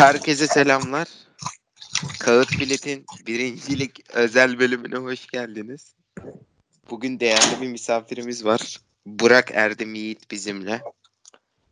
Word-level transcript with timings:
Herkese 0.00 0.46
selamlar. 0.46 1.08
Kağıt 2.20 2.60
Bilet'in 2.60 3.04
birincilik 3.26 4.10
özel 4.14 4.58
bölümüne 4.58 4.96
hoş 4.96 5.26
geldiniz. 5.26 5.94
Bugün 6.90 7.20
değerli 7.20 7.60
bir 7.60 7.68
misafirimiz 7.68 8.44
var. 8.44 8.80
Burak 9.06 9.50
Erdem 9.54 9.94
Yiğit 9.94 10.30
bizimle. 10.30 10.82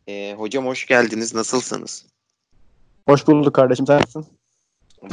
Ee, 0.07 0.35
hocam 0.37 0.65
hoş 0.65 0.85
geldiniz. 0.85 1.35
Nasılsınız? 1.35 2.05
Hoş 3.07 3.27
bulduk 3.27 3.55
kardeşim. 3.55 3.87
Sen 3.87 3.97
nasılsın? 4.01 4.37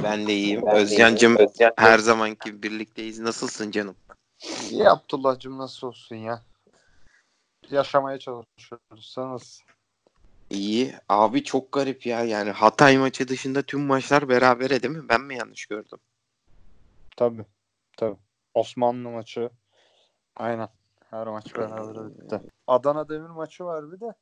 Ben 0.03 0.27
de 0.27 0.33
iyiyim. 0.35 0.67
Özcan'cım 0.67 1.37
her 1.77 1.99
zamanki 1.99 2.63
birlikteyiz. 2.63 3.19
Nasılsın 3.19 3.71
canım? 3.71 3.97
İyi 4.71 4.89
Abdullah'cığım 4.89 5.59
nasıl 5.59 5.87
olsun 5.87 6.17
ya? 6.17 6.43
Yaşamaya 7.71 8.19
çalışıyoruz. 8.19 9.13
Sen 9.15 9.33
nasılsın? 9.33 9.76
İyi. 10.51 10.95
Abi 11.09 11.45
çok 11.45 11.73
garip 11.73 12.07
ya. 12.07 12.25
Yani 12.25 12.51
Hatay 12.51 12.99
maçı 12.99 13.29
dışında 13.29 13.63
tüm 13.63 13.81
maçlar 13.81 14.29
berabere 14.29 14.83
değil 14.83 14.95
mi? 14.95 15.09
Ben 15.09 15.21
mi 15.21 15.37
yanlış 15.37 15.67
gördüm? 15.67 15.99
Tabii. 17.17 17.45
Tabii. 17.97 18.17
Osmanlı 18.55 19.11
maçı. 19.11 19.51
Aynen. 20.37 20.69
Her 21.11 21.27
maç 21.27 21.55
beraber 21.55 22.11
bitti. 22.11 22.41
Adana 22.67 23.09
Demir 23.09 23.29
maçı 23.29 23.65
var 23.65 23.93
bir 23.93 24.01
de. 24.01 24.15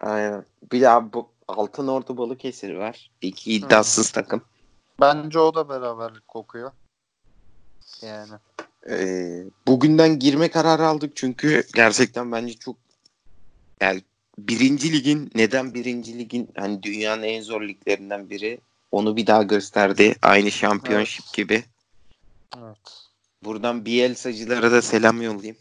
Aynen. 0.00 0.44
Bir 0.72 0.82
daha 0.82 1.12
bu 1.12 1.28
Altın 1.48 1.88
Ordu 1.88 2.16
Balıkesir 2.16 2.74
var. 2.74 3.10
İki 3.20 3.54
iddiasız 3.54 4.10
takım. 4.10 4.44
Bence 5.00 5.38
o 5.38 5.54
da 5.54 5.68
beraberlik 5.68 6.28
kokuyor. 6.28 6.72
Yani. 8.02 8.32
Ee, 8.90 9.44
bugünden 9.66 10.18
girme 10.18 10.50
kararı 10.50 10.86
aldık 10.86 11.16
çünkü 11.16 11.64
gerçekten 11.74 12.32
bence 12.32 12.54
çok 12.54 12.76
yani 13.80 14.02
birinci 14.48 14.92
ligin 14.92 15.30
neden 15.34 15.74
birinci 15.74 16.18
ligin 16.18 16.48
hani 16.56 16.82
dünyanın 16.82 17.22
en 17.22 17.42
zor 17.42 17.62
liglerinden 17.62 18.30
biri 18.30 18.60
onu 18.92 19.16
bir 19.16 19.26
daha 19.26 19.42
gösterdi. 19.42 20.14
Aynı 20.22 20.50
şampiyonşip 20.50 21.24
Evet. 21.24 21.34
gibi. 21.34 21.64
Evet. 22.58 23.08
Buradan 23.44 23.84
Bielsa'cılara 23.84 24.72
da 24.72 24.82
selam 24.82 25.22
yollayayım. 25.22 25.56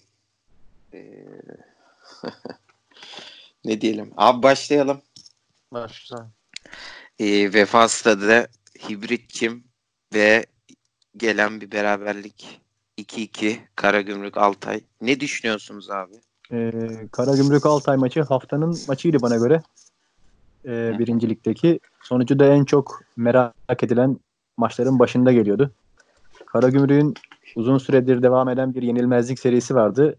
Ee, 0.93 1.25
ne 3.65 3.81
diyelim? 3.81 4.13
Abi 4.17 4.43
başlayalım. 4.43 5.01
Başla. 5.73 6.31
Ee, 7.19 7.53
Vefa 7.53 7.87
Stadı 7.89 8.49
Hibritçim 8.89 9.63
ve 10.13 10.45
gelen 11.17 11.61
bir 11.61 11.71
beraberlik 11.71 12.61
2-2 12.97 13.57
Karagümrük 13.75 14.37
Altay. 14.37 14.81
Ne 15.01 15.19
düşünüyorsunuz 15.19 15.89
abi? 15.89 16.13
Ee, 16.51 16.71
Karagümrük 17.11 17.65
Altay 17.65 17.97
maçı 17.97 18.21
haftanın 18.21 18.77
maçıydı 18.87 19.21
bana 19.21 19.35
göre. 19.35 19.61
Ee, 20.65 20.99
birincilikteki. 20.99 21.79
Sonucu 22.03 22.39
da 22.39 22.45
en 22.45 22.65
çok 22.65 23.01
merak 23.17 23.83
edilen 23.83 24.19
maçların 24.57 24.99
başında 24.99 25.31
geliyordu. 25.31 25.71
Karagümrük'ün 26.45 27.13
uzun 27.55 27.77
süredir 27.77 28.23
devam 28.23 28.49
eden 28.49 28.73
bir 28.73 28.81
yenilmezlik 28.81 29.39
serisi 29.39 29.75
vardı. 29.75 30.15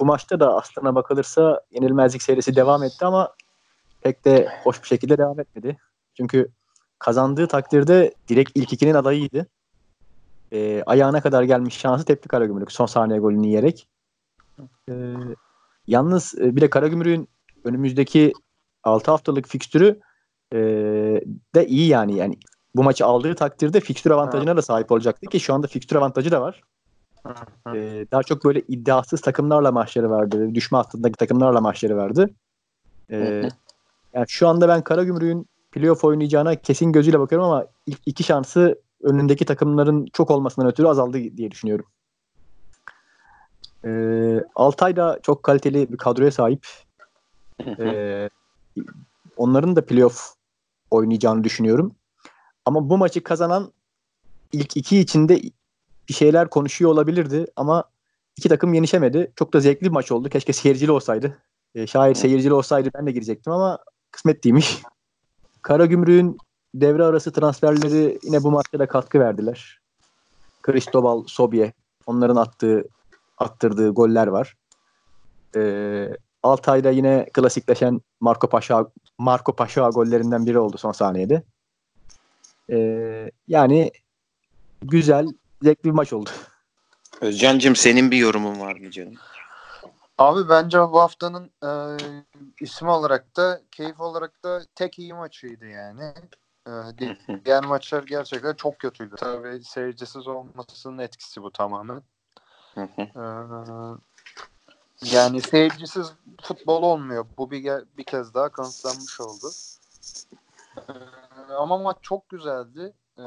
Bu 0.00 0.04
maçta 0.04 0.40
da 0.40 0.54
aslına 0.54 0.94
bakılırsa 0.94 1.60
yenilmezlik 1.70 2.22
serisi 2.22 2.56
devam 2.56 2.82
etti 2.82 3.04
ama 3.04 3.34
pek 4.00 4.24
de 4.24 4.48
hoş 4.62 4.82
bir 4.82 4.88
şekilde 4.88 5.18
devam 5.18 5.40
etmedi. 5.40 5.78
Çünkü 6.16 6.48
kazandığı 6.98 7.46
takdirde 7.46 8.14
direkt 8.28 8.50
ilk 8.54 8.72
ikinin 8.72 8.94
adayıydı. 8.94 9.46
Ee, 10.52 10.82
ayağına 10.86 11.20
kadar 11.20 11.42
gelmiş 11.42 11.78
şansı 11.78 12.04
tepki 12.04 12.28
Karagümrük 12.28 12.72
son 12.72 12.86
saniye 12.86 13.18
golünü 13.18 13.46
yiyerek. 13.46 13.88
Ee, 14.88 15.14
yalnız 15.86 16.34
e, 16.38 16.56
bir 16.56 16.60
de 16.60 16.70
Karagümrük'ün 16.70 17.28
önümüzdeki 17.64 18.32
6 18.84 19.10
haftalık 19.10 19.48
fikstürü 19.48 20.00
e, 20.52 20.58
de 21.54 21.66
iyi 21.66 21.88
yani. 21.88 22.16
yani 22.16 22.38
bu 22.74 22.82
maçı 22.82 23.06
aldığı 23.06 23.34
takdirde 23.34 23.80
fikstür 23.80 24.10
avantajına 24.10 24.56
da 24.56 24.62
sahip 24.62 24.92
olacaktı 24.92 25.26
ki 25.26 25.40
şu 25.40 25.54
anda 25.54 25.66
fikstür 25.66 25.96
avantajı 25.96 26.30
da 26.30 26.40
var. 26.40 26.62
Ee, 27.74 28.06
daha 28.12 28.22
çok 28.22 28.44
böyle 28.44 28.60
iddiasız 28.60 29.20
takımlarla 29.20 29.72
maçları 29.72 30.10
vardı. 30.10 30.54
Düşme 30.54 30.78
hattındaki 30.78 31.16
takımlarla 31.16 31.60
maçları 31.60 31.96
vardı. 31.96 32.30
Ee, 33.10 33.48
yani 34.14 34.26
şu 34.28 34.48
anda 34.48 34.68
ben 34.68 34.82
Karagümrük'ün 34.82 35.46
playoff 35.72 36.04
oynayacağına 36.04 36.54
kesin 36.54 36.92
gözüyle 36.92 37.20
bakıyorum 37.20 37.48
ama 37.48 37.66
ilk 37.86 38.00
iki 38.06 38.22
şansı 38.22 38.82
önündeki 39.02 39.44
takımların 39.44 40.06
çok 40.12 40.30
olmasından 40.30 40.70
ötürü 40.70 40.86
azaldı 40.86 41.36
diye 41.36 41.50
düşünüyorum. 41.50 41.86
Ee, 43.84 44.44
Altay 44.54 44.96
da 44.96 45.18
çok 45.22 45.42
kaliteli 45.42 45.92
bir 45.92 45.96
kadroya 45.96 46.30
sahip. 46.30 46.66
Ee, 47.78 48.28
onların 49.36 49.76
da 49.76 49.86
playoff 49.86 50.34
oynayacağını 50.90 51.44
düşünüyorum. 51.44 51.94
Ama 52.64 52.90
bu 52.90 52.98
maçı 52.98 53.22
kazanan 53.22 53.72
ilk 54.52 54.76
iki 54.76 54.98
içinde 54.98 55.40
bir 56.08 56.14
şeyler 56.14 56.50
konuşuyor 56.50 56.90
olabilirdi 56.90 57.46
ama 57.56 57.84
iki 58.36 58.48
takım 58.48 58.74
yenişemedi. 58.74 59.32
Çok 59.36 59.54
da 59.54 59.60
zevkli 59.60 59.84
bir 59.84 59.90
maç 59.90 60.12
oldu. 60.12 60.28
Keşke 60.28 60.52
seyircili 60.52 60.90
olsaydı. 60.90 61.38
Ee, 61.74 61.86
şayet 61.86 62.18
seyircili 62.18 62.52
olsaydı 62.52 62.90
ben 62.94 63.06
de 63.06 63.12
girecektim 63.12 63.52
ama 63.52 63.78
kısmet 64.10 64.44
değilmiş. 64.44 64.82
Karagümrük'ün 65.62 66.38
devre 66.74 67.04
arası 67.04 67.32
transferleri 67.32 68.18
yine 68.22 68.42
bu 68.42 68.50
maçta 68.50 68.78
da 68.78 68.88
katkı 68.88 69.20
verdiler. 69.20 69.80
Cristobal, 70.66 71.24
Sobie 71.26 71.72
onların 72.06 72.36
attığı 72.36 72.84
attırdığı 73.38 73.90
goller 73.90 74.26
var. 74.26 74.54
Ee, 75.56 76.08
Altay'da 76.42 76.90
yine 76.90 77.26
klasikleşen 77.32 78.00
Marco 78.20 78.48
Paşa 78.48 78.86
Marco 79.18 79.56
Paşa 79.56 79.88
gollerinden 79.88 80.46
biri 80.46 80.58
oldu 80.58 80.78
son 80.78 80.92
saniyede. 80.92 81.42
Ee, 82.70 83.30
yani 83.48 83.92
güzel, 84.82 85.28
zevkli 85.62 85.84
bir 85.84 85.94
maç 85.94 86.12
oldu. 86.12 86.30
Özcan'cım 87.20 87.76
senin 87.76 88.10
bir 88.10 88.16
yorumun 88.16 88.60
var 88.60 88.74
mı 88.76 88.90
canım? 88.90 89.14
Abi 90.18 90.48
bence 90.48 90.78
bu 90.78 91.00
haftanın 91.00 91.50
e, 91.64 91.70
ismi 92.60 92.90
olarak 92.90 93.36
da 93.36 93.60
keyif 93.70 94.00
olarak 94.00 94.44
da 94.44 94.62
tek 94.74 94.98
iyi 94.98 95.14
maçıydı 95.14 95.66
yani. 95.66 96.12
E, 96.66 96.70
di- 96.98 97.18
diğer 97.44 97.64
maçlar 97.64 98.02
gerçekten 98.02 98.54
çok 98.54 98.78
kötüydü. 98.78 99.14
Tabii 99.16 99.64
seyircisiz 99.64 100.28
olmasının 100.28 100.98
etkisi 100.98 101.42
bu 101.42 101.50
tamamen. 101.52 102.02
E, 102.76 103.22
yani 105.02 105.40
seyircisiz 105.40 106.12
futbol 106.42 106.82
olmuyor. 106.82 107.26
Bu 107.38 107.50
bir, 107.50 107.64
bir 107.98 108.04
kez 108.04 108.34
daha 108.34 108.48
kanıtlanmış 108.48 109.20
oldu. 109.20 109.50
E, 110.76 110.92
ama 111.52 111.78
maç 111.78 111.96
çok 112.02 112.28
güzeldi. 112.28 112.92
E, 113.18 113.24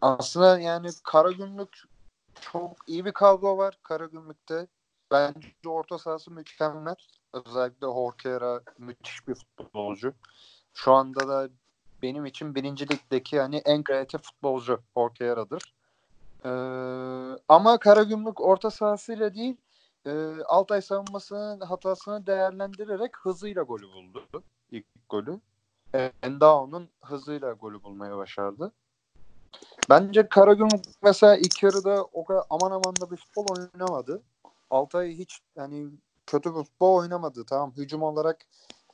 aslında 0.00 0.60
yani 0.60 0.88
Karagümrük 1.04 1.82
çok 2.40 2.76
iyi 2.86 3.04
bir 3.04 3.12
kadro 3.12 3.56
var 3.56 3.78
Karagümrük'te. 3.82 4.66
Bence 5.10 5.48
orta 5.66 5.98
sahası 5.98 6.30
mükemmel. 6.30 6.96
Özellikle 7.32 7.86
Horkera 7.86 8.60
müthiş 8.78 9.28
bir 9.28 9.34
futbolcu. 9.34 10.14
Şu 10.74 10.92
anda 10.92 11.28
da 11.28 11.48
benim 12.02 12.26
için 12.26 12.54
birinci 12.54 12.88
ligdeki 12.88 13.40
hani 13.40 13.56
en 13.56 13.84
kreatif 13.84 14.22
futbolcu 14.22 14.80
Horkera'dır. 14.94 15.74
Ee, 16.44 16.48
ama 17.48 17.78
Karagümrük 17.78 18.40
orta 18.40 18.70
sahasıyla 18.70 19.34
değil 19.34 19.56
e, 20.06 20.42
Altay 20.44 20.82
savunmasının 20.82 21.60
hatasını 21.60 22.26
değerlendirerek 22.26 23.16
hızıyla 23.16 23.62
golü 23.62 23.86
buldu. 23.86 24.24
İlk 24.70 24.86
golü. 25.08 25.40
Endao'nun 26.22 26.88
hızıyla 27.04 27.52
golü 27.52 27.82
bulmaya 27.82 28.16
başardı. 28.16 28.72
Bence 29.90 30.28
Karagümrük 30.28 30.84
mesela 31.02 31.36
ilk 31.36 31.62
yarıda 31.62 32.04
o 32.04 32.24
kadar 32.24 32.42
aman 32.50 32.70
aman 32.70 33.00
da 33.00 33.10
bir 33.10 33.16
futbol 33.16 33.46
oynamadı. 33.46 34.22
Altay 34.70 35.12
hiç 35.18 35.40
yani 35.56 35.90
kötü 36.26 36.54
bir 36.54 36.64
futbol 36.64 36.98
oynamadı. 36.98 37.44
Tamam 37.46 37.72
hücum 37.76 38.02
olarak 38.02 38.46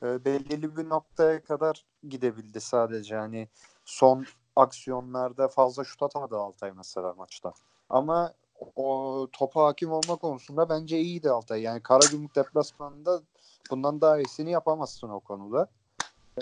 e, 0.03 0.25
belirli 0.25 0.77
bir 0.77 0.89
noktaya 0.89 1.43
kadar 1.43 1.85
gidebildi 2.09 2.61
sadece. 2.61 3.15
Yani 3.15 3.49
son 3.85 4.27
aksiyonlarda 4.59 5.49
fazla 5.49 5.85
şut 5.85 6.03
atamadı 6.03 6.37
Altay 6.37 6.73
mesela 6.73 7.15
maçta. 7.15 7.53
Ama 7.91 8.33
o 8.77 9.29
topa 9.33 9.65
hakim 9.65 9.93
olma 9.93 10.17
konusunda 10.17 10.69
bence 10.69 10.99
iyiydi 11.01 11.31
Altay. 11.31 11.63
Yani 11.63 11.83
Karagümrük 11.83 12.37
deplasmanında 12.37 13.21
bundan 13.71 14.01
daha 14.01 14.19
iyisini 14.19 14.51
yapamazsın 14.51 15.09
o 15.09 15.21
konuda. 15.21 15.69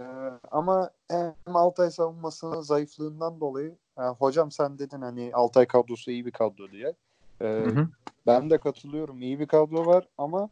Ee, 0.01 0.03
ama 0.51 0.91
hem 1.09 1.35
Altay 1.57 1.91
savunmasının 1.91 2.61
zayıflığından 2.61 3.41
dolayı 3.41 3.77
yani 3.99 4.17
hocam 4.17 4.51
sen 4.51 4.79
dedin 4.79 5.01
hani 5.03 5.31
Altay 5.35 5.67
kadrosu 5.67 6.11
iyi 6.11 6.27
bir 6.27 6.31
kadro 6.31 6.71
diye. 6.71 6.95
Ee, 7.41 7.45
Hı 7.45 7.69
hı. 7.81 7.89
ben 8.27 8.51
de 8.51 8.59
katılıyorum. 8.59 9.23
İyi 9.23 9.41
bir 9.41 9.47
kadro 9.47 9.87
var 9.87 10.09
ama 10.19 10.49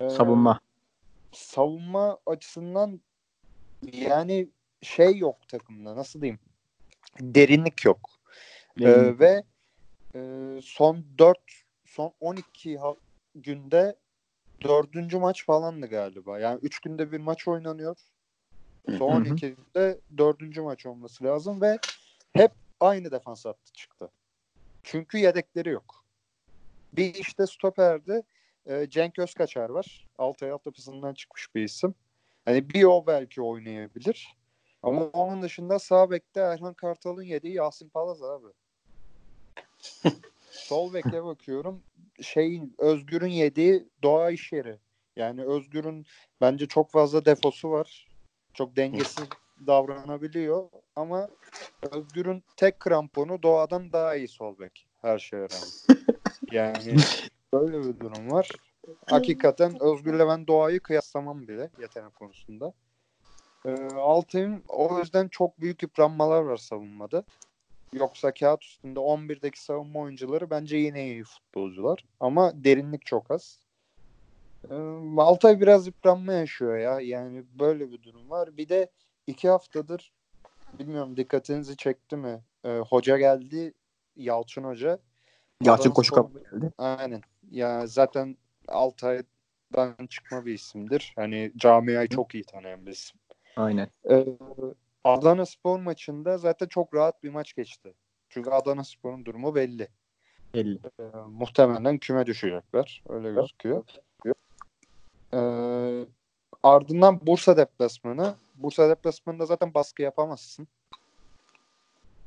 e, 0.00 0.10
Savunma. 0.10 0.60
savunma 1.32 2.18
açısından 2.26 3.00
yani 3.92 4.48
şey 4.82 5.18
yok 5.18 5.48
takımda 5.48 5.96
nasıl 5.96 6.20
diyeyim 6.20 6.38
derinlik 7.20 7.84
yok. 7.84 8.10
Ee, 8.80 9.18
ve 9.18 9.42
e, 10.14 10.20
son 10.62 11.04
4 11.18 11.38
son 11.84 12.12
12 12.20 12.78
ha- 12.78 12.96
günde 13.34 13.96
dördüncü 14.62 15.18
maç 15.18 15.44
falandı 15.44 15.86
galiba. 15.86 16.38
Yani 16.38 16.58
3 16.62 16.80
günde 16.80 17.12
bir 17.12 17.20
maç 17.20 17.48
oynanıyor. 17.48 17.96
Son 18.98 19.24
Hı 19.24 19.28
hı. 19.28 19.34
12'de 19.34 20.00
dördüncü 20.18 20.60
maç 20.60 20.86
olması 20.86 21.24
lazım 21.24 21.60
ve 21.60 21.78
hep 22.32 22.52
aynı 22.80 23.10
defans 23.10 23.44
hattı 23.44 23.72
çıktı. 23.72 24.10
Çünkü 24.82 25.18
yedekleri 25.18 25.68
yok. 25.68 26.04
Bir 26.92 27.14
işte 27.14 27.46
stoperde 27.46 28.22
e, 28.66 28.86
Cenk 28.88 29.18
Özkaçar 29.18 29.70
var. 29.70 30.06
Altay 30.18 30.50
altyapısından 30.50 31.14
çıkmış 31.14 31.54
bir 31.54 31.62
isim. 31.62 31.94
Hani 32.44 32.70
bir 32.70 32.84
o 32.84 33.06
belki 33.06 33.42
oynayabilir. 33.42 34.36
Ama 34.86 35.04
onun 35.04 35.42
dışında 35.42 35.78
sağ 35.78 36.10
bekte 36.10 36.40
Erhan 36.40 36.74
Kartal'ın 36.74 37.22
yediği 37.22 37.54
Yasin 37.54 37.88
Palaz 37.88 38.22
abi. 38.22 38.46
Sol 40.50 40.94
beke 40.94 41.24
bakıyorum. 41.24 41.82
Şeyin 42.20 42.74
Özgür'ün 42.78 43.30
yediği 43.30 43.88
Doğa 44.02 44.30
iş 44.30 44.52
yeri. 44.52 44.78
Yani 45.16 45.44
Özgür'ün 45.44 46.06
bence 46.40 46.66
çok 46.66 46.90
fazla 46.90 47.24
defosu 47.24 47.70
var. 47.70 48.08
Çok 48.54 48.76
dengesiz 48.76 49.24
davranabiliyor 49.66 50.68
ama 50.96 51.28
Özgür'ün 51.92 52.44
tek 52.56 52.80
kramponu 52.80 53.42
Doğa'dan 53.42 53.92
daha 53.92 54.16
iyi 54.16 54.28
sol 54.28 54.58
bek. 54.58 54.86
Her 55.02 55.18
şeye 55.18 55.42
rağmen. 55.42 55.96
Yani 56.50 56.96
böyle 57.52 57.78
bir 57.78 58.00
durum 58.00 58.30
var. 58.30 58.50
Hakikaten 59.06 59.82
Özgür'le 59.82 60.28
ben 60.28 60.46
Doğa'yı 60.46 60.80
kıyaslamam 60.80 61.48
bile 61.48 61.70
yetenek 61.78 62.14
konusunda. 62.14 62.72
Ee, 63.66 63.94
Altay'ın 63.94 64.62
o 64.68 64.98
yüzden 64.98 65.28
çok 65.28 65.60
büyük 65.60 65.82
yıpranmalar 65.82 66.42
var 66.42 66.56
savunmada. 66.56 67.24
Yoksa 67.92 68.34
kağıt 68.34 68.64
üstünde 68.64 68.98
11'deki 68.98 69.62
savunma 69.62 70.00
oyuncuları 70.00 70.50
bence 70.50 70.76
yine 70.76 71.04
iyi 71.04 71.24
futbolcular. 71.24 72.04
Ama 72.20 72.64
derinlik 72.64 73.06
çok 73.06 73.30
az. 73.30 73.58
Ee, 74.70 74.74
Altay 75.18 75.60
biraz 75.60 75.86
yıpranma 75.86 76.32
yaşıyor 76.32 76.78
ya. 76.78 77.00
Yani 77.00 77.44
böyle 77.58 77.92
bir 77.92 78.02
durum 78.02 78.30
var. 78.30 78.56
Bir 78.56 78.68
de 78.68 78.90
iki 79.26 79.48
haftadır 79.48 80.12
bilmiyorum 80.78 81.16
dikkatinizi 81.16 81.76
çekti 81.76 82.16
mi? 82.16 82.40
Ee, 82.64 82.78
hoca 82.78 83.18
geldi. 83.18 83.74
Yalçın 84.16 84.64
Hoca. 84.64 84.98
Yalçın 85.64 85.90
kapı 85.90 86.40
geldi. 86.50 86.72
Aynen. 86.78 87.22
Ya 87.50 87.86
zaten 87.86 88.36
Altay'dan 88.68 90.06
çıkma 90.06 90.46
bir 90.46 90.54
isimdir. 90.54 91.12
Hani 91.16 91.52
camiayı 91.56 92.08
çok 92.08 92.34
iyi 92.34 92.44
tanıyan 92.44 92.86
bir 92.86 92.90
isim. 92.90 93.20
Aynen. 93.56 93.88
Ee, 94.10 94.26
Adana 95.04 95.46
Spor 95.46 95.80
maçında 95.80 96.38
zaten 96.38 96.66
çok 96.66 96.94
rahat 96.94 97.22
bir 97.22 97.30
maç 97.30 97.54
geçti. 97.54 97.94
Çünkü 98.28 98.50
Adana 98.50 98.84
Spor'un 98.84 99.24
durumu 99.24 99.54
belli. 99.54 99.88
50. 100.54 100.78
Ee, 101.00 101.02
muhtemelen 101.28 101.98
küme 101.98 102.26
düşecekler. 102.26 103.02
Öyle 103.08 103.32
gözüküyor. 103.32 103.84
Ee, 105.34 106.06
ardından 106.62 107.26
Bursa 107.26 107.56
deplasmanı. 107.56 108.34
Bursa 108.54 108.88
deplasmanında 108.88 109.46
zaten 109.46 109.74
baskı 109.74 110.02
yapamazsın. 110.02 110.68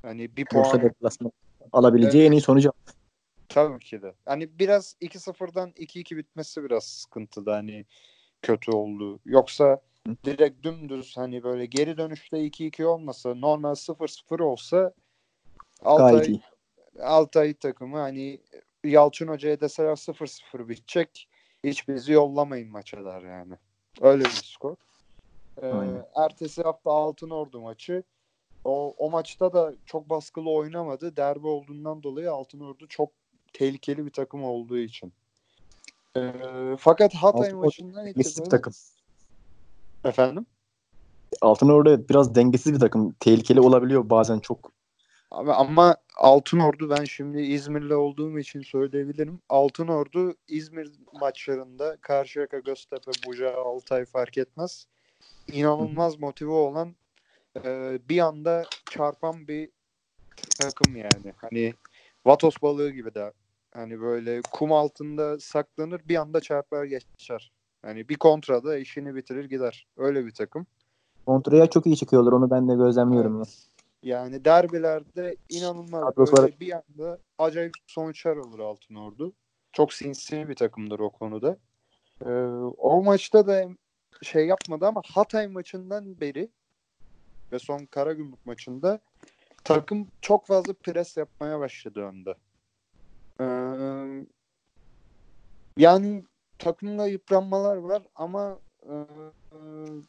Hani 0.02 0.38
bir 0.38 0.46
puan 0.46 0.64
Bursa 0.64 0.82
deplasmanı 0.82 1.32
alabileceği 1.72 2.28
en 2.28 2.32
iyi 2.32 2.42
sonucu. 2.42 2.72
Tabii 3.50 3.80
ki 3.80 4.02
de. 4.02 4.14
Hani 4.26 4.60
biraz 4.60 4.96
2-0'dan 5.02 5.70
2-2 5.70 6.18
bitmesi 6.18 6.64
biraz 6.64 6.84
sıkıntıda 6.84 7.56
hani 7.56 7.86
kötü 8.42 8.72
oldu. 8.72 9.20
Yoksa 9.26 9.82
direkt 10.26 10.64
dümdüz 10.64 11.18
hani 11.18 11.44
böyle 11.44 11.66
geri 11.66 11.98
dönüşte 11.98 12.38
2-2 12.38 12.84
olmasa 12.84 13.36
normal 13.36 13.74
0-0 13.74 14.42
olsa 14.42 14.94
Altay. 15.82 16.40
Altay 17.02 17.54
takımı 17.54 17.98
hani 17.98 18.40
Yalçın 18.84 19.28
Hoca'ya 19.28 19.62
deseler 19.62 19.92
0-0 19.92 20.70
bitecek 20.70 21.28
hiç 21.64 21.88
bizi 21.88 22.12
yollamayın 22.12 22.72
maça 22.72 23.06
der 23.06 23.22
yani. 23.22 23.54
Öyle 24.02 24.24
bir 24.24 24.30
skor. 24.30 24.76
Ee, 25.62 25.68
Aynen. 25.68 26.06
ertesi 26.16 26.64
hafta 26.64 26.92
Altınordu 26.92 27.62
maçı. 27.62 28.04
O, 28.66 28.96
o 28.98 29.10
maçta 29.10 29.54
da 29.54 29.74
çok 29.86 30.10
baskılı 30.10 30.50
oynamadı. 30.50 31.16
Derbi 31.18 31.48
olduğundan 31.48 32.04
dolayı 32.04 32.32
Altınordu 32.32 32.88
çok 32.88 33.10
tehlikeli 33.54 34.06
bir 34.06 34.12
takım 34.12 34.44
olduğu 34.44 34.78
için. 34.78 35.14
Ee, 36.18 36.32
fakat 36.80 37.14
Hatay 37.14 37.42
Altınordu 37.42 37.66
maçından 37.66 38.08
itibaren... 38.08 38.50
takım. 38.50 38.74
Efendim? 40.06 40.46
Altın 41.42 41.70
orada 41.70 42.10
biraz 42.10 42.36
dengesiz 42.36 42.74
bir 42.74 42.80
takım. 42.80 43.12
Tehlikeli 43.20 43.62
olabiliyor 43.62 44.10
bazen 44.10 44.40
çok. 44.40 44.72
Ama, 45.32 45.54
ama 45.54 45.96
Altınordu 46.18 46.90
ben 46.90 47.04
şimdi 47.04 47.42
İzmirli 47.42 47.96
olduğum 47.96 48.40
için 48.40 48.62
söyleyebilirim. 48.62 49.40
Altınordu 49.50 50.34
İzmir 50.48 50.92
maçlarında 51.22 51.98
Karşıyaka, 52.02 52.60
Göztepe, 52.60 53.12
Buca, 53.28 53.56
Altay 53.56 54.06
fark 54.06 54.38
etmez. 54.38 54.88
İnanılmaz 55.52 56.20
motive 56.20 56.52
olan 56.52 56.96
e, 57.66 58.00
bir 58.10 58.20
anda 58.20 58.66
çarpan 58.90 59.48
bir 59.48 59.70
takım 60.60 60.96
yani. 60.96 61.34
Hani 61.38 61.74
Vatos 62.26 62.56
balığı 62.62 62.92
gibi 62.92 63.16
de 63.16 63.34
hani 63.72 64.02
böyle 64.02 64.42
kum 64.52 64.72
altında 64.72 65.40
saklanır 65.40 66.02
bir 66.06 66.16
anda 66.16 66.42
çarpar 66.42 66.86
geçer. 66.86 67.52
Hani 67.82 68.10
bir 68.10 68.16
kontrada 68.16 68.78
işini 68.78 69.16
bitirir 69.16 69.46
gider. 69.46 69.88
Öyle 69.98 70.26
bir 70.26 70.32
takım. 70.32 70.68
Kontraya 71.26 71.68
çok 71.68 71.86
iyi 71.86 71.98
çıkıyorlar. 71.98 72.32
Onu 72.32 72.52
ben 72.52 72.70
de 72.70 72.76
gözlemliyorum. 72.76 73.38
Evet. 73.38 73.70
Yani 74.04 74.46
derbilerde 74.46 75.36
inanılmaz 75.50 76.18
böyle 76.18 76.60
bir 76.60 76.74
anda 76.74 77.20
acayip 77.38 77.74
sonuçlar 77.88 78.38
alır 78.38 78.60
Altınordu. 78.60 79.34
Çok 79.74 79.94
sinsi 79.94 80.50
bir 80.50 80.56
takımdır 80.56 81.00
o 81.00 81.10
konuda. 81.10 81.58
Ee, 82.26 82.30
o 82.78 83.04
maçta 83.04 83.48
da 83.48 83.66
şey 84.22 84.48
yapmadı 84.48 84.88
ama 84.88 85.02
Hatay 85.06 85.48
maçından 85.48 86.20
beri 86.22 86.50
ve 87.52 87.60
son 87.60 87.86
Karagümrük 87.86 88.46
maçında 88.46 89.00
takım 89.64 90.08
çok 90.22 90.46
fazla 90.46 90.74
pres 90.74 91.18
yapmaya 91.18 91.60
başladı 91.60 92.00
önde. 92.00 92.36
Ee, 93.42 94.26
yani 95.78 96.24
takımda 96.60 97.08
yıpranmalar 97.08 97.78
var 97.78 98.04
ama 98.16 98.60
e, 98.84 98.94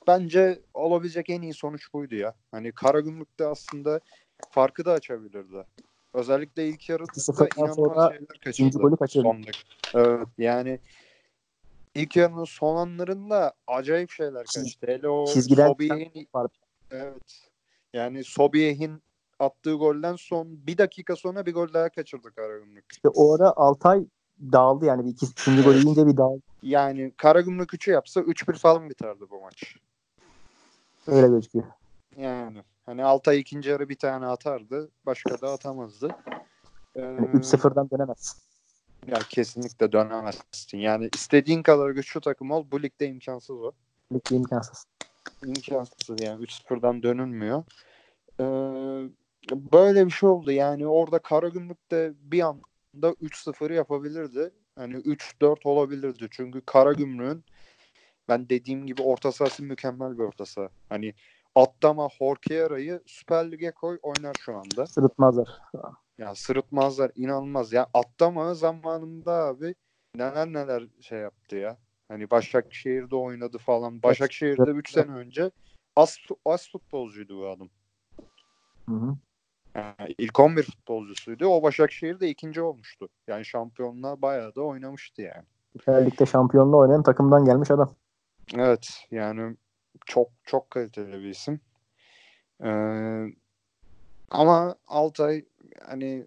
bence 0.07 0.61
olabilecek 0.75 1.31
en 1.31 1.43
iyi 1.43 1.55
sonuç 1.55 1.95
buydu 1.95 2.15
ya. 2.15 2.35
Hani 2.51 2.73
Karagümrük'te 2.73 3.47
aslında 3.47 4.01
farkı 4.51 4.85
da 4.85 4.93
açabilirdi. 4.93 5.67
Özellikle 6.15 6.69
ilk 6.69 6.89
yarıda 6.89 7.13
2-0'dan 7.13 7.49
inanılmaz 7.57 8.11
şeyler 8.11 8.27
kaçırdı. 8.27 8.51
ikinci 8.51 8.79
golü 8.79 8.97
kaçırdı. 8.97 9.23
Son 9.23 9.43
dakika. 9.43 9.69
Evet 9.95 10.29
yani 10.39 10.79
ilk 11.95 12.17
yarının 12.17 12.45
son 12.45 12.77
anlarında 12.77 13.53
acayip 13.67 14.11
şeyler 14.11 14.45
kaçtı. 14.45 14.87
Hele 14.87 15.09
o 15.09 15.27
Sobiyeh'in 15.27 16.29
evet. 16.91 17.51
Yani 17.93 18.25
Sobiyeh'in 18.25 19.03
attığı 19.39 19.75
golden 19.75 20.17
son 20.17 20.67
bir 20.67 20.79
dakika 20.79 21.17
sonra 21.17 21.47
bir 21.47 21.55
gol 21.55 21.73
daha 21.73 21.89
kaçırdı 21.89 22.35
Karagümrük. 22.35 22.85
İşte 22.93 23.09
o 23.09 23.35
ara 23.35 23.53
Altay 23.57 24.07
dağıldı 24.53 24.85
yani. 24.85 25.05
Bir 25.05 25.11
iki, 25.11 25.27
ikinci 25.27 25.63
golü 25.63 25.79
yiyince 25.79 26.07
bir 26.07 26.17
dağıldı. 26.17 26.43
Yani 26.63 27.13
Karagümrük 27.17 27.71
3'ü 27.71 27.93
yapsa 27.93 28.21
3-1 28.21 28.59
falan 28.59 28.91
biterdi 28.91 29.25
bu 29.31 29.41
maç. 29.41 29.77
Öyle 31.07 31.27
gözüküyor. 31.29 31.65
Yani 32.17 32.63
hani 32.87 33.05
Altay 33.05 33.41
ikinci 33.41 33.71
yarı 33.71 33.89
bir 33.89 33.99
tane 33.99 34.27
atardı. 34.27 34.91
Başka 35.07 35.41
da 35.41 35.53
atamazdı. 35.53 36.17
Ee, 36.97 37.01
Yani 37.01 37.27
3-0'dan 37.27 37.91
dönemez. 37.91 38.43
ya 39.07 39.19
kesinlikle 39.29 39.93
dönemezsin. 39.93 40.79
Yani 40.79 41.09
istediğin 41.15 41.63
kadar 41.63 41.91
güçlü 41.91 42.21
takım 42.21 42.51
ol. 42.51 42.65
Bu 42.73 42.83
ligde 42.83 43.07
imkansız 43.07 43.57
o. 43.61 43.73
Ligde 44.13 44.37
imkansız. 44.37 44.87
İmkansız 45.47 46.21
yani 46.21 46.45
3-0'dan 46.45 47.03
dönülmüyor. 47.03 47.63
Ee, 48.41 48.45
böyle 49.73 50.07
bir 50.07 50.11
şey 50.11 50.29
oldu. 50.29 50.53
Yani 50.53 50.87
orada 50.87 51.19
Karagümrük 51.19 51.91
de 51.91 52.13
bir 52.21 52.45
anda 52.95 53.11
3-0 53.11 53.73
yapabilirdi. 53.73 54.51
Hani 54.75 54.95
3-4 54.95 55.67
olabilirdi. 55.67 56.29
Çünkü 56.31 56.61
Karagümrük'ün 56.67 57.45
ben 58.29 58.49
dediğim 58.49 58.87
gibi 58.87 59.03
orta 59.03 59.33
sahası 59.33 59.63
mükemmel 59.63 60.19
bir 60.19 60.23
orta 60.23 60.47
saha. 60.47 60.69
Hani 60.89 61.15
Atlama 61.55 62.09
Horkeara'yı 62.19 63.03
Süper 63.07 63.53
Lig'e 63.53 63.71
koy 63.71 63.99
oynar 64.03 64.35
şu 64.35 64.57
anda. 64.57 64.87
Sırıtmazlar. 64.87 65.49
Ya 66.19 66.35
sırıtmazlar 66.35 67.13
inanılmaz. 67.15 67.73
Ya 67.73 67.87
Atlama 67.95 68.55
zamanında 68.55 69.33
abi 69.33 69.75
neler 70.15 70.53
neler 70.53 70.83
şey 71.01 71.19
yaptı 71.19 71.57
ya. 71.57 71.79
Hani 72.09 72.31
Başakşehir'de 72.31 73.17
oynadı 73.17 73.59
falan. 73.59 74.03
Başakşehir'de 74.03 74.71
3 74.71 74.93
sene 74.93 75.11
önce 75.11 75.51
as, 75.97 76.17
as 76.45 76.71
futbolcuydu 76.71 77.41
bu 77.41 77.49
adam. 77.49 77.69
Hı 78.89 78.95
hı. 78.95 79.17
Yani 79.75 80.15
ilk 80.19 80.41
11 80.41 80.63
futbolcusuydu. 80.63 81.47
O 81.47 81.63
Başakşehir'de 81.63 82.29
ikinci 82.29 82.63
olmuştu. 82.63 83.09
Yani 83.27 83.45
şampiyonluğa 83.45 84.23
bayağı 84.23 84.55
da 84.55 84.63
oynamıştı 84.63 85.23
yani. 85.23 85.45
Süper 85.73 86.07
Lig'de 86.07 86.27
şampiyonluğu 86.27 86.79
oynayan 86.79 87.03
takımdan 87.03 87.45
gelmiş 87.45 87.71
adam. 87.71 87.95
Evet 88.55 89.07
yani 89.11 89.57
çok 90.07 90.29
çok 90.45 90.71
kaliteli 90.71 91.13
bir 91.13 91.29
isim. 91.29 91.61
Ee, 92.65 93.27
ama 94.31 94.75
Altay 94.87 95.45
hani 95.87 96.27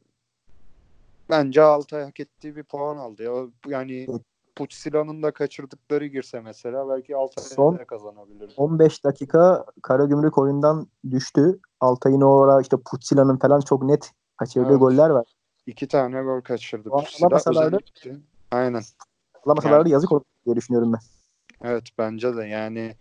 bence 1.30 1.62
Altay 1.62 2.04
hak 2.04 2.20
ettiği 2.20 2.56
bir 2.56 2.64
puan 2.64 2.98
aldı. 2.98 3.24
Ya. 3.24 3.32
Yani 3.68 4.08
Puçsila'nın 4.56 5.24
da 5.24 5.32
kaçırdıkları 5.32 6.06
girse 6.06 6.40
mesela 6.40 6.90
belki 6.90 7.16
Altay'da 7.16 7.50
Son- 7.50 7.78
da 7.78 7.86
kazanabilir. 7.86 8.54
15 8.58 9.04
dakika 9.04 9.66
Karagümrük 9.84 10.38
oyundan 10.38 10.88
düştü. 11.12 11.60
Altay'ın 11.80 12.22
o 12.22 12.42
ara 12.42 12.62
işte 12.62 12.78
Putsila'nın 12.86 13.38
falan 13.38 13.60
çok 13.60 13.84
net 13.84 14.12
kaçırdığı 14.38 14.70
Evet. 14.70 14.80
goller 14.80 15.10
var. 15.10 15.28
İki 15.66 15.88
tane 15.88 16.22
gol 16.22 16.42
kaçırdı 16.42 16.90
alamasalardı-. 16.90 17.80
Aynen. 18.52 18.82
Alamasalardı 19.46 19.90
yazık 19.90 20.12
olur 20.12 20.24
diye 20.46 20.56
düşünüyorum 20.56 20.94
ben. 20.94 21.00
Evet 21.70 21.90
bence 21.98 22.36
de 22.36 22.46
yani 22.46 22.96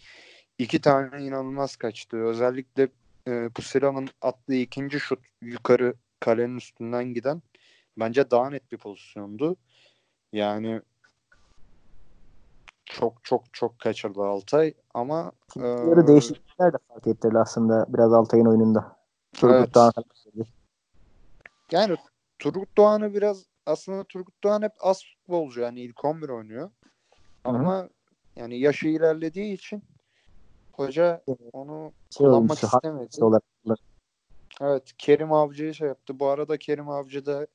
iki 0.58 0.80
tane 0.80 1.24
inanılmaz 1.24 1.76
kaçtı. 1.76 2.16
Özellikle 2.16 2.88
e, 3.28 3.48
Pusila'nın 3.48 4.08
attığı 4.22 4.54
ikinci 4.54 5.00
şut 5.00 5.18
yukarı 5.42 5.94
kalenin 6.20 6.56
üstünden 6.56 7.04
giden 7.04 7.42
bence 7.98 8.30
daha 8.30 8.50
net 8.50 8.72
bir 8.72 8.78
pozisyondu. 8.78 9.56
Yani 10.32 10.80
çok 12.92 13.24
çok 13.24 13.54
çok 13.54 13.78
kaçırdı 13.78 14.20
Altay 14.20 14.74
ama 14.94 15.32
e, 15.56 15.66
Yarı 15.66 16.06
değişiklikler 16.06 16.72
de 16.72 16.76
fark 16.88 17.06
ettirdi 17.06 17.38
aslında 17.38 17.86
biraz 17.88 18.12
Altay'ın 18.12 18.46
oyununda. 18.46 18.96
Turgut 19.32 19.56
Evet. 19.56 19.74
Doğan 19.74 19.92
yani 21.72 21.96
Turgut 22.38 22.76
Doğan'ı 22.76 23.14
biraz 23.14 23.44
aslında 23.66 24.04
Turgut 24.04 24.44
Doğan 24.44 24.62
hep 24.62 24.72
az 24.80 25.04
futbolcu 25.04 25.60
yani 25.60 25.80
ilk 25.80 26.04
11 26.04 26.28
oynuyor. 26.28 26.70
Ama 27.44 27.88
yani 28.36 28.58
yaşı 28.58 28.88
ilerlediği 28.88 29.54
için 29.54 29.82
hoca 30.72 31.22
onu 31.52 31.92
şey 32.10 32.26
kullanmak 32.26 32.50
olmuş, 32.50 32.62
istemedi. 32.62 33.24
olarak 33.24 33.42
Evet 34.60 34.92
Kerim 34.98 35.32
Avcı'yı 35.32 35.74
şey 35.74 35.88
yaptı. 35.88 36.20
Bu 36.20 36.26
arada 36.26 36.56
Kerim 36.56 36.88
Avcı 36.88 37.26
da 37.26 37.46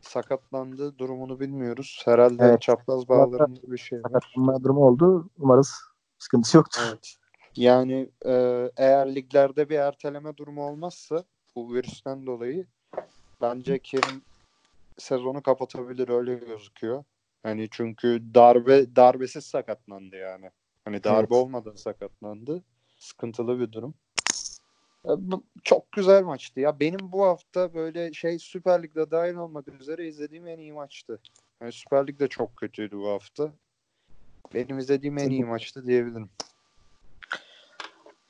sakatlandı. 0.00 0.98
Durumunu 0.98 1.40
bilmiyoruz. 1.40 2.02
Herhalde 2.04 2.44
Evet. 2.44 2.62
çapraz 2.62 3.08
bağlarında 3.08 3.72
bir 3.72 3.78
şey 3.78 3.98
var. 3.98 4.02
sakatlanma 4.10 4.64
durumu 4.64 4.86
oldu. 4.86 5.30
Umarız 5.38 5.74
sıkıntısı 6.18 6.56
yoktur. 6.56 6.80
Evet. 6.88 7.16
Yani 7.56 8.10
e, 8.26 8.32
eğer 8.76 9.14
liglerde 9.14 9.68
bir 9.68 9.78
erteleme 9.78 10.36
durumu 10.36 10.68
olmazsa 10.68 11.24
bu 11.56 11.74
virüsten 11.74 12.26
dolayı 12.26 12.66
bence 13.40 13.78
Kerim 13.78 14.22
sezonu 14.98 15.42
kapatabilir 15.42 16.08
öyle 16.08 16.34
gözüküyor. 16.34 17.04
Hani 17.42 17.68
çünkü 17.70 18.22
darbe 18.34 18.96
darbesiz 18.96 19.44
sakatlandı 19.44 20.16
yani. 20.16 20.50
Hani 20.84 21.04
darbe 21.04 21.18
Evet. 21.20 21.32
olmadan 21.32 21.74
sakatlandı. 21.74 22.62
Sıkıntılı 22.98 23.60
bir 23.60 23.72
durum. 23.72 23.94
Çok 25.62 25.92
güzel 25.92 26.22
maçtı 26.22 26.60
ya. 26.60 26.80
Benim 26.80 27.12
bu 27.12 27.24
hafta 27.24 27.74
böyle 27.74 28.12
şey 28.12 28.38
Süper 28.38 28.82
Lig'de 28.82 29.10
dahil 29.10 29.34
olmak 29.34 29.68
üzere 29.68 30.08
izlediğim 30.08 30.46
en 30.46 30.58
iyi 30.58 30.72
maçtı. 30.72 31.20
Yani 31.60 31.72
Süper 31.72 32.06
Lig 32.06 32.20
de 32.20 32.28
çok 32.28 32.56
kötüydü 32.56 32.96
bu 32.96 33.08
hafta. 33.08 33.52
Benim 34.54 34.78
izlediğim 34.78 35.18
en 35.18 35.30
iyi 35.30 35.44
maçtı 35.44 35.86
diyebilirim. 35.86 36.30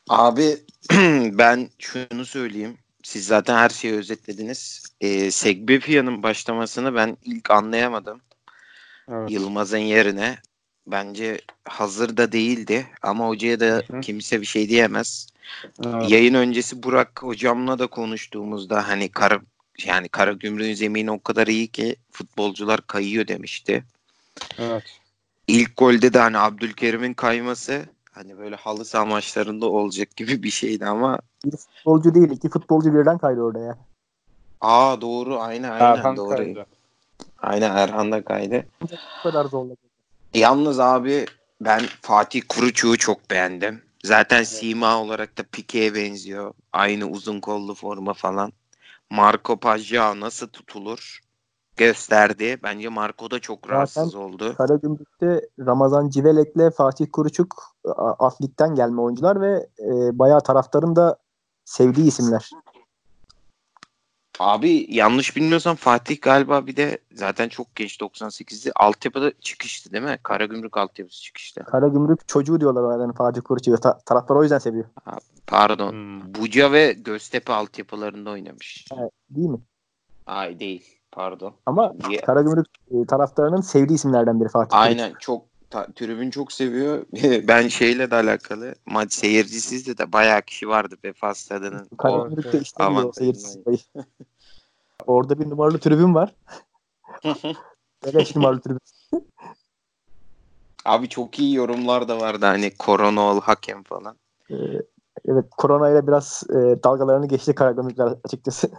Abi 0.08 0.56
ben 1.38 1.68
şunu 1.78 2.24
söyleyeyim. 2.24 2.78
Siz 3.02 3.26
zaten 3.26 3.56
her 3.56 3.68
şeyi 3.68 3.94
özetlediniz. 3.94 4.82
Ee, 5.00 5.30
Segbepia'nın 5.30 6.22
başlamasını 6.22 6.94
ben 6.94 7.16
ilk 7.24 7.50
anlayamadım. 7.50 8.20
Evet. 9.08 9.30
Yılmaz'ın 9.30 9.78
yerine. 9.78 10.38
Bence 10.86 11.40
hazır 11.64 12.16
da 12.16 12.32
değildi. 12.32 12.86
Ama 13.02 13.28
hocaya 13.28 13.60
da 13.60 13.82
Hı 13.90 14.00
kimse 14.00 14.40
bir 14.40 14.46
şey 14.46 14.68
diyemez. 14.68 15.26
Evet. 15.84 16.10
Yayın 16.10 16.34
öncesi 16.34 16.82
Burak 16.82 17.22
hocamla 17.22 17.78
da 17.78 17.86
konuştuğumuzda 17.86 18.88
hani 18.88 19.08
kara 19.08 19.40
yani 19.84 20.08
Karagümrük'ün 20.08 20.74
zemini 20.74 21.10
o 21.10 21.20
kadar 21.22 21.46
iyi 21.46 21.68
ki 21.68 21.96
futbolcular 22.12 22.80
kayıyor 22.86 23.28
demişti. 23.28 23.84
evet. 24.58 24.82
İlk 25.48 25.76
golde 25.76 26.12
de 26.12 26.18
hani 26.18 26.38
Abdülkerim'in 26.38 27.14
kayması 27.14 27.84
hani 28.12 28.38
böyle 28.38 28.56
halı 28.56 28.84
saha 28.84 29.04
maçlarında 29.04 29.66
olacak 29.66 30.16
gibi 30.16 30.42
bir 30.42 30.50
şeydi 30.50 30.86
ama 30.86 31.18
Bir 31.44 31.56
futbolcu 31.56 32.14
değil, 32.14 32.30
iki 32.30 32.48
futbolcu 32.48 32.94
birden 32.94 33.18
kaydı 33.18 33.40
orada 33.40 33.58
ya. 33.58 33.78
aa 34.60 35.00
doğru 35.00 35.40
aynen 35.40 35.70
aynen 35.70 35.94
Erhan 35.94 36.16
doğru. 36.16 36.36
kaydı. 36.36 36.66
Aynen 37.38 37.76
Erhan 37.76 38.12
da 38.12 38.24
kaydı. 38.24 38.66
Bu 38.82 39.22
kadar 39.22 39.44
zorladı. 39.44 39.89
Yalnız 40.34 40.80
abi 40.80 41.26
ben 41.60 41.80
Fatih 42.02 42.42
Kuruçuk'u 42.48 42.96
çok 42.98 43.30
beğendim. 43.30 43.82
Zaten 44.04 44.42
sima 44.42 45.02
olarak 45.02 45.38
da 45.38 45.42
Pique'ye 45.52 45.94
benziyor. 45.94 46.54
Aynı 46.72 47.04
uzun 47.06 47.40
kollu 47.40 47.74
forma 47.74 48.14
falan. 48.14 48.52
Marco 49.10 49.56
Pajao 49.56 50.20
nasıl 50.20 50.48
tutulur 50.48 51.20
gösterdi. 51.76 52.58
Bence 52.62 52.88
Marco 52.88 53.30
da 53.30 53.38
çok 53.38 53.70
rahatsız 53.70 54.14
oldu. 54.14 54.54
Karagümrük'te 54.58 55.48
Ramazan 55.66 56.08
Civelek'le 56.08 56.74
Fatih 56.76 57.06
Kuruçuk 57.12 57.62
a- 57.96 58.26
Aflik'ten 58.26 58.74
gelme 58.74 59.00
oyuncular 59.00 59.40
ve 59.40 59.66
e, 59.78 60.18
bayağı 60.18 60.40
taraftarın 60.40 60.96
da 60.96 61.16
sevdiği 61.64 62.06
isimler. 62.06 62.50
Abi 64.40 64.86
yanlış 64.88 65.36
bilmiyorsam 65.36 65.76
Fatih 65.76 66.20
galiba 66.22 66.66
bir 66.66 66.76
de 66.76 66.98
zaten 67.14 67.48
çok 67.48 67.76
genç 67.76 68.00
98'de 68.00 68.72
altyapıda 68.76 69.32
çıkıştı 69.40 69.92
değil 69.92 70.04
mi? 70.04 70.18
Karagümrük 70.22 70.76
altyapısı 70.76 71.22
çıkıştı. 71.22 71.64
Karagümrük 71.64 72.28
çocuğu 72.28 72.60
diyorlar 72.60 72.92
zaten 72.98 73.12
Fatih 73.12 73.40
Kuruçuk'u. 73.44 73.80
Ta- 73.80 73.98
taraftar 73.98 74.36
o 74.36 74.42
yüzden 74.42 74.58
seviyor. 74.58 74.84
Pardon. 75.46 75.92
Hmm. 75.92 76.34
Buca 76.34 76.72
ve 76.72 76.92
Göztepe 76.92 77.52
altyapılarında 77.52 78.30
oynamış. 78.30 78.86
Değil 79.30 79.48
mi? 79.48 79.58
Ay 80.26 80.60
değil. 80.60 80.84
Pardon. 81.12 81.54
Ama 81.66 81.92
Ye- 82.10 82.20
Karagümrük 82.20 82.66
e, 82.90 83.06
taraftarının 83.06 83.60
sevdiği 83.60 83.96
isimlerden 83.96 84.40
biri 84.40 84.48
Fatih. 84.48 84.78
Aynen 84.78 85.12
çok 85.20 85.49
ta, 85.70 85.86
tribün 85.94 86.30
çok 86.30 86.52
seviyor. 86.52 87.06
ben 87.48 87.68
şeyle 87.68 88.10
de 88.10 88.14
alakalı 88.14 88.74
maç 88.86 89.12
seyircisizde 89.12 89.98
de 89.98 90.12
bayağı 90.12 90.42
kişi 90.42 90.68
vardı 90.68 90.96
Vefa 91.04 91.34
Stadı'nın. 91.34 91.88
Evet. 92.04 92.62
işte. 93.36 93.60
Orada 95.06 95.38
bir 95.38 95.50
numaralı 95.50 95.78
tribün 95.78 96.14
var. 96.14 96.34
Beleş 98.06 98.36
numaralı 98.36 98.60
tribün. 98.60 98.80
Abi 100.84 101.08
çok 101.08 101.38
iyi 101.38 101.54
yorumlar 101.54 102.08
da 102.08 102.20
vardı 102.20 102.46
hani 102.46 102.76
korona 102.76 103.20
ol 103.20 103.40
hakem 103.40 103.82
falan. 103.82 104.16
E, 104.50 104.54
evet 105.28 105.44
korona 105.50 105.90
ile 105.90 106.06
biraz 106.06 106.42
e, 106.50 106.82
dalgalarını 106.84 107.28
geçti 107.28 107.54
Karagümrükler 107.54 108.14
açıkçası. 108.24 108.70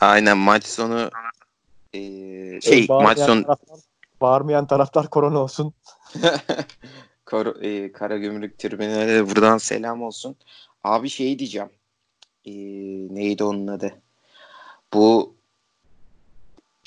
Aynen 0.00 0.38
maç 0.38 0.66
sonu 0.66 1.10
eee, 1.92 2.60
şey 2.62 2.84
E, 2.84 2.86
maç 2.88 3.18
sonu 3.18 3.56
bağırmayan 4.20 4.66
taraftar 4.66 5.10
korona 5.10 5.38
olsun. 5.38 5.74
Kor, 7.26 7.62
e, 7.62 7.92
Karagümrük 7.92 8.58
tribününe 8.58 9.30
buradan 9.30 9.58
selam 9.58 10.02
olsun. 10.02 10.36
Abi 10.84 11.08
şey 11.08 11.38
diyeceğim. 11.38 11.70
E, 12.44 12.52
neydi 13.14 13.44
onun 13.44 13.66
adı? 13.66 13.92
Bu 14.94 15.34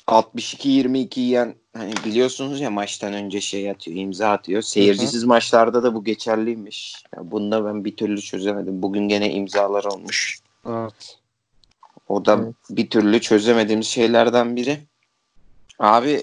62-22 0.06 1.20
yiyen 1.20 1.54
hani 1.76 1.92
biliyorsunuz 2.04 2.60
ya 2.60 2.70
maçtan 2.70 3.12
önce 3.12 3.40
şey 3.40 3.70
atıyor, 3.70 3.96
imza 3.96 4.30
atıyor. 4.30 4.62
Seyircisiz 4.62 5.24
maçlarda 5.24 5.82
da 5.82 5.94
bu 5.94 6.04
geçerliymiş. 6.04 7.04
Ya 7.16 7.30
bunu 7.30 7.50
da 7.50 7.64
ben 7.64 7.84
bir 7.84 7.96
türlü 7.96 8.20
çözemedim. 8.20 8.82
Bugün 8.82 9.08
gene 9.08 9.32
imzalar 9.32 9.84
olmuş. 9.84 10.40
Evet. 10.66 11.18
O 12.08 12.24
da 12.24 12.40
Evet. 12.44 12.54
bir 12.70 12.90
türlü 12.90 13.20
çözemediğimiz 13.20 13.86
şeylerden 13.86 14.56
biri. 14.56 14.80
Abi 15.78 16.22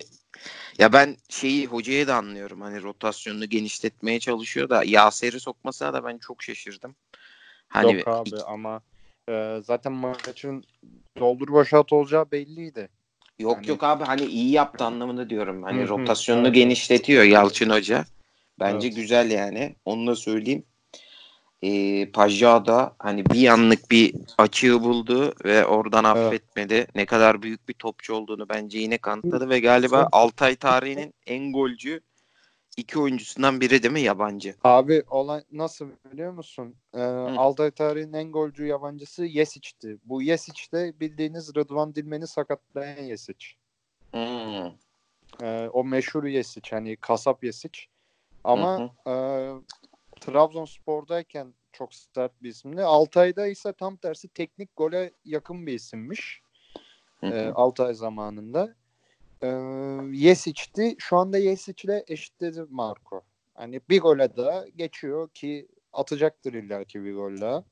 ya 0.82 0.94
ben 0.94 1.18
şeyi 1.30 1.66
hocaya 1.68 2.08
da 2.08 2.16
anlıyorum. 2.16 2.62
Hani 2.62 2.84
rotasyonunu 2.84 3.46
genişletmeye 3.46 4.20
çalışıyor 4.20 4.70
da 4.70 4.84
Yaser'i 4.86 5.40
sokmasına 5.40 5.94
da 5.94 6.06
ben 6.06 6.18
çok 6.18 6.44
şaşırdım. 6.44 6.96
Hani 7.68 7.94
Yok 7.94 8.08
abi 8.08 8.30
ama 8.48 8.82
e, 9.30 9.60
zaten 9.64 9.92
maçın 9.92 10.64
doldur 11.20 11.48
boşalt 11.48 11.94
olacağı 11.94 12.32
belliydi. 12.32 12.90
yok 13.40 13.56
Yani- 13.56 13.70
yok 13.70 13.84
abi 13.84 14.04
hani 14.04 14.26
iyi 14.26 14.52
yaptı 14.52 14.84
anlamında 14.84 15.30
diyorum. 15.30 15.64
Hani 15.64 15.88
rotasyonunu 15.88 16.54
genişletiyor 16.54 17.24
Yalçın 17.24 17.70
Hoca. 17.70 18.06
Bence 18.60 18.88
Evet. 18.88 18.98
güzel 18.98 19.32
yani. 19.32 19.76
Onu 19.86 20.08
da 20.08 20.16
söyleyeyim. 20.16 20.64
Ee, 21.64 22.12
Pajda 22.12 22.66
da 22.66 22.96
hani 23.00 23.26
bir 23.26 23.40
yanlık 23.40 23.92
bir 23.92 24.14
açığı 24.38 24.82
buldu 24.84 25.34
ve 25.46 25.66
oradan 25.66 26.06
Evet. 26.06 26.18
affetmedi. 26.18 26.88
Ne 26.96 27.06
kadar 27.06 27.42
büyük 27.42 27.70
bir 27.70 27.74
topçu 27.74 28.14
olduğunu 28.14 28.50
bence 28.50 28.80
yine 28.80 28.98
kanıtladı 28.98 29.50
ve 29.50 29.60
galiba 29.60 30.10
Altay 30.12 30.56
tarihinin 30.56 31.14
en 31.28 31.52
golcü 31.54 32.02
iki 32.78 33.00
oyuncusundan 33.00 33.62
biri 33.62 33.84
değil 33.84 33.94
mi 33.94 34.02
yabancı? 34.02 34.56
Abi 34.64 35.04
olay 35.10 35.44
nasıl 35.52 35.88
biliyor 36.12 36.34
musun? 36.34 36.76
E, 36.94 37.02
Altay 37.38 37.72
tarihin 37.72 38.14
en 38.14 38.32
golcü 38.32 38.66
yabancısı 38.66 39.26
Yesic'ti. 39.26 39.98
Bu 40.06 40.22
Yesic 40.22 40.72
de 40.74 40.94
bildiğiniz 41.00 41.56
Rıdvan 41.56 41.96
Dilmen'i 41.96 42.28
sakatlayan 42.28 43.04
Yesic. 43.04 43.46
Hmm. 44.12 44.72
E, 45.42 45.70
o 45.74 45.84
meşhur 45.84 46.24
Yesic 46.24 46.72
hani 46.72 46.96
kasap 46.96 47.44
Yesic. 47.44 47.80
Ama 48.44 48.90
e, 49.08 49.14
Trabzonspor'dayken 50.22 51.54
çok 51.72 51.94
sert 51.94 52.44
bir 52.44 52.50
isimdi. 52.50 52.82
Altay'da 52.82 53.48
ise 53.48 53.74
tam 53.74 53.98
tersi 53.98 54.28
teknik 54.28 54.76
gole 54.76 55.12
yakın 55.26 55.68
bir 55.68 55.74
isimmiş. 55.74 56.42
Hı 57.20 57.28
hı. 57.28 57.34
e, 57.34 57.52
Altay 57.52 57.94
zamanında. 57.94 58.76
Ee, 59.44 59.48
Yesic'ti. 60.12 60.96
Şu 61.00 61.18
anda 61.18 61.38
Yesic'le 61.38 62.04
eşitledi 62.08 62.66
Marco. 62.70 63.22
Hani 63.54 63.82
bir 63.90 64.02
gole 64.02 64.38
daha 64.38 64.68
geçiyor 64.68 65.30
ki 65.30 65.68
atacaktır 65.94 66.54
illaki 66.54 67.04
bir 67.04 67.16
gol 67.16 67.42
daha. 67.42 67.64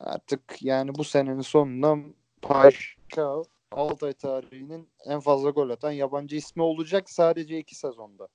Artık 0.00 0.62
yani 0.62 0.94
bu 0.94 1.04
senenin 1.04 1.40
sonunda 1.40 1.96
Paşa 2.42 3.42
Altay 3.70 4.12
tarihinin 4.12 4.88
en 5.04 5.20
fazla 5.20 5.50
gol 5.50 5.70
atan 5.70 5.90
yabancı 5.90 6.36
ismi 6.36 6.62
olacak 6.62 7.10
sadece 7.10 7.58
iki 7.58 7.74
sezonda. 7.74 8.28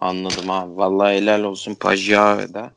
Anladım 0.00 0.50
abi. 0.50 0.76
Vallahi 0.76 1.16
helal 1.16 1.42
olsun 1.42 1.74
Pajya'da. 1.74 2.70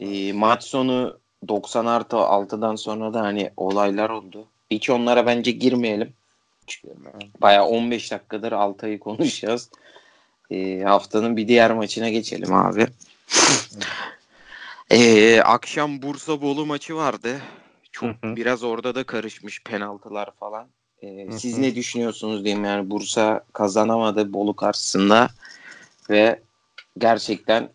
E, 0.00 0.32
maç 0.32 0.64
sonu 0.64 1.18
90 1.48 1.86
artı 1.86 2.16
6'dan 2.16 2.76
sonra 2.76 3.14
da 3.14 3.20
hani 3.20 3.50
olaylar 3.56 4.10
oldu. 4.10 4.46
Hiç 4.70 4.90
onlara 4.90 5.26
bence 5.26 5.50
girmeyelim. 5.50 6.12
Baya 7.42 7.66
15 7.66 8.12
dakikadır 8.12 8.52
Altay'ı 8.52 8.98
konuşacağız. 8.98 9.70
E, 10.50 10.80
haftanın 10.80 11.36
bir 11.36 11.48
diğer 11.48 11.70
maçına 11.70 12.08
geçelim 12.08 12.54
abi. 12.54 12.86
e, 14.90 15.40
akşam 15.40 16.02
Bursa 16.02 16.42
Bolu 16.42 16.66
maçı 16.66 16.96
vardı. 16.96 17.40
Çok 17.92 18.22
biraz 18.22 18.62
orada 18.62 18.94
da 18.94 19.04
karışmış 19.04 19.62
penaltılar 19.62 20.30
falan. 20.40 20.66
E, 21.02 21.32
siz 21.32 21.58
ne 21.58 21.74
düşünüyorsunuz 21.74 22.44
diyeyim 22.44 22.64
yani 22.64 22.90
Bursa 22.90 23.44
kazanamadı 23.52 24.32
Bolu 24.32 24.56
karşısında 24.56 25.28
ve 26.10 26.42
gerçekten 26.98 27.70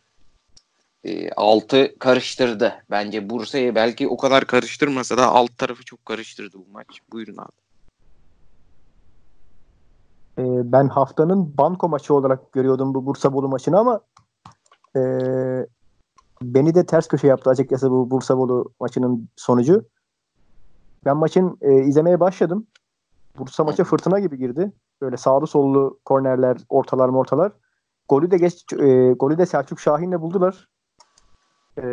e, 1.03 1.31
altı 1.31 2.00
karıştırdı. 2.00 2.83
Bence 2.91 3.29
Bursa'yı 3.29 3.75
belki 3.75 4.07
o 4.07 4.17
kadar 4.17 4.45
karıştırmasa 4.45 5.17
da 5.17 5.27
alt 5.27 5.57
tarafı 5.57 5.83
çok 5.83 6.05
karıştırdı 6.05 6.57
bu 6.57 6.67
maç. 6.71 7.00
Buyurun 7.11 7.38
abi. 7.38 7.61
Ee, 10.39 10.71
ben 10.71 10.88
haftanın 10.88 11.57
banko 11.57 11.89
maçı 11.89 12.13
olarak 12.13 12.51
görüyordum 12.51 12.93
bu 12.93 13.05
Bursa 13.05 13.33
Bolu 13.33 13.50
maçını 13.50 13.79
ama 13.79 14.01
e, 14.95 15.01
beni 16.41 16.75
de 16.75 16.85
ters 16.85 17.07
köşe 17.07 17.27
yaptı 17.27 17.50
açıkçası 17.50 17.91
bu 17.91 18.11
Bursa 18.11 18.38
Bolu 18.38 18.73
maçının 18.79 19.29
sonucu. 19.35 19.85
Ben 21.05 21.17
maçın 21.17 21.57
e, 21.61 21.83
izlemeye 21.83 22.19
başladım. 22.19 22.67
Bursa 23.38 23.63
maça 23.63 23.83
fırtına 23.83 24.19
gibi 24.19 24.38
girdi. 24.38 24.71
Böyle 25.01 25.17
sağlı 25.17 25.47
sollu 25.47 26.00
kornerler, 26.05 26.57
ortalar 26.69 27.09
ortalar. 27.09 27.51
Golü 28.12 28.32
de 28.32 28.38
geç 28.38 28.74
e, 28.74 29.12
golü 29.13 29.38
de 29.38 29.46
Selçuk 29.46 29.80
Şahin'le 29.80 30.22
buldular. 30.22 30.70
E, 31.77 31.82
hı. 31.82 31.86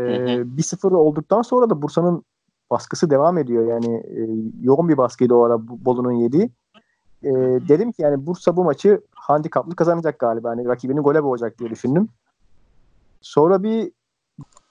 1-0 0.57 0.93
olduktan 0.93 1.43
sonra 1.43 1.71
da 1.71 1.83
Bursa'nın 1.83 2.23
baskısı 2.71 3.11
devam 3.11 3.39
ediyor. 3.39 3.67
Yani 3.67 3.97
e, 3.97 4.21
yoğun 4.63 4.89
bir 4.89 4.97
baskıydı 4.97 5.35
o 5.35 5.43
ara 5.43 5.59
Bolu'nun 5.69 6.13
yediği. 6.13 6.51
E, 7.23 7.31
dedim 7.69 7.93
ki 7.93 8.03
yani 8.03 8.27
Bursa 8.27 8.57
bu 8.57 8.65
maçı 8.65 9.01
handikaplı 9.15 9.77
kazanacak 9.77 10.19
galiba. 10.19 10.49
Yani 10.49 10.65
rakibini 10.69 11.01
gole 11.01 11.25
boğacak 11.25 11.59
diye 11.59 11.71
düşündüm. 11.71 12.09
Sonra 13.21 13.63
bir 13.63 13.93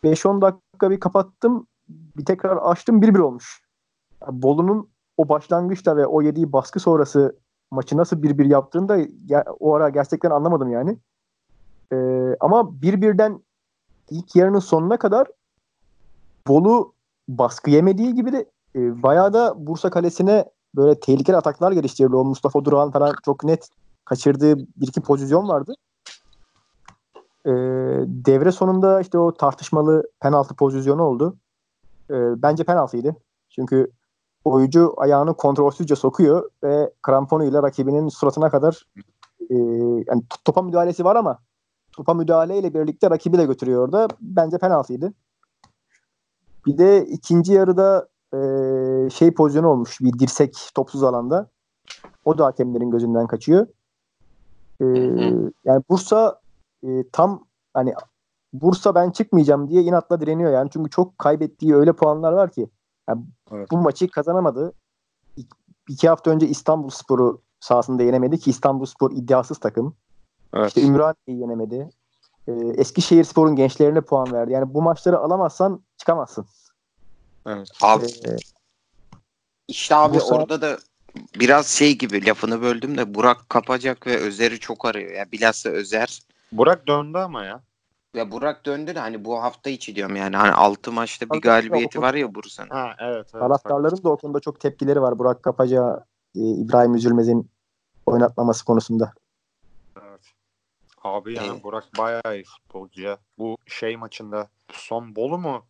5-10 0.04 0.42
dakika 0.42 0.92
bir 0.92 1.00
kapattım. 1.00 1.68
Bir 1.90 2.26
tekrar 2.26 2.58
açtım 2.58 3.02
1-1 3.02 3.20
olmuş. 3.20 3.62
Yani 4.22 4.42
Bolu'nun 4.42 4.90
o 5.18 5.30
başlangıçta 5.30 5.98
ve 5.98 6.08
o 6.08 6.22
yediği 6.22 6.54
baskı 6.54 6.80
sonrası 6.80 7.36
maçı 7.72 7.98
nasıl 7.98 8.24
1-1 8.24 8.46
yaptığını 8.46 8.90
da 8.90 8.98
ya- 9.28 9.46
o 9.60 9.76
ara 9.76 9.90
gerçekten 9.90 10.32
anlamadım 10.32 10.72
yani. 10.72 10.98
E, 11.94 11.98
ama 12.40 12.60
1-1'den 12.82 13.42
ilk 14.10 14.36
yarının 14.36 14.60
sonuna 14.60 14.98
kadar 14.98 15.28
Bolu 16.48 16.94
baskı 17.28 17.70
yemediği 17.70 18.16
gibi 18.16 18.32
de 18.32 18.46
e, 18.76 19.04
bayağı 19.04 19.34
da 19.34 19.68
Bursa 19.68 19.90
kalesine 19.90 20.46
böyle 20.76 21.00
tehlikeli 21.00 21.38
ataklar 21.38 21.72
geliştirdi. 21.72 22.16
O 22.16 22.24
Mustafa 22.24 22.66
Duran 22.66 22.92
falan 22.92 23.16
çok 23.26 23.44
net 23.44 23.70
kaçırdığı 24.06 24.58
bir 24.58 24.88
iki 24.88 25.02
pozisyon 25.02 25.48
vardı. 25.48 25.74
E, 27.46 27.52
devre 28.08 28.52
sonunda 28.52 29.02
işte 29.02 29.18
o 29.18 29.34
tartışmalı 29.34 30.04
penaltı 30.20 30.56
pozisyonu 30.56 31.04
oldu. 31.04 31.36
E, 32.10 32.42
bence 32.42 32.64
penaltıydı. 32.64 33.16
Çünkü 33.50 33.92
oyuncu 34.46 34.94
ayağını 34.98 35.34
kontrolsüzce 35.34 35.96
sokuyor 35.96 36.50
ve 36.64 36.94
kramponuyla 37.02 37.64
rakibinin 37.64 38.10
suratına 38.10 38.50
kadar 38.50 38.88
e, 39.50 39.56
yani 40.08 40.24
topa 40.46 40.62
müdahalesi 40.62 41.06
var 41.06 41.16
ama 41.16 41.40
topa 41.98 42.14
müdahaleyle 42.14 42.74
birlikte 42.74 43.10
rakibi 43.10 43.38
de 43.38 43.46
götürüyor 43.46 43.86
orada. 43.86 44.08
Bence 44.22 44.58
penaltıydı. 44.58 45.14
Bir 46.66 46.78
de 46.78 47.06
ikinci 47.06 47.54
yarıda 47.54 48.08
e, 48.34 48.40
şey 49.10 49.32
pozisyonu 49.34 49.68
olmuş. 49.68 50.02
Bir 50.02 50.20
dirsek 50.20 50.70
topsuz 50.76 51.04
alanda. 51.04 51.50
O 52.26 52.38
da 52.38 52.46
hakemlerin 52.46 52.92
gözünden 52.92 53.28
kaçıyor. 53.28 53.68
E, 54.82 54.86
yani 55.66 55.84
Bursa 55.90 56.42
e, 56.84 57.10
tam 57.12 57.46
hani 57.74 57.94
Bursa 58.54 58.96
ben 58.96 59.12
çıkmayacağım 59.12 59.70
diye 59.70 59.82
inatla 59.82 60.22
direniyor 60.22 60.52
yani. 60.52 60.70
Çünkü 60.74 60.90
çok 60.90 61.18
kaybettiği 61.18 61.76
öyle 61.76 61.94
puanlar 61.94 62.32
var 62.34 62.52
ki. 62.52 62.70
Yani 63.10 63.22
Evet. 63.52 63.72
Bu 63.72 63.78
maçı 63.78 64.08
kazanamadı. 64.10 64.74
İ- 65.38 65.48
İki 65.90 66.10
hafta 66.10 66.32
önce 66.32 66.48
İstanbul 66.48 66.90
Sporu 66.90 67.42
sahasında 67.60 68.04
yenemedi 68.04 68.40
ki 68.40 68.50
İstanbul 68.50 68.86
Spor 68.86 69.12
iddiasız 69.12 69.58
takım. 69.58 69.96
Evet. 70.54 70.68
İşte 70.68 70.82
Ümraniye'yi 70.82 71.42
yenemedi. 71.42 71.90
Ee, 72.48 72.52
Eskişehir 72.78 73.24
Spor'un 73.24 73.56
gençlerine 73.56 74.02
puan 74.02 74.34
verdi. 74.34 74.54
Yani 74.54 74.74
bu 74.74 74.82
maçları 74.82 75.18
alamazsan 75.18 75.82
çıkamazsın. 75.98 76.46
Evet. 77.48 77.70
Abi 77.82 78.06
Ee, 78.06 78.36
işte 79.68 79.96
abi 79.96 80.20
orada 80.22 80.62
da 80.62 80.78
biraz 81.40 81.68
şey 81.68 81.98
gibi 81.98 82.26
lafını 82.26 82.62
böldüm 82.62 82.98
de 82.98 83.14
Burak 83.14 83.50
Kapacak 83.50 84.08
ve 84.08 84.18
Özer'i 84.18 84.60
çok 84.60 84.86
arıyor. 84.86 85.12
Ya 85.12 85.32
bilhassa 85.32 85.70
Özer 85.70 86.20
Burak 86.52 86.88
döndü 86.88 87.18
ama 87.18 87.44
ya. 87.46 87.62
ve 88.16 88.32
Burak 88.32 88.66
döndü 88.66 88.96
de 88.96 89.00
hani 89.00 89.26
bu 89.26 89.44
hafta 89.44 89.70
içi 89.70 89.96
diyorum 89.96 90.16
yani 90.16 90.36
hani 90.36 90.52
6 90.52 90.92
maçta 90.92 91.30
bir 91.30 91.42
galibiyeti 91.42 92.02
var 92.02 92.14
ya 92.14 92.36
Bursa'nın. 92.36 92.70
Ha 92.70 92.96
evet. 93.00 93.16
evet 93.16 93.32
taraftarların 93.32 94.04
da 94.04 94.10
o 94.10 94.18
konuda 94.18 94.40
çok 94.40 94.60
tepkileri 94.60 95.02
var. 95.02 95.20
Burak 95.20 95.44
Kapaca, 95.44 96.06
e, 96.36 96.40
İbrahim 96.40 96.96
Üzülmez'in 96.96 97.50
oynatmaması 98.06 98.66
konusunda. 98.66 99.14
Abi 101.04 101.34
yani 101.34 101.52
Evet. 101.52 101.64
Burak 101.64 101.90
bayağı 101.98 102.36
iyi 102.36 102.44
futbolcu 102.44 103.02
ya. 103.02 103.18
Bu 103.38 103.58
şey 103.66 103.98
maçında 103.98 104.50
son 104.72 105.16
Bolu 105.16 105.38
mu? 105.38 105.66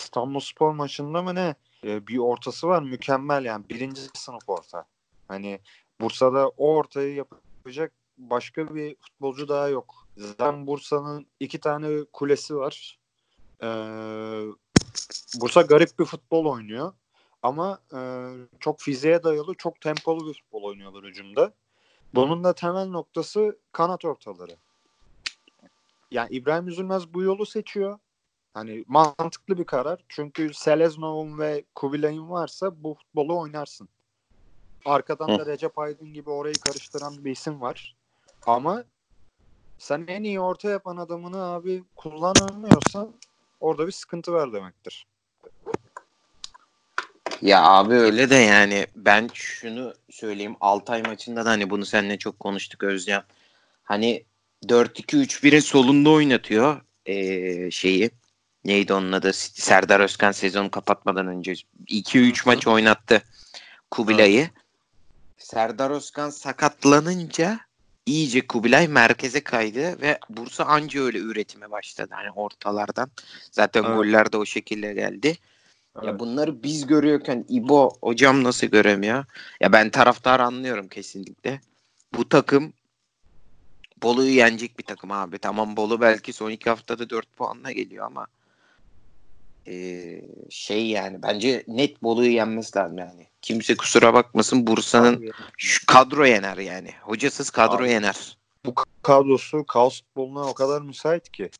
İstanbulspor 0.00 0.72
maçında 0.72 1.22
mı 1.22 1.34
ne? 1.34 1.54
Ee, 1.84 2.06
bir 2.06 2.18
ortası 2.18 2.68
var 2.68 2.82
mükemmel 2.82 3.44
yani. 3.44 3.68
Birinci 3.68 4.00
sınıf 4.14 4.48
orta. 4.48 4.84
Hani 5.28 5.60
Bursa'da 6.00 6.48
o 6.48 6.74
ortayı 6.74 7.14
yapacak 7.14 7.92
başka 8.18 8.74
bir 8.74 8.96
futbolcu 9.00 9.48
daha 9.48 9.68
yok. 9.68 10.06
Zaten 10.16 10.66
Bursa'nın 10.66 11.26
iki 11.40 11.60
tane 11.60 12.04
kulesi 12.12 12.56
var. 12.56 12.98
Ee, 13.62 13.66
Bursa 15.40 15.62
garip 15.62 15.98
bir 15.98 16.04
futbol 16.04 16.44
oynuyor. 16.46 16.92
Ama 17.42 17.78
e, 17.94 18.00
çok 18.60 18.80
fiziğe 18.80 19.22
dayalı, 19.22 19.54
çok 19.54 19.80
tempolu 19.80 20.28
bir 20.28 20.34
futbol 20.34 20.62
oynuyorlar 20.62 21.04
hücumda. 21.04 21.52
Bunun 22.14 22.44
da 22.44 22.52
temel 22.52 22.86
noktası 22.86 23.58
kanat 23.72 24.04
ortaları. 24.04 24.56
Yani 26.10 26.28
İbrahim 26.30 26.68
Üzülmez 26.68 27.14
bu 27.14 27.22
yolu 27.22 27.46
seçiyor. 27.46 27.98
Hani 28.54 28.84
mantıklı 28.88 29.58
bir 29.58 29.64
karar. 29.64 30.04
Çünkü 30.08 30.54
Seleznov'un 30.54 31.38
ve 31.38 31.64
Kubilay'ın 31.74 32.30
varsa 32.30 32.82
bu 32.82 32.94
futbolu 32.94 33.38
oynarsın. 33.38 33.88
Arkadan 34.84 35.38
da 35.38 35.46
Recep 35.46 35.78
Aydın 35.78 36.12
gibi 36.12 36.30
orayı 36.30 36.54
karıştıran 36.54 37.24
bir 37.24 37.30
isim 37.30 37.60
var. 37.60 37.96
Ama 38.46 38.84
sen 39.78 40.04
en 40.08 40.22
iyi 40.22 40.40
orta 40.40 40.70
yapan 40.70 40.96
adamını 40.96 41.42
abi 41.42 41.84
kullanamıyorsan 41.96 43.12
orada 43.60 43.86
bir 43.86 43.92
sıkıntı 43.92 44.32
var 44.32 44.52
demektir. 44.52 45.06
Ya 47.42 47.62
abi 47.62 47.94
öyle 47.94 48.30
de 48.30 48.34
yani 48.34 48.86
ben 48.96 49.28
şunu 49.34 49.94
söyleyeyim 50.10 50.56
Altay 50.60 51.02
maçında 51.02 51.44
da 51.44 51.50
hani 51.50 51.70
bunu 51.70 51.86
seninle 51.86 52.18
çok 52.18 52.40
konuştuk 52.40 52.82
Özcan. 52.82 53.22
Hani 53.82 54.24
4-2-3-1'in 54.64 55.60
solunda 55.60 56.10
oynatıyor 56.10 56.80
ee, 57.06 57.70
şeyi. 57.70 58.10
Neydi 58.64 58.92
onun 58.92 59.12
adı? 59.12 59.32
Serdar 59.32 60.00
Özkan 60.00 60.32
sezonu 60.32 60.70
kapatmadan 60.70 61.26
önce 61.26 61.54
2-3 61.88 62.46
maç 62.46 62.66
oynattı 62.66 63.22
Kubilay'ı. 63.90 64.50
Serdar 65.38 65.90
Özkan 65.90 66.30
sakatlanınca 66.30 67.60
iyice 68.06 68.46
Kubilay 68.46 68.88
merkeze 68.88 69.44
kaydı 69.44 70.00
ve 70.00 70.18
Bursa 70.28 70.64
anca 70.64 71.02
öyle 71.02 71.18
üretime 71.18 71.70
başladı. 71.70 72.10
Hani 72.14 72.30
ortalardan. 72.30 73.10
Zaten 73.50 73.84
Evet. 73.84 73.94
goller 73.94 74.32
de 74.32 74.36
o 74.36 74.46
şekilde 74.46 74.92
geldi. 74.94 75.38
Ya 75.96 76.02
Evet. 76.04 76.20
bunları 76.20 76.62
biz 76.62 76.86
görüyorken 76.86 77.44
İbo 77.48 77.90
hocam 78.02 78.44
nasıl 78.44 78.66
göremiyor? 78.66 79.24
Ya 79.60 79.72
ben 79.72 79.90
taraftar 79.90 80.40
anlıyorum 80.40 80.88
kesinlikle. 80.88 81.60
Bu 82.14 82.28
takım 82.28 82.72
Bolu'yu 84.02 84.30
yenecek 84.34 84.78
bir 84.78 84.84
takım 84.84 85.10
abi. 85.10 85.38
Tamam 85.38 85.76
Bolu 85.76 86.00
belki 86.00 86.32
son 86.32 86.50
iki 86.50 86.70
haftada 86.70 87.10
4 87.10 87.36
puanla 87.36 87.72
geliyor 87.72 88.06
ama 88.06 88.26
eee, 89.66 90.24
şey 90.50 90.86
yani 90.88 91.22
bence 91.22 91.64
net 91.68 92.02
Bolu'yu 92.02 92.32
yenmesi 92.32 92.78
lazım 92.78 92.98
yani. 92.98 93.26
Kimse 93.42 93.76
kusura 93.76 94.14
bakmasın 94.14 94.66
Bursa'nın 94.66 95.32
şu 95.56 95.86
kadro 95.86 96.24
yener 96.26 96.56
yani. 96.56 96.90
Hocasız 97.02 97.50
kadro 97.50 97.82
Abi. 97.82 97.90
yener. 97.90 98.38
bu 98.66 98.74
kadrosu 99.02 99.66
kaos 99.66 100.02
futboluna 100.02 100.48
o 100.48 100.54
kadar 100.54 100.82
müsait 100.82 101.32
ki. 101.32 101.50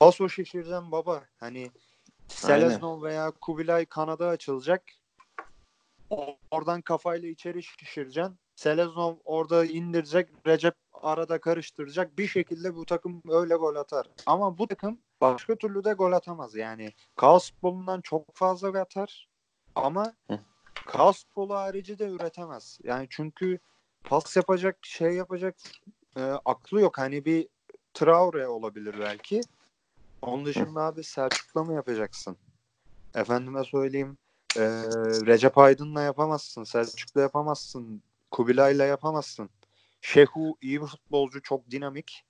Paso 0.00 0.28
şişireceğim 0.28 0.92
baba. 0.92 1.24
Hani 1.40 1.70
Seleznov 2.28 3.02
veya 3.02 3.30
Kubilay 3.30 3.86
kanada 3.86 4.28
açılacak. 4.28 4.82
Oradan 6.50 6.82
kafayla 6.82 7.28
içeri 7.28 7.62
şişireceksin. 7.62 8.38
Seleznov 8.56 9.16
orada 9.24 9.64
indirecek. 9.64 10.28
Recep 10.46 10.74
arada 10.92 11.40
karıştıracak. 11.40 12.18
Bir 12.18 12.26
şekilde 12.26 12.74
bu 12.74 12.84
takım 12.86 13.22
öyle 13.28 13.54
gol 13.54 13.76
atar. 13.76 14.06
Ama 14.26 14.58
bu 14.58 14.68
takım 14.68 14.98
başka 15.20 15.56
türlü 15.56 15.84
de 15.84 15.92
gol 15.92 16.12
atamaz. 16.12 16.54
Yani 16.54 16.92
kaos 17.16 17.50
futbolundan 17.52 18.00
çok 18.00 18.34
fazla 18.34 18.70
gol 18.70 18.78
atar. 18.78 19.28
Ama 19.74 20.12
Hı. 20.30 20.38
kaos 20.86 21.24
futbolu 21.24 21.54
harici 21.54 21.98
de 21.98 22.08
üretemez. 22.08 22.78
Yani 22.84 23.06
çünkü 23.10 23.58
pas 24.04 24.36
yapacak, 24.36 24.78
şey 24.82 25.12
yapacak 25.12 25.56
e, 26.16 26.22
aklı 26.44 26.80
yok. 26.80 26.98
Hani 26.98 27.24
bir 27.24 27.48
Traore 27.94 28.48
olabilir 28.48 28.96
belki. 29.00 29.40
Onun 30.26 30.44
dışında 30.44 30.82
abi 30.82 31.04
Selçuk'la 31.04 31.64
mı 31.64 31.74
yapacaksın? 31.74 32.36
Efendime 33.14 33.64
söyleyeyim 33.64 34.18
e, 34.56 34.62
Recep 35.26 35.58
Aydın'la 35.58 36.02
yapamazsın. 36.02 36.64
Selçuk'la 36.64 37.20
yapamazsın. 37.20 38.02
Kubilay'la 38.30 38.84
yapamazsın. 38.84 39.50
Şehu 40.00 40.58
iyi 40.60 40.82
bir 40.82 40.86
futbolcu. 40.86 41.42
Çok 41.42 41.70
dinamik. 41.70 42.24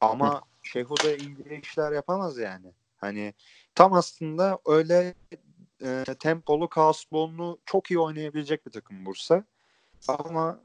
Ama 0.00 0.42
Şehu 0.62 0.96
da 1.02 1.16
iyi 1.16 1.60
işler 1.62 1.92
yapamaz 1.92 2.38
yani. 2.38 2.74
Hani 2.96 3.34
tam 3.74 3.92
aslında 3.92 4.58
öyle 4.66 5.14
e, 5.82 6.04
tempolu 6.18 6.68
kaos 6.68 7.02
futbolunu 7.02 7.58
çok 7.64 7.90
iyi 7.90 7.98
oynayabilecek 7.98 8.66
bir 8.66 8.72
takım 8.72 9.06
Bursa. 9.06 9.44
Ama 10.08 10.60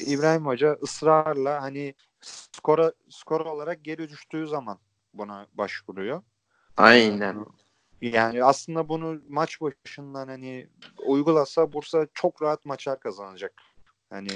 İbrahim 0.00 0.46
Hoca 0.46 0.78
ısrarla 0.82 1.62
hani 1.62 1.94
skora 2.20 2.92
skor 3.10 3.40
olarak 3.40 3.84
geri 3.84 4.08
düştüğü 4.08 4.46
zaman 4.46 4.78
buna 5.14 5.46
başvuruyor. 5.54 6.22
Aynen. 6.76 7.46
Yani 8.00 8.44
aslında 8.44 8.88
bunu 8.88 9.20
maç 9.28 9.60
başından 9.60 10.28
hani 10.28 10.68
uygulasa 11.06 11.72
Bursa 11.72 12.06
çok 12.14 12.42
rahat 12.42 12.64
maçlar 12.64 13.00
kazanacak. 13.00 13.52
Hani 14.10 14.28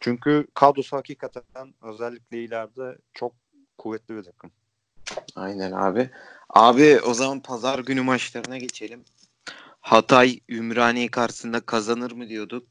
çünkü 0.00 0.46
kadrosu 0.54 0.96
hakikaten 0.96 1.74
özellikle 1.82 2.44
ileride 2.44 2.98
çok 3.14 3.32
kuvvetli 3.78 4.16
bir 4.16 4.22
takım. 4.22 4.50
Aynen 5.36 5.72
abi. 5.72 6.10
Abi 6.50 7.00
o 7.00 7.14
zaman 7.14 7.40
pazar 7.40 7.78
günü 7.78 8.02
maçlarına 8.02 8.58
geçelim. 8.58 9.04
Hatay 9.80 10.40
Ümraniye 10.48 11.08
karşısında 11.08 11.60
kazanır 11.60 12.12
mı 12.12 12.28
diyorduk. 12.28 12.68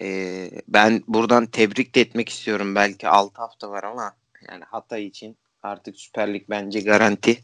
Ee, 0.00 0.50
ben 0.68 1.02
buradan 1.08 1.46
tebrik 1.46 1.94
de 1.94 2.00
etmek 2.00 2.28
istiyorum. 2.28 2.74
Belki 2.74 3.08
6 3.08 3.40
hafta 3.42 3.70
var 3.70 3.84
ama 3.84 4.16
yani 4.50 4.64
Hatay 4.64 5.06
için 5.06 5.38
artık 5.66 5.96
Süper 5.96 6.34
Lig 6.34 6.42
bence 6.50 6.80
garanti. 6.80 7.38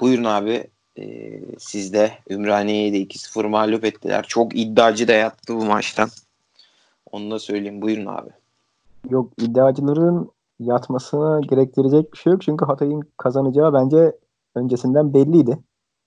Buyurun 0.00 0.24
abi. 0.24 0.66
Ee, 0.98 1.40
siz 1.58 1.92
de 1.92 2.12
Ümraniye'yi 2.30 2.92
de 2.92 2.98
2-0 2.98 3.48
mağlup 3.48 3.84
ettiler. 3.84 4.24
Çok 4.28 4.56
iddiacı 4.56 5.08
da 5.08 5.12
yattı 5.12 5.54
bu 5.54 5.64
maçtan. 5.64 6.08
Onu 7.12 7.30
da 7.30 7.38
söyleyeyim. 7.38 7.82
Buyurun 7.82 8.06
abi. 8.06 8.30
Yok 9.10 9.32
iddiacıların 9.38 10.30
yatmasına 10.60 11.40
gerektirecek 11.40 12.12
bir 12.12 12.18
şey 12.18 12.32
yok. 12.32 12.42
Çünkü 12.42 12.64
Hatay'ın 12.64 13.02
kazanacağı 13.16 13.72
bence 13.74 14.12
öncesinden 14.54 15.14
belliydi. 15.14 15.58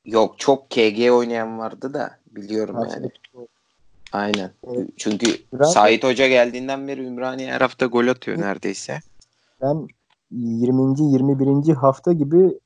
Yok 0.06 0.40
çok 0.40 0.70
KG 0.70 1.12
oynayan 1.12 1.60
vardı 1.60 1.94
da 1.94 2.18
biliyorum 2.32 2.76
Her 2.76 2.96
yani. 2.96 3.10
Aynen. 4.14 4.52
Evet. 4.68 4.90
Çünkü 4.98 5.38
Biraz- 5.54 5.74
Sait 5.74 6.04
Hoca 6.04 6.28
geldiğinden 6.28 6.88
beri 6.88 7.06
Ümraniye 7.06 7.52
her 7.52 7.62
hafta 7.62 7.86
gol 7.86 8.08
atıyor 8.08 8.40
neredeyse. 8.40 9.00
Ben 9.62 9.88
20. 10.32 11.02
21. 11.02 11.74
hafta 11.74 12.14
gibi 12.14 12.60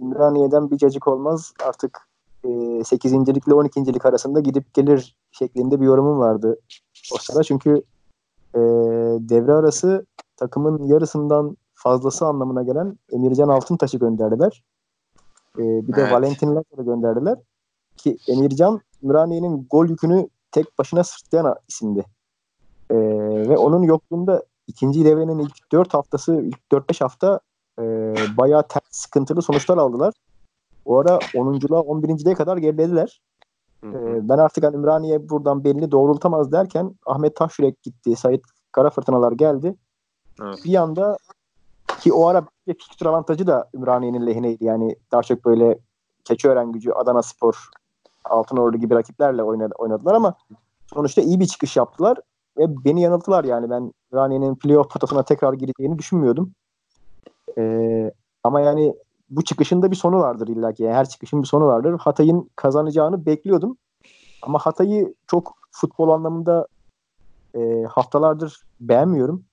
Ümraniye'den 0.00 0.70
bir 0.70 0.78
cacık 0.78 1.08
olmaz 1.08 1.52
artık 1.64 2.08
e, 2.44 2.84
8. 2.84 3.12
lig 3.14 3.48
ile 3.48 3.54
12. 3.54 3.94
lig 3.94 4.06
arasında 4.06 4.40
gidip 4.40 4.74
gelir 4.74 5.16
şeklinde 5.32 5.80
bir 5.80 5.86
yorumum 5.86 6.18
vardı 6.18 6.60
o 7.14 7.18
sırada. 7.18 7.42
Çünkü 7.42 7.82
e, 8.54 8.60
devre 9.28 9.52
arası 9.52 10.06
takımın 10.36 10.82
yarısından 10.84 11.56
fazlası 11.74 12.26
anlamına 12.26 12.62
gelen 12.62 12.98
Emircan 13.12 13.48
Altıntaş'ı 13.48 13.98
gönderdiler. 13.98 14.64
E, 15.58 15.62
bir 15.62 15.96
de 15.96 16.00
Evet. 16.00 16.12
Valentin 16.12 16.48
Lazar'ı 16.48 16.84
gönderdiler. 16.84 17.38
Ki 17.96 18.18
Emircan 18.28 18.80
Ümraniye'nin 19.02 19.66
gol 19.70 19.86
yükünü 19.86 20.28
tek 20.52 20.78
başına 20.78 21.04
sırtlayan 21.04 21.56
isimdi. 21.68 22.04
E, 22.90 22.96
ve 23.48 23.58
onun 23.58 23.82
yokluğunda 23.82 24.42
ikinci 24.70 25.04
devrenin 25.04 25.38
ilk 25.38 25.72
4 25.72 25.94
haftası, 25.94 26.42
ilk 26.42 26.58
4-5 26.72 27.04
hafta 27.04 27.40
e, 27.78 27.82
bayağı 28.36 28.68
ters 28.68 28.82
sıkıntılı 28.90 29.42
sonuçlar 29.42 29.78
aldılar. 29.78 30.14
O 30.84 30.98
ara 30.98 31.16
10.luğa 31.16 31.80
11.liğe 31.80 32.34
kadar 32.34 32.56
gerilediler. 32.56 33.20
E, 33.84 34.28
ben 34.28 34.38
artık 34.38 34.64
hani 34.64 34.76
Ümraniye 34.76 35.28
buradan 35.28 35.64
belini 35.64 35.90
doğrultamaz 35.90 36.52
derken 36.52 36.94
Ahmet 37.06 37.36
Taşyürek 37.36 37.82
gitti. 37.82 38.16
Sait 38.16 38.42
Karafırtınalar 38.72 39.32
geldi. 39.32 39.74
Evet. 40.42 40.58
Bir 40.64 40.74
anda 40.74 41.16
ki 42.00 42.12
o 42.12 42.26
ara 42.26 42.46
bir 42.66 42.74
fikstür 42.74 43.06
avantajı 43.06 43.46
da 43.46 43.68
Ümraniye'nin 43.74 44.26
lehineydi. 44.26 44.64
Yani 44.64 44.96
daha 45.12 45.22
çok 45.22 45.44
böyle 45.44 45.78
Keçiören 46.24 46.72
gücü, 46.72 46.92
Adana 46.92 47.22
Spor, 47.22 47.68
Altınordu 48.24 48.76
gibi 48.76 48.94
rakiplerle 48.94 49.42
oynadı, 49.42 49.74
oynadılar 49.78 50.14
ama 50.14 50.34
sonuçta 50.86 51.22
iyi 51.22 51.40
bir 51.40 51.46
çıkış 51.46 51.76
yaptılar 51.76 52.18
ve 52.58 52.84
beni 52.84 53.02
yanılttılar 53.02 53.44
yani 53.44 53.70
ben 53.70 53.92
Ümraniye'nin 54.12 54.54
playoff 54.54 54.90
potasına 54.90 55.22
tekrar 55.22 55.52
gireceğini 55.52 55.98
düşünmüyordum. 55.98 56.52
Ee, 57.58 58.12
ama 58.44 58.60
yani 58.60 58.94
bu 59.30 59.44
çıkışın 59.44 59.82
da 59.82 59.90
bir 59.90 59.96
sonu 59.96 60.18
vardır 60.18 60.48
illa 60.48 60.72
ki. 60.72 60.82
Yani 60.82 60.94
her 60.94 61.08
çıkışın 61.08 61.42
bir 61.42 61.46
sonu 61.46 61.66
vardır. 61.66 61.98
Hatay'ın 61.98 62.50
kazanacağını 62.56 63.26
bekliyordum. 63.26 63.76
Ama 64.42 64.58
Hatay'ı 64.58 65.14
çok 65.26 65.54
futbol 65.72 66.08
anlamında 66.08 66.66
e, 67.54 67.84
haftalardır 67.84 68.62
beğenmiyorum. 68.80 69.44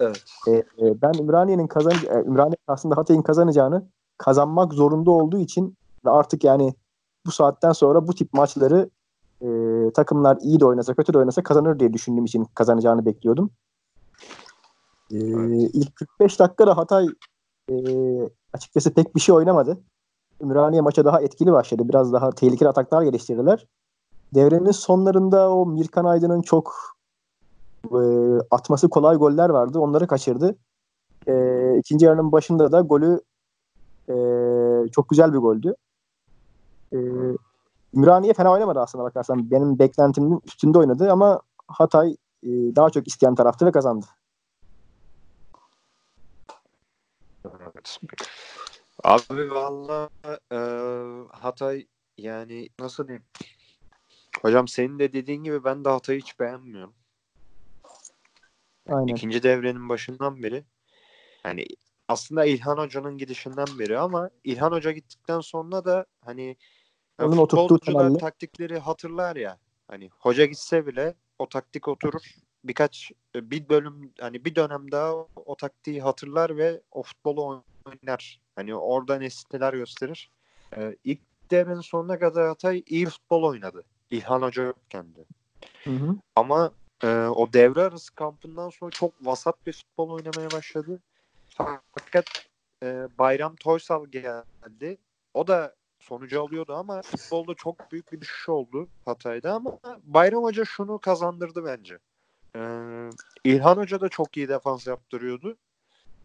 Evet. 0.00 0.24
E, 0.48 0.50
e, 0.52 1.02
ben 1.02 1.12
Ümraniye'nin 1.20 1.66
kazan 1.66 1.92
e, 1.92 2.24
Ümraniye 2.26 2.56
aslında 2.68 2.96
Hatay'ın 2.96 3.22
kazanacağını 3.22 3.88
kazanmak 4.18 4.72
zorunda 4.72 5.10
olduğu 5.10 5.38
için 5.38 5.76
ve 6.04 6.10
artık 6.10 6.44
yani 6.44 6.74
bu 7.26 7.30
saatten 7.30 7.72
sonra 7.72 8.08
bu 8.08 8.14
tip 8.14 8.32
maçları 8.32 8.90
e, 9.42 9.48
takımlar 9.94 10.38
iyi 10.40 10.60
de 10.60 10.64
oynasa 10.66 10.94
kötü 10.94 11.12
de 11.12 11.18
oynasa 11.18 11.42
kazanır 11.42 11.78
diye 11.78 11.92
düşündüğüm 11.92 12.24
için 12.24 12.44
kazanacağını 12.54 13.06
bekliyordum. 13.06 13.50
E, 15.12 15.18
İlk 15.72 15.96
45 15.96 16.40
dakikada 16.40 16.76
Hatay 16.76 17.06
e, 17.70 17.74
açıkçası 18.52 18.94
pek 18.94 19.14
bir 19.14 19.20
şey 19.20 19.34
oynamadı. 19.34 19.78
Ümraniye 20.40 20.82
maça 20.82 21.04
daha 21.04 21.20
etkili 21.20 21.52
başladı. 21.52 21.88
Biraz 21.88 22.12
daha 22.12 22.30
tehlikeli 22.30 22.68
ataklar 22.68 23.02
geliştirdiler. 23.02 23.66
Devrenin 24.34 24.70
sonlarında 24.70 25.54
o 25.54 25.66
Mirkan 25.66 26.04
Aydın'ın 26.04 26.42
çok 26.42 26.74
e, 27.84 27.98
atması 28.50 28.88
kolay 28.88 29.16
goller 29.16 29.48
vardı. 29.48 29.78
Onları 29.78 30.06
kaçırdı. 30.06 30.56
E, 31.26 31.34
ikinci 31.78 32.06
yarının 32.06 32.32
başında 32.32 32.72
da 32.72 32.80
golü 32.80 33.20
e, 34.08 34.14
çok 34.88 35.08
güzel 35.08 35.32
bir 35.32 35.38
goldü. 35.38 35.74
E, 36.92 36.98
Ümraniye 37.94 38.32
fena 38.34 38.52
oynamadı 38.52 38.80
aslında 38.80 39.04
bakarsan. 39.04 39.50
Benim 39.50 39.78
beklentimin 39.78 40.40
üstünde 40.46 40.78
oynadı 40.78 41.12
ama 41.12 41.40
Hatay 41.68 42.16
e, 42.42 42.48
daha 42.76 42.90
çok 42.90 43.08
isteyen 43.08 43.34
taraftı 43.34 43.66
ve 43.66 43.72
kazandı. 43.72 44.06
Evet. 47.44 48.00
Abi 49.04 49.50
valla 49.50 50.10
e, 50.52 50.58
Hatay 51.32 51.86
yani 52.18 52.68
nasıl 52.80 53.08
diyeyim? 53.08 53.24
Hocam 54.42 54.68
senin 54.68 54.98
de 54.98 55.12
dediğin 55.12 55.44
gibi 55.44 55.64
ben 55.64 55.84
de 55.84 55.88
Hatay'ı 55.88 56.20
hiç 56.20 56.40
beğenmiyorum. 56.40 56.94
Aynen. 58.88 59.06
İkinci 59.06 59.42
devrenin 59.42 59.88
başından 59.88 60.42
beri 60.42 60.64
hani 61.42 61.66
aslında 62.08 62.44
İlhan 62.44 62.76
Hoca'nın 62.76 63.18
gidişinden 63.18 63.78
beri 63.78 63.98
ama 63.98 64.30
İlhan 64.44 64.72
Hoca 64.72 64.92
gittikten 64.92 65.40
sonra 65.40 65.84
da 65.84 66.06
hani 66.24 66.56
Onun 67.22 67.36
futbolcular 67.36 68.18
taktikleri 68.18 68.78
hatırlar 68.78 69.36
ya. 69.36 69.58
Hani 69.88 70.08
hoca 70.18 70.44
gitse 70.44 70.86
bile 70.86 71.14
o 71.40 71.48
taktik 71.48 71.88
oturur. 71.88 72.22
Birkaç 72.64 73.12
e, 73.34 73.50
bir 73.50 73.68
bölüm 73.68 74.12
hani 74.20 74.44
bir 74.44 74.54
dönem 74.54 74.92
daha 74.92 75.14
o, 75.14 75.28
o 75.36 75.56
taktiği 75.56 76.02
hatırlar 76.02 76.56
ve 76.56 76.80
o 76.90 77.02
futbolu 77.02 77.62
oynar. 77.86 78.40
Hani 78.56 78.74
orada 78.74 79.18
nesneler 79.18 79.72
gösterir. 79.72 80.30
Ee, 80.76 80.96
ilk 81.04 81.20
devrenin 81.50 81.80
sonuna 81.80 82.18
kadar 82.18 82.48
Hatay 82.48 82.82
iyi 82.86 83.06
futbol 83.06 83.42
oynadı. 83.42 83.84
İlhan 84.10 84.42
Hoca 84.42 84.62
yokken 84.62 85.14
de. 85.14 85.24
Hı 85.84 85.90
hı. 85.90 86.16
Ama 86.36 86.72
e, 87.02 87.06
o 87.16 87.52
devre 87.52 87.82
arası 87.82 88.14
kampından 88.14 88.70
sonra 88.70 88.90
çok 88.90 89.12
vasat 89.26 89.66
bir 89.66 89.72
futbol 89.72 90.10
oynamaya 90.10 90.50
başladı. 90.50 91.00
Fakat 91.92 92.26
e, 92.82 93.08
Bayram 93.18 93.56
Toysal 93.56 94.06
geldi. 94.06 94.98
O 95.34 95.46
da 95.46 95.74
sonucu 96.00 96.42
alıyordu 96.42 96.74
ama 96.74 97.02
futbolda 97.02 97.54
çok 97.54 97.92
büyük 97.92 98.12
bir 98.12 98.20
düşüş 98.20 98.48
oldu 98.48 98.88
Hatay'da 99.04 99.54
ama 99.54 99.78
Bayram 100.02 100.42
Hoca 100.42 100.64
şunu 100.64 100.98
kazandırdı 100.98 101.64
bence. 101.64 101.98
Ee, 102.56 103.10
İlhan 103.44 103.76
Hoca 103.76 104.00
da 104.00 104.08
çok 104.08 104.36
iyi 104.36 104.48
defans 104.48 104.86
yaptırıyordu. 104.86 105.56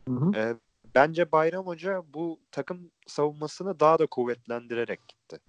Hı 0.07 0.13
hı. 0.13 0.31
Ee, 0.35 0.55
bence 0.95 1.31
Bayram 1.31 1.67
Hoca 1.67 2.03
bu 2.13 2.39
takım 2.51 2.91
savunmasını 3.07 3.79
daha 3.79 3.99
da 3.99 4.05
kuvvetlendirerek 4.05 5.07
gitti. 5.07 5.39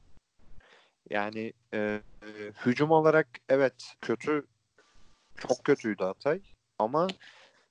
Yani 1.10 1.52
e, 1.74 1.78
e, 1.78 2.00
hücum 2.66 2.90
olarak 2.90 3.28
evet 3.48 3.94
kötü 4.00 4.46
çok 5.36 5.64
kötüydü 5.64 6.04
Hatay 6.04 6.40
ama 6.78 7.08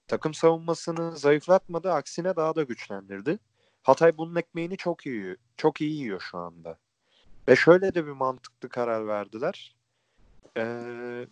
takım 0.08 0.34
savunmasını 0.34 1.18
zayıflatmadı 1.18 1.92
aksine 1.92 2.36
daha 2.36 2.56
da 2.56 2.64
güçlendirdi. 2.64 3.40
Hatay 3.86 4.18
bunun 4.18 4.36
ekmeğini 4.36 4.78
çok 4.78 5.06
iyi 5.06 5.38
çok 5.58 5.82
iyi 5.82 5.94
yiyor 5.96 6.20
şu 6.20 6.38
anda. 6.38 6.78
Ve 7.48 7.56
şöyle 7.56 7.96
de 7.96 8.06
bir 8.06 8.12
mantıklı 8.12 8.70
karar 8.70 9.08
verdiler. 9.08 9.76
Ee, 10.58 11.28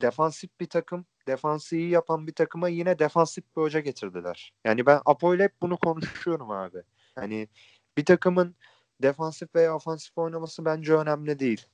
defansif 0.00 0.50
bir 0.60 0.66
takım, 0.66 1.06
defansı 1.26 1.76
iyi 1.76 1.90
yapan 1.90 2.26
bir 2.26 2.32
takıma 2.32 2.68
yine 2.68 2.98
defansif 2.98 3.44
bir 3.56 3.62
hoca 3.62 3.80
getirdiler. 3.80 4.52
Yani 4.64 4.86
ben 4.86 5.00
Apo 5.06 5.34
ile 5.34 5.44
hep 5.44 5.62
bunu 5.62 5.76
konuşuyorum 5.76 6.50
abi. 6.50 6.82
Hani 7.14 7.48
bir 7.96 8.04
takımın 8.04 8.54
defansif 9.02 9.54
veya 9.54 9.74
ofansif 9.76 10.18
oynaması 10.18 10.64
bence 10.64 10.94
önemli 10.94 11.38
değil. 11.38 11.66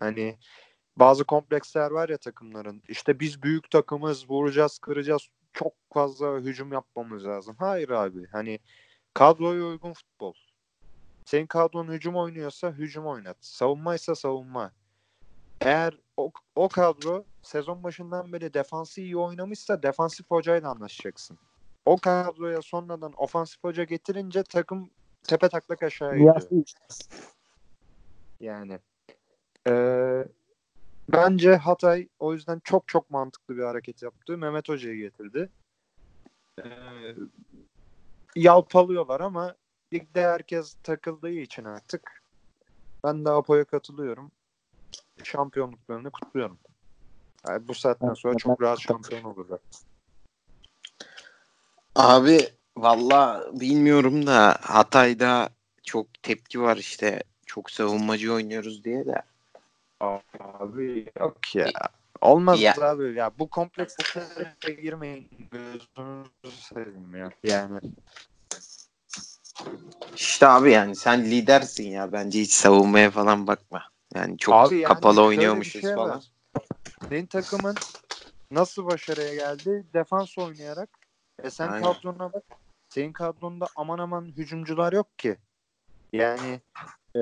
Hani 0.00 0.38
bazı 0.96 1.24
kompleksler 1.24 1.90
var 1.90 2.08
ya 2.08 2.18
takımların. 2.18 2.82
İşte 2.88 3.20
biz 3.20 3.42
büyük 3.42 3.70
takımız, 3.70 4.30
vuracağız, 4.30 4.78
kıracağız. 4.78 5.28
Çok 5.56 5.72
fazla 5.94 6.38
hücum 6.38 6.72
yapmamız 6.72 7.26
lazım. 7.26 7.56
Hayır 7.58 7.90
abi. 7.90 8.26
Hani 8.26 8.58
kadroya 9.14 9.64
uygun 9.64 9.92
futbol. 9.92 10.34
Senin 11.24 11.46
kadron 11.46 11.88
hücum 11.88 12.16
oynuyorsa 12.16 12.70
hücum 12.70 13.06
oynat. 13.06 13.36
Savunmaysa 13.40 14.14
savunma. 14.14 14.72
Eğer 15.60 15.98
o, 16.16 16.32
o 16.54 16.68
kadro 16.68 17.24
sezon 17.42 17.82
başından 17.82 18.32
beri 18.32 18.54
defansı 18.54 19.00
iyi 19.00 19.16
oynamışsa 19.16 19.82
defansif 19.82 20.30
hocayla 20.30 20.70
anlaşacaksın. 20.70 21.38
O 21.86 21.96
kadroya 21.96 22.62
sonradan 22.62 23.12
ofansif 23.16 23.64
hoca 23.64 23.84
getirince 23.84 24.42
takım 24.42 24.90
tepe 25.22 25.48
taklak 25.48 25.82
aşağı 25.82 26.16
gidiyor. 26.16 26.42
Yani. 28.40 28.78
Ee, 29.68 30.24
bence 31.08 31.56
Hatay 31.56 32.08
o 32.18 32.32
yüzden 32.32 32.60
çok 32.64 32.88
çok 32.88 33.10
mantıklı 33.10 33.56
bir 33.56 33.62
hareket 33.62 34.02
yaptı. 34.02 34.38
Mehmet 34.38 34.68
Hoca'yı 34.68 34.96
getirdi. 34.96 35.48
Ee, 36.58 36.64
yalpalıyorlar 38.36 39.20
ama 39.20 39.54
ligde 39.92 40.22
herkes 40.22 40.76
takıldığı 40.82 41.30
için 41.30 41.64
artık 41.64 42.22
ben 43.04 43.24
de 43.24 43.30
Apo'ya 43.30 43.64
katılıyorum. 43.64 44.30
Şampiyonluklarını 45.24 46.10
kutluyorum. 46.10 46.58
Yani 47.48 47.68
bu 47.68 47.74
saatten 47.74 48.14
sonra 48.14 48.36
çok 48.36 48.62
rahat 48.62 48.80
şampiyon 48.80 49.22
olurlar. 49.22 49.60
Abi 51.94 52.48
valla 52.76 53.46
bilmiyorum 53.52 54.26
da 54.26 54.58
Hatay'da 54.60 55.48
çok 55.82 56.22
tepki 56.22 56.60
var 56.60 56.76
işte. 56.76 57.22
Çok 57.46 57.70
savunmacı 57.70 58.32
oynuyoruz 58.32 58.84
diye 58.84 59.06
de. 59.06 59.22
Abi 60.00 61.10
yok 61.20 61.54
ya. 61.54 61.70
Olmaz 62.20 62.60
Ya. 62.60 62.74
abi 62.80 63.14
ya. 63.14 63.38
Bu 63.38 63.50
komplekslere 63.50 64.72
girmeyin. 64.82 65.28
Gözünüzü 65.50 66.62
seveyim 66.62 67.16
ya. 67.16 67.30
Yani. 67.44 67.80
İşte 70.14 70.46
abi 70.46 70.72
yani 70.72 70.96
sen 70.96 71.24
lidersin 71.24 71.88
ya. 71.88 72.12
Bence 72.12 72.40
hiç 72.40 72.52
savunmaya 72.52 73.10
falan 73.10 73.46
bakma. 73.46 73.82
Yani 74.14 74.38
çok 74.38 74.54
Abi 74.54 74.74
yani 74.78 74.88
kapalı 74.88 75.16
bir 75.16 75.22
oynuyormuşuz 75.22 75.80
şey 75.82 75.94
falan. 75.94 76.10
var. 76.10 76.24
Senin 77.08 77.26
takımın 77.26 77.76
nasıl 78.50 78.86
başarıya 78.86 79.34
geldi? 79.34 79.86
Defans 79.94 80.38
oynayarak. 80.38 80.88
E 81.42 81.50
sen 81.50 81.68
Aynen. 81.68 81.82
kadrona 81.82 82.32
bak. 82.32 82.44
Senin 82.88 83.12
kadronda 83.12 83.68
aman 83.76 83.98
aman 83.98 84.24
hücumcular 84.24 84.92
yok 84.92 85.18
ki. 85.18 85.36
Yani 86.12 86.60
e, 87.16 87.20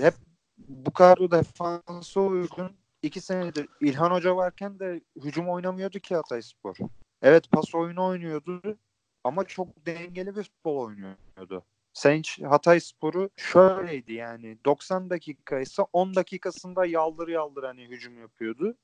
hep 0.00 0.14
bu 0.58 0.92
kadro 0.92 1.30
defansa 1.30 2.20
uygun. 2.20 2.72
iki 3.02 3.20
senedir 3.20 3.68
İlhan 3.80 4.10
Hoca 4.10 4.36
varken 4.36 4.78
de 4.78 5.00
hücum 5.16 5.48
oynamıyordu 5.48 5.98
ki 5.98 6.14
Hatayspor. 6.14 6.76
Evet 7.22 7.50
pas 7.50 7.74
oyunu 7.74 8.04
oynuyordu 8.04 8.78
ama 9.24 9.44
çok 9.44 9.86
dengeli 9.86 10.36
bir 10.36 10.42
futbol 10.42 10.76
oynuyordu. 10.76 11.64
Sen 11.92 12.18
hiç 12.18 12.42
Hatayspor'u 12.42 13.30
şöyleydi 13.36 14.12
yani 14.12 14.58
90 14.64 15.10
dakika 15.10 15.60
ise 15.60 15.82
10 15.92 16.14
dakikasında 16.14 16.86
yaldır 16.86 17.28
yaldır 17.28 17.64
hani 17.64 17.82
hücum 17.84 18.20
yapıyordu. 18.20 18.74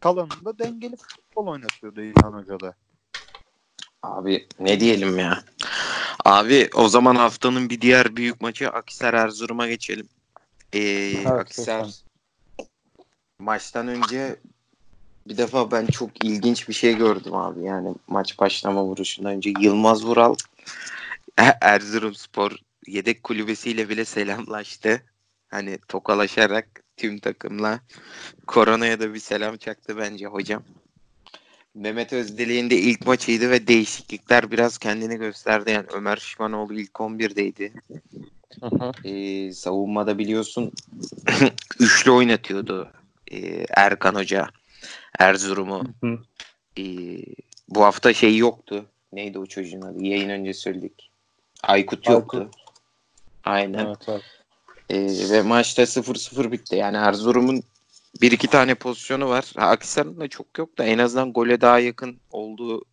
Kalanında 0.00 0.58
dengeli 0.58 0.96
futbol 0.96 1.46
oynatıyordu 1.46 2.00
İlhan 2.00 2.32
Hoca 2.32 2.60
da. 2.60 2.74
Abi 4.02 4.48
ne 4.60 4.80
diyelim 4.80 5.18
ya. 5.18 5.44
Abi 6.24 6.70
o 6.74 6.88
zaman 6.88 7.16
haftanın 7.16 7.70
bir 7.70 7.80
diğer 7.80 8.16
büyük 8.16 8.40
maçı 8.40 8.70
Akhisar 8.70 9.14
Erzurum'a 9.14 9.68
geçelim. 9.68 10.08
Ee, 10.74 11.28
Akhisar 11.28 11.86
maçtan 13.38 13.88
önce 13.88 14.36
bir 15.28 15.36
defa 15.36 15.70
ben 15.70 15.86
çok 15.86 16.24
ilginç 16.24 16.68
bir 16.68 16.74
şey 16.74 16.96
gördüm 16.96 17.34
abi. 17.34 17.64
Yani 17.64 17.94
maç 18.08 18.38
başlama 18.38 18.84
vuruşundan 18.84 19.32
önce 19.32 19.50
Yılmaz 19.60 20.04
Vural 20.06 20.34
Erzurumspor 21.60 22.52
yedek 22.86 23.22
kulübesiyle 23.22 23.88
bile 23.88 24.04
selamlaştı. 24.04 25.02
Hani 25.48 25.78
tokalaşarak 25.88 26.82
tüm 26.96 27.18
takımla 27.18 27.80
koronaya 28.46 29.00
da 29.00 29.14
bir 29.14 29.18
selam 29.18 29.56
çaktı 29.56 29.96
bence 29.96 30.26
hocam. 30.26 30.62
Mehmet 31.74 32.12
Özdelik'in 32.12 32.70
de 32.70 32.76
ilk 32.76 33.06
maçıydı 33.06 33.50
ve 33.50 33.66
değişiklikler 33.66 34.50
biraz 34.50 34.78
kendini 34.78 35.16
gösterdi. 35.16 35.70
Yani 35.70 35.86
Ömer 35.92 36.16
Şişmanoğlu 36.16 36.74
ilk 36.74 36.92
11'deydi. 36.92 37.72
Ee, 39.04 39.52
savunmada 39.52 40.18
biliyorsun 40.18 40.72
üçlü 41.80 42.10
oynatıyordu 42.10 42.92
ee, 43.32 43.64
Erkan 43.76 44.14
Hoca 44.14 44.48
Erzurum'u. 45.18 45.84
Ee, 46.78 46.82
bu 47.68 47.84
hafta 47.84 48.14
şey 48.14 48.36
yoktu. 48.36 48.86
Neydi 49.12 49.38
o 49.38 49.46
çocuğun 49.46 49.82
adı? 49.82 50.04
Yayın 50.04 50.28
önce 50.28 50.54
söyledik. 50.54 51.10
Aykut 51.62 52.08
yoktu. 52.08 52.38
Aykut. 52.38 52.54
Aynen. 53.44 53.86
Evet, 53.86 54.08
evet. 54.08 54.22
Ee, 54.90 55.30
ve 55.30 55.42
maçta 55.42 55.82
0-0 55.82 56.52
bitti. 56.52 56.76
Yani 56.76 56.96
Erzurum'un 56.96 57.62
bir 58.20 58.32
iki 58.32 58.46
tane 58.46 58.74
pozisyonu 58.74 59.28
var. 59.28 59.52
Ha, 59.56 59.66
Akhisar'ın 59.66 60.20
da 60.20 60.28
çok 60.28 60.58
yok 60.58 60.78
da 60.78 60.84
en 60.84 60.98
azından 60.98 61.32
gole 61.32 61.60
daha 61.60 61.78
yakın 61.78 62.20
olduğu 62.30 62.84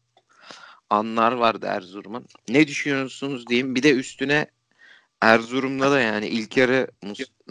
anlar 0.90 1.32
vardı 1.32 1.66
Erzurum'un. 1.70 2.26
Ne 2.50 2.68
düşünüyorsunuz 2.68 3.48
diyeyim. 3.48 3.76
Bir 3.76 3.84
de 3.84 3.92
üstüne 3.92 4.48
Erzurum'da 5.22 5.92
da 5.92 6.00
yani 6.00 6.28
ilk 6.28 6.58
yarı 6.58 6.88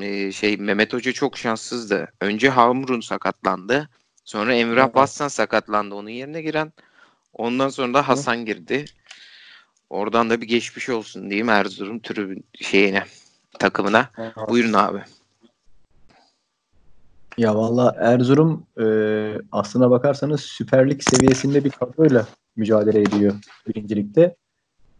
e, 0.00 0.32
şey 0.32 0.56
Mehmet 0.56 0.92
Hoca 0.92 1.12
çok 1.12 1.38
şanssızdı. 1.38 2.12
Önce 2.20 2.48
Hamurun 2.48 3.00
sakatlandı. 3.00 3.88
Sonra 4.24 4.54
Emrah. 4.54 4.94
Bassan 4.94 5.28
sakatlandı. 5.28 5.94
Onun 5.94 6.08
yerine 6.08 6.42
giren. 6.42 6.72
Ondan 7.32 7.68
sonra 7.68 7.94
da 7.94 8.08
Hasan 8.08 8.44
girdi. 8.44 8.84
Oradan 9.90 10.30
da 10.30 10.40
bir 10.40 10.46
geçmiş 10.46 10.88
olsun 10.88 11.30
diyeyim 11.30 11.48
Erzurum 11.48 12.00
tribün 12.00 12.44
şeyine 12.60 13.04
takımına. 13.58 14.10
Buyurun 14.48 14.72
abi. 14.72 15.04
Ya 17.38 17.56
valla 17.56 17.94
Erzurum 17.98 18.66
e, 18.80 18.86
aslına 19.52 19.90
bakarsanız 19.90 20.40
Süper 20.40 20.90
Lig 20.90 21.02
seviyesinde 21.02 21.64
bir 21.64 21.70
kadroyla 21.70 22.26
mücadele 22.56 23.00
ediyor 23.00 23.34
birincilikte. 23.68 24.36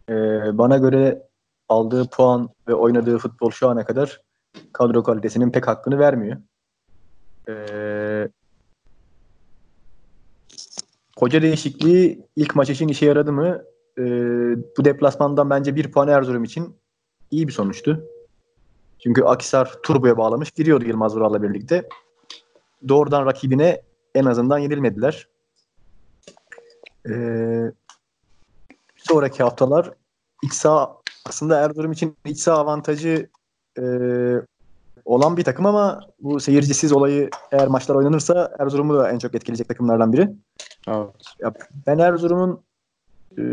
E, 0.09 0.13
bana 0.57 0.77
göre 0.77 1.27
aldığı 1.69 2.09
puan 2.09 2.49
ve 2.67 2.73
oynadığı 2.73 3.17
futbol 3.17 3.51
şu 3.51 3.69
ana 3.69 3.85
kadar 3.85 4.21
kadro 4.73 5.03
kalitesinin 5.03 5.51
pek 5.51 5.67
hakkını 5.67 5.99
vermiyor. 5.99 6.37
E, 7.49 7.53
hoca 11.17 11.41
değişikliği 11.41 12.25
ilk 12.35 12.55
maç 12.55 12.69
için 12.69 12.87
işe 12.87 13.05
yaradı 13.05 13.33
mı? 13.33 13.63
E, 13.97 14.03
bu 14.77 14.85
deplasmandan 14.85 15.49
bence 15.49 15.75
bir 15.75 15.91
puan 15.91 16.07
Erzurum 16.07 16.43
için 16.43 16.75
iyi 17.31 17.47
bir 17.47 17.53
sonuçtu. 17.53 18.03
Çünkü 18.99 19.23
Akisar 19.23 19.73
turboya 19.83 20.17
bağlamış 20.17 20.51
giriyordu 20.51 20.85
Yılmaz 20.85 21.15
Vural'la 21.15 21.43
birlikte 21.43 21.89
doğrudan 22.87 23.25
rakibine 23.25 23.81
en 24.15 24.25
azından 24.25 24.57
yenilmediler. 24.57 25.27
Ee, 27.09 27.71
sonraki 28.95 29.43
haftalar 29.43 29.91
iç 30.43 30.53
saha 30.53 30.97
aslında 31.25 31.59
Erzurum 31.59 31.91
için 31.91 32.17
iç 32.25 32.39
saha 32.39 32.57
avantajı 32.57 33.29
e, 33.79 33.83
olan 35.05 35.37
bir 35.37 35.43
takım 35.43 35.65
ama 35.65 35.99
bu 36.19 36.39
seyircisiz 36.39 36.93
olayı 36.93 37.29
eğer 37.51 37.67
maçlar 37.67 37.95
oynanırsa 37.95 38.55
Erzurum'u 38.59 38.97
da 38.97 39.11
en 39.11 39.19
çok 39.19 39.35
etkileyecek 39.35 39.67
takımlardan 39.67 40.13
biri. 40.13 40.29
Evet. 40.87 41.09
Ya 41.39 41.53
ben 41.87 41.97
Erzurum'un 41.97 42.63
e, 43.37 43.43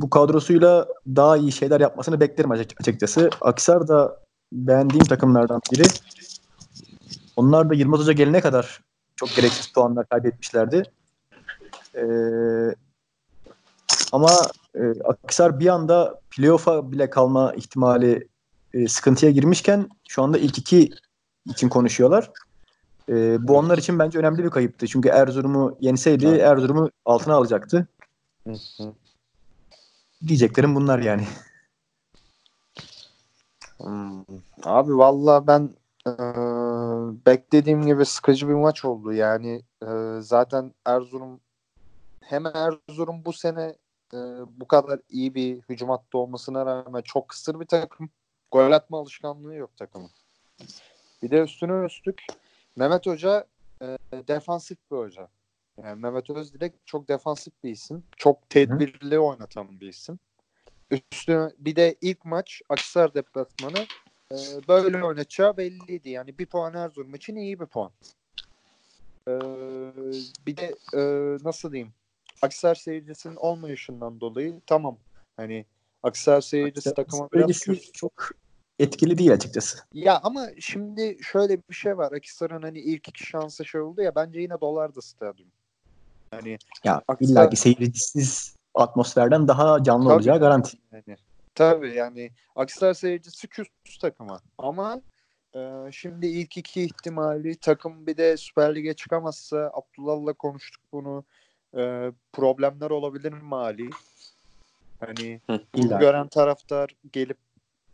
bu 0.00 0.10
kadrosuyla 0.10 0.88
daha 1.06 1.36
iyi 1.36 1.52
şeyler 1.52 1.80
yapmasını 1.80 2.20
beklerim 2.20 2.50
açık- 2.50 2.80
açıkçası. 2.80 3.30
Aksar 3.40 3.88
da 3.88 4.20
beğendiğim 4.52 5.04
takımlardan 5.04 5.60
biri. 5.72 5.82
Onlar 7.40 7.70
da 7.70 7.74
Yılmaz 7.74 8.00
Hoca 8.00 8.12
gelene 8.12 8.40
kadar 8.40 8.80
çok 9.16 9.36
gereksiz 9.36 9.72
puanlar 9.72 10.08
kaybetmişlerdi. 10.08 10.82
Ee, 11.94 12.04
ama 14.12 14.30
e, 14.74 15.02
Akhisar 15.04 15.60
bir 15.60 15.66
anda 15.66 16.20
playoff'a 16.30 16.92
bile 16.92 17.10
kalma 17.10 17.54
ihtimali 17.54 18.28
e, 18.74 18.88
sıkıntıya 18.88 19.32
girmişken 19.32 19.88
şu 20.08 20.22
anda 20.22 20.38
ilk 20.38 20.58
iki 20.58 20.90
için 21.46 21.68
konuşuyorlar. 21.68 22.30
E, 23.08 23.48
bu 23.48 23.58
onlar 23.58 23.78
için 23.78 23.98
bence 23.98 24.18
önemli 24.18 24.44
bir 24.44 24.50
kayıptı. 24.50 24.86
Çünkü 24.86 25.08
Erzurum'u 25.08 25.76
yenseydi. 25.80 26.26
Erzurum'u 26.26 26.90
altına 27.04 27.34
alacaktı. 27.34 27.88
Diyeceklerim 30.26 30.74
bunlar 30.74 30.98
yani. 30.98 31.26
Hmm. 33.78 34.24
Abi 34.64 34.96
valla 34.96 35.46
ben 35.46 35.70
e, 36.06 36.12
beklediğim 37.26 37.86
gibi 37.86 38.04
sıkıcı 38.04 38.48
bir 38.48 38.54
maç 38.54 38.84
oldu. 38.84 39.12
Yani 39.12 39.62
e, 39.82 39.86
zaten 40.20 40.74
Erzurum 40.84 41.40
hem 42.20 42.46
Erzurum 42.46 43.24
bu 43.24 43.32
sene 43.32 43.76
e, 44.14 44.18
bu 44.60 44.68
kadar 44.68 45.00
iyi 45.08 45.34
bir 45.34 45.60
hücum 45.68 45.88
hattı 45.90 46.18
olmasına 46.18 46.66
rağmen 46.66 47.02
çok 47.02 47.28
kısır 47.28 47.60
bir 47.60 47.66
takım. 47.66 48.10
Gol 48.50 48.72
atma 48.72 48.98
alışkanlığı 48.98 49.54
yok 49.54 49.76
takımın. 49.76 50.10
Bir 51.22 51.30
de 51.30 51.42
üstüne 51.42 51.86
üstlük 51.86 52.22
Mehmet 52.76 53.06
Hoca 53.06 53.44
e, 53.82 53.98
defansif 54.12 54.78
bir 54.90 54.96
hoca. 54.96 55.28
Yani 55.82 56.00
Mehmet 56.00 56.30
Özdilek 56.30 56.74
çok 56.86 57.08
defansif 57.08 57.52
bir 57.64 57.70
isim. 57.70 58.04
Çok 58.16 58.50
tedbirli 58.50 59.18
oynatan 59.18 59.80
bir 59.80 59.88
isim. 59.88 60.18
Üstüne 60.90 61.50
bir 61.58 61.76
de 61.76 61.96
ilk 62.00 62.24
maç 62.24 62.62
Akhisar 62.68 63.14
deplasmanı 63.14 63.86
e, 64.32 64.36
böyle 64.68 65.04
oynatacağı 65.04 65.56
belliydi. 65.56 66.10
Yani 66.10 66.38
bir 66.38 66.46
puan 66.46 66.74
Erzurum 66.74 67.14
için 67.14 67.36
iyi 67.36 67.60
bir 67.60 67.66
puan. 67.66 67.90
E, 69.28 69.32
bir 70.46 70.56
de 70.56 70.74
e, 70.94 71.00
nasıl 71.44 71.72
diyeyim 71.72 71.92
Akhisar 72.42 72.74
seyircisinin 72.74 73.36
olmayışından 73.36 74.20
dolayı 74.20 74.60
tamam. 74.66 74.96
Hani 75.36 75.64
Akhisar 76.02 76.40
seyircisi 76.40 76.94
takıma 76.94 77.28
biraz 77.32 77.60
çok 77.92 78.30
etkili 78.78 79.18
değil 79.18 79.32
açıkçası. 79.32 79.78
ya 79.94 80.20
ama 80.22 80.48
şimdi 80.60 81.18
şöyle 81.22 81.58
bir 81.70 81.74
şey 81.74 81.98
var. 81.98 82.12
Akhisar'ın 82.12 82.62
hani 82.62 82.78
ilk 82.80 83.08
iki 83.08 83.26
şansı 83.26 83.64
şey 83.64 83.80
oldu 83.80 84.02
ya 84.02 84.14
bence 84.14 84.40
yine 84.40 84.60
dolardı 84.60 85.02
stadyum. 85.02 85.48
Hani 86.30 86.58
Ya 86.84 87.02
Akhisar- 87.08 87.24
illa 87.32 87.50
ki 87.50 87.56
seyircisiz 87.56 88.56
atmosferden 88.74 89.48
daha 89.48 89.82
canlı 89.82 90.04
Tabii. 90.04 90.14
olacağı 90.14 90.40
garanti. 90.40 90.78
Tabii 91.60 91.94
yani 91.94 92.30
Akhisar 92.56 92.94
seyircisi 92.94 93.48
küs 93.48 93.68
takıma 94.00 94.40
ama 94.58 95.00
e, 95.54 95.60
şimdi 95.92 96.26
ilk 96.26 96.56
iki 96.56 96.82
ihtimali 96.82 97.56
takım 97.56 98.06
bir 98.06 98.16
de 98.16 98.36
Süper 98.36 98.74
Lig'e 98.74 98.94
çıkamazsa 98.94 99.72
Abdullah'la 99.74 100.32
konuştuk 100.32 100.82
bunu. 100.92 101.24
E, 101.76 102.12
problemler 102.32 102.90
olabilir 102.90 103.32
mi 103.32 103.42
mali? 103.42 103.90
Hani 105.00 105.40
bunu 105.74 105.98
gören 105.98 106.28
taraftar 106.28 106.90
gelip 107.12 107.38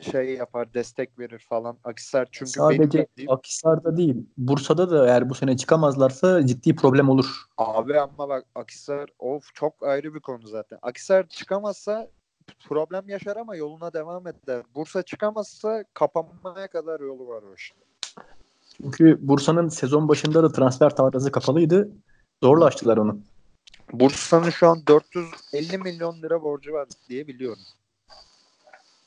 şey 0.00 0.34
yapar, 0.34 0.74
destek 0.74 1.18
verir 1.18 1.38
falan. 1.48 1.78
Akhisar 1.84 2.28
çünkü 2.32 2.60
benim 2.60 2.82
Sadece 2.82 2.98
bildiğim- 2.98 3.30
Akhisar'da 3.30 3.96
değil, 3.96 4.26
Bursa'da 4.36 4.90
da 4.90 5.06
eğer 5.06 5.30
bu 5.30 5.34
sene 5.34 5.56
çıkamazlarsa 5.56 6.46
ciddi 6.46 6.76
problem 6.76 7.08
olur. 7.08 7.26
Abi 7.58 8.00
ama 8.00 8.28
bak 8.28 8.44
Akhisar 8.54 9.10
of 9.18 9.54
çok 9.54 9.82
ayrı 9.82 10.14
bir 10.14 10.20
konu 10.20 10.46
zaten. 10.46 10.78
Akhisar 10.82 11.28
çıkamazsa 11.28 12.08
problem 12.68 13.08
yaşar 13.08 13.36
ama 13.36 13.56
yoluna 13.56 13.92
devam 13.92 14.26
eder. 14.26 14.62
Bursa 14.74 15.02
çıkamazsa 15.02 15.84
kapanmaya 15.94 16.68
kadar 16.68 17.00
yolu 17.00 17.28
var 17.28 17.42
o 17.42 17.54
işte. 17.54 17.76
Çünkü 18.76 19.18
Bursa'nın 19.20 19.68
sezon 19.68 20.08
başında 20.08 20.42
da 20.42 20.52
transfer 20.52 20.96
tarzı 20.96 21.32
kapalıydı. 21.32 21.90
Zorla 22.42 22.64
açtılar 22.64 22.96
onu. 22.96 23.20
Bursa'nın 23.92 24.50
şu 24.50 24.68
an 24.68 24.82
450 24.88 25.78
milyon 25.78 26.22
lira 26.22 26.42
borcu 26.42 26.72
var 26.72 26.88
diye 27.08 27.26
biliyorum. 27.26 27.62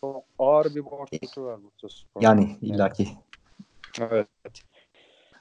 Çok 0.02 0.23
ağır 0.39 0.75
bir 0.75 0.86
borcu 0.86 1.43
var 1.43 1.60
Bursa 1.63 1.89
Spor. 1.89 2.21
Yani 2.21 2.58
illaki. 2.62 3.08
Evet. 3.99 4.28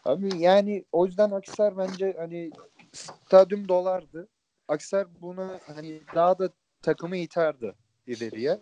Abi 0.04 0.36
yani 0.38 0.84
o 0.92 1.06
yüzden 1.06 1.30
Akhisar 1.30 1.78
bence 1.78 2.16
hani 2.18 2.50
stadyum 2.92 3.68
dolardı. 3.68 4.28
Akhisar 4.68 5.06
buna 5.20 5.60
hani 5.66 6.00
daha 6.14 6.38
da 6.38 6.48
takımı 6.82 7.16
iterdi 7.16 7.74
ileriye. 8.08 8.60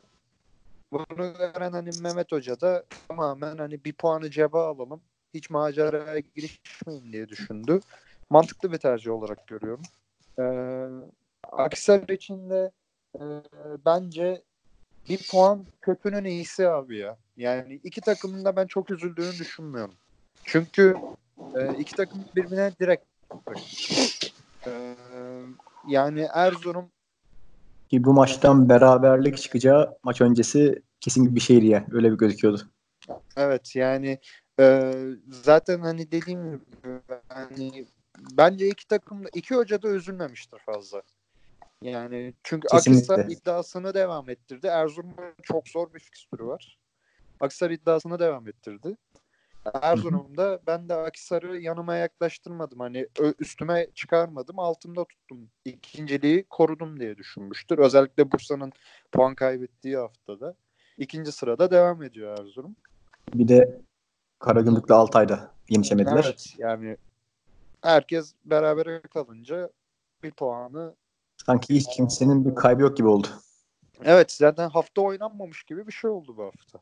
Bunu 0.93 1.07
gören 1.39 1.73
hani 1.73 1.91
Mehmet 2.03 2.33
Hoca 2.33 2.61
da 2.61 2.85
tamamen 3.09 3.59
hani 3.59 3.85
bir 3.85 3.93
puanı 3.93 4.31
cebe 4.31 4.59
alalım. 4.59 5.01
Hiç 5.35 5.51
maceraya 5.51 6.19
girişmeyin 6.19 7.13
diye 7.13 7.29
düşündü. 7.29 7.81
Mantıklı 8.31 8.73
bir 8.73 8.79
tercih 8.79 9.11
olarak 9.11 9.47
görüyorum. 9.47 9.83
Ee, 10.39 10.87
Akhisar 11.53 12.09
için 12.09 12.51
de 12.51 12.71
e, 13.15 13.23
bence 13.87 14.43
bir 15.09 15.29
puan 15.31 15.67
kötünün 15.83 16.25
iyisi 16.25 16.69
abi 16.69 16.99
ya. 16.99 17.17
Yani 17.37 17.81
iki 17.85 18.01
takımın 18.01 18.45
da 18.45 18.57
ben 18.57 18.67
çok 18.67 18.91
üzüldüğünü 18.91 19.33
düşünmüyorum. 19.33 19.95
Çünkü 20.45 20.97
e, 21.55 21.75
iki 21.79 21.97
takım 21.97 22.25
birbirine 22.37 22.73
direkt 22.81 23.05
e, 24.67 24.97
yani 25.89 26.29
Erzurum 26.35 26.91
Ki 27.89 28.05
bu 28.05 28.13
maçtan 28.13 28.69
beraberlik 28.69 29.37
çıkacağı 29.37 29.99
maç 30.03 30.21
öncesi 30.21 30.83
kesin 31.01 31.35
bir 31.35 31.41
şeydi 31.41 31.67
ya. 31.67 31.87
Öyle 31.93 32.13
bir 32.13 32.17
gözüküyordu. 32.17 32.63
evet 33.37 33.77
yani 33.77 34.19
e, 34.61 34.93
zaten 35.29 35.81
hani 35.81 36.13
dediğim 36.13 36.53
gibi 36.53 37.01
hani 37.29 37.87
bence 38.31 38.69
iki 38.69 38.89
takım 38.89 39.25
da 39.25 39.29
iki 39.35 39.55
hoca 39.55 39.83
da 39.83 39.89
üzülmemiştir 39.89 40.59
fazla. 40.59 41.03
Yani 41.83 42.35
çünkü 42.43 42.69
Kesinlikle. 42.69 43.15
Akhisar 43.15 43.31
iddiasını 43.31 43.95
devam 43.95 44.31
ettirdi. 44.31 44.67
Erzurum'un 44.67 45.35
çok 45.43 45.69
zor 45.69 45.95
bir 45.95 46.01
fikstürü 46.01 46.47
var. 46.47 46.79
Akhisar 47.41 47.71
iddiasını 47.71 48.19
devam 48.19 48.49
ettirdi. 48.49 48.97
Erzurum'da 49.83 50.61
ben 50.67 50.89
de 50.89 50.95
Akhisar'ı 50.95 51.61
yanıma 51.61 51.95
yaklaştırmadım. 51.95 52.81
Hani 52.81 53.07
üstüme 53.39 53.87
çıkarmadım. 53.95 54.59
Altımda 54.59 55.05
tuttum. 55.05 55.51
İkinciliği 55.65 56.45
korudum 56.51 57.01
diye 57.01 57.17
düşünmüştür. 57.17 57.79
Özellikle 57.79 58.33
Bursa'nın 58.33 58.73
puan 59.13 59.35
kaybettiği 59.35 59.97
haftada. 59.97 60.55
İkinci 60.99 61.33
sırada 61.33 61.71
devam 61.71 62.03
ediyor 62.03 62.39
Erzurum. 62.39 62.77
Bir 63.35 63.49
de 63.49 63.81
Karagümrük'le 64.39 64.91
Altay'da 64.91 65.55
yetişemediler. 65.69 66.25
Evet 66.25 66.55
yani 66.59 66.97
herkes 67.83 68.35
beraber 68.45 69.03
kalınca 69.03 69.71
bir 70.23 70.31
puanı 70.31 70.95
Sanki 71.47 71.75
hiç 71.75 71.87
kimsenin 71.97 72.45
bir 72.45 72.55
kaybı 72.55 72.83
yok 72.83 72.97
gibi 72.97 73.09
oldu. 73.09 73.29
Evet 74.05 74.33
zaten 74.33 74.69
hafta 74.69 75.03
oynanmamış 75.03 75.63
gibi 75.63 75.87
bir 75.87 75.93
şey 75.93 76.11
oldu 76.11 76.37
bu 76.37 76.45
hafta. 76.45 76.79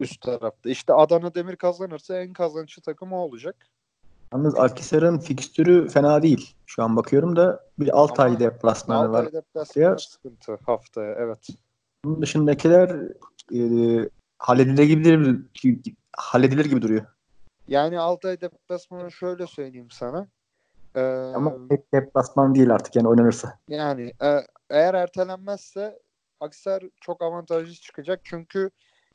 Üst 0.00 0.20
tarafta. 0.20 0.70
İşte 0.70 0.94
Adana 0.94 1.34
Demir 1.34 1.56
kazanırsa 1.56 2.20
en 2.20 2.32
kazançlı 2.32 2.82
takım 2.82 3.12
o 3.12 3.16
olacak. 3.16 3.56
Yalnız 4.32 4.58
Akhisar'ın 4.58 5.18
fikstürü 5.18 5.88
fena 5.88 6.22
değil. 6.22 6.54
Şu 6.66 6.82
an 6.82 6.96
bakıyorum 6.96 7.36
da 7.36 7.64
bir 7.78 7.98
Altay 7.98 8.30
Ama 8.30 8.40
deplasmanı 8.40 9.12
var. 9.12 9.24
Altay 9.24 9.32
deplasmanı 9.32 9.98
sıkıntı 9.98 10.58
haftaya 10.66 11.14
evet. 11.14 11.46
Bunun 12.04 12.22
dışındakiler 12.22 12.90
e, 13.54 13.60
halledilebilir, 14.38 15.40
halledilir 16.16 16.64
gibi 16.64 16.82
duruyor. 16.82 17.06
Yani 17.68 17.98
Altay 17.98 18.40
deplasmanı 18.40 19.12
şöyle 19.12 19.46
söyleyeyim 19.46 19.90
sana. 19.90 20.26
Ee, 20.94 21.00
Ama 21.34 21.52
pek 21.68 21.92
deplasman 21.92 22.54
değil 22.54 22.74
artık 22.74 22.96
yani 22.96 23.08
oynanırsa. 23.08 23.58
yani 23.68 24.12
e, 24.22 24.40
eğer 24.70 24.94
ertelenmezse 24.94 25.98
Aksar 26.40 26.82
çok 27.00 27.22
avantajlı 27.22 27.74
çıkacak. 27.74 28.20
Çünkü 28.24 28.70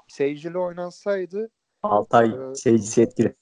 seyircili 0.07 0.57
oynansaydı 0.57 1.49
Altay 1.83 2.31
Evet. 2.35 2.59
seyircisi 2.59 3.01
etkili. 3.01 3.35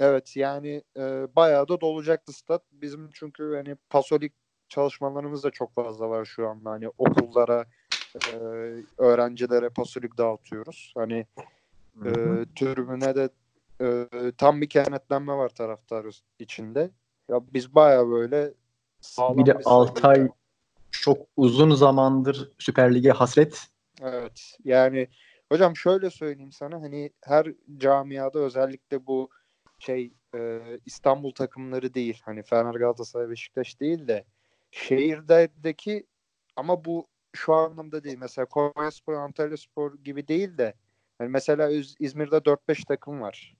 Evet 0.00 0.36
yani 0.36 0.82
e, 0.96 1.26
bayağı 1.36 1.68
da 1.68 1.80
dolacaktı 1.80 2.32
stat. 2.32 2.62
Bizim 2.72 3.10
çünkü 3.12 3.54
hani 3.56 3.76
pasolik 3.90 4.32
çalışmalarımız 4.68 5.44
da 5.44 5.50
çok 5.50 5.74
fazla 5.74 6.10
var 6.10 6.24
şu 6.24 6.48
anda. 6.48 6.70
Hani 6.70 6.88
okullara, 6.88 7.64
e, 8.32 8.36
öğrencilere 8.98 9.68
pasolik 9.68 10.18
dağıtıyoruz. 10.18 10.92
Hani 10.96 11.26
e, 12.04 12.10
tribüne 12.56 13.14
de 13.14 13.28
e, 13.80 14.08
tam 14.38 14.60
bir 14.60 14.68
kenetlenme 14.68 15.32
var 15.32 15.48
taraftar 15.48 16.06
içinde. 16.38 16.90
Ya 17.28 17.40
biz 17.54 17.74
bayağı 17.74 18.08
böyle 18.10 18.54
sağlam 19.00 19.38
bir 19.38 19.46
de 19.46 19.52
sayı- 19.52 19.62
Altay 19.64 20.28
çok 20.90 21.18
uzun 21.36 21.70
zamandır 21.74 22.50
Süper 22.58 22.94
Lig'e 22.94 23.10
hasret. 23.10 23.66
Evet. 24.02 24.56
Yani 24.64 25.08
hocam 25.52 25.76
şöyle 25.76 26.10
söyleyeyim 26.10 26.52
sana 26.52 26.82
hani 26.82 27.10
her 27.24 27.46
camiada 27.76 28.38
özellikle 28.38 29.06
bu 29.06 29.30
şey 29.78 30.12
e, 30.34 30.60
İstanbul 30.86 31.30
takımları 31.34 31.94
değil 31.94 32.22
hani 32.24 32.42
Fener 32.42 32.74
Galatasaray 32.74 33.30
Beşiktaş 33.30 33.80
değil 33.80 34.08
de 34.08 34.24
şehirdeki 34.70 36.06
ama 36.56 36.84
bu 36.84 37.08
şu 37.32 37.54
anlamda 37.54 38.04
değil 38.04 38.18
mesela 38.18 38.46
Konyaspor 38.46 39.14
Antalyaspor 39.14 39.94
gibi 39.98 40.28
değil 40.28 40.58
de 40.58 40.74
Hani 41.18 41.30
mesela 41.30 41.70
İz- 41.70 41.96
İzmir'de 41.98 42.36
4-5 42.36 42.84
takım 42.84 43.20
var. 43.20 43.54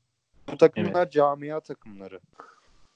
Bu 0.53 0.57
takımlar 0.57 1.11
camia 1.11 1.61
takımları. 1.61 2.21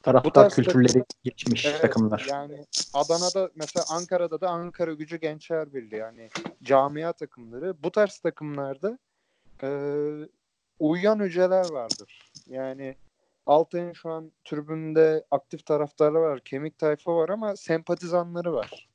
Taraftar 0.07 0.31
tarz 0.33 0.55
kültürleri 0.55 1.05
geçmiş 1.25 1.67
Evet, 1.67 1.81
takımlar. 1.81 2.27
Yani 2.31 2.67
Adana'da 2.95 3.51
mesela 3.55 3.87
Ankara'da 3.89 4.41
da 4.41 4.49
Ankara 4.49 4.93
Gücü 4.93 5.17
Gençler 5.17 5.75
Birliği 5.75 5.97
yani 5.97 6.29
camia 6.63 7.13
takımları. 7.13 7.83
Bu 7.83 7.91
tarz 7.91 8.19
takımlarda 8.19 8.99
e, 9.63 9.69
uyuyan 10.79 11.19
hücreler 11.21 11.65
vardır. 11.65 12.33
Yani 12.47 12.97
Altay'ın 13.47 13.93
şu 13.93 14.11
an 14.11 14.33
tribünde 14.45 15.25
aktif 15.31 15.67
taraftarı 15.67 16.21
var, 16.21 16.41
kemik 16.41 16.79
tayfa 16.79 17.17
var 17.17 17.29
ama 17.29 17.57
sempatizanları 17.57 18.53
var. 18.53 18.89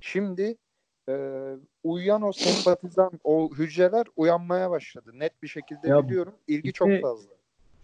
Şimdi 0.00 0.56
e, 1.08 1.14
uyuyan 1.84 2.22
o 2.22 2.32
sempatizan, 2.32 3.10
o 3.24 3.50
hücreler 3.54 4.06
uyanmaya 4.16 4.70
başladı. 4.70 5.10
Net 5.14 5.42
bir 5.42 5.48
şekilde 5.48 5.88
Ya, 5.88 6.04
biliyorum. 6.08 6.34
İlgi 6.48 6.68
bir 6.68 6.72
çok 6.72 6.88
de- 6.88 7.00
fazla. 7.00 7.37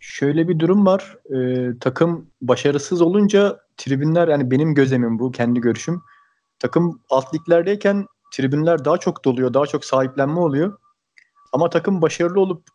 Şöyle 0.06 0.48
bir 0.48 0.58
durum 0.58 0.86
var. 0.86 1.16
Ee, 1.34 1.78
takım 1.80 2.30
başarısız 2.42 3.02
olunca 3.02 3.60
tribünler 3.76 4.28
yani 4.28 4.50
benim 4.50 4.74
gözlemim 4.74 5.18
bu 5.18 5.32
kendi 5.32 5.60
görüşüm. 5.60 6.02
Takım 6.58 7.00
alt 7.10 7.34
liglerdeyken 7.34 8.06
tribünler 8.32 8.84
daha 8.84 8.98
çok 8.98 9.24
doluyor, 9.24 9.54
daha 9.54 9.66
çok 9.66 9.84
sahiplenme 9.84 10.40
oluyor. 10.40 10.78
Ama 11.52 11.70
takım 11.70 12.02
başarılı 12.02 12.40
olup 12.40 12.68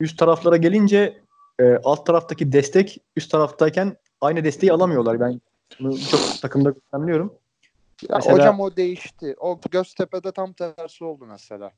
üst 0.00 0.18
taraflara 0.18 0.56
gelince 0.56 1.22
e, 1.60 1.76
alt 1.84 2.06
taraftaki 2.06 2.52
destek 2.52 2.98
üst 3.16 3.30
taraftayken 3.30 3.96
aynı 4.20 4.44
desteği 4.44 4.72
alamıyorlar. 4.72 5.20
Ben 5.20 5.40
bunu 5.80 5.90
birçok 5.90 6.20
takımda 6.42 6.70
gözlemliyorum. 6.70 7.34
Ya 8.08 8.16
Mesela- 8.16 8.36
hocam 8.36 8.60
o 8.60 8.76
değişti. 8.76 9.34
O 9.40 9.60
Göztepe'de 9.70 10.32
tam 10.32 10.52
tersi 10.52 11.04
oldu 11.04 11.26
mesela. 11.26 11.72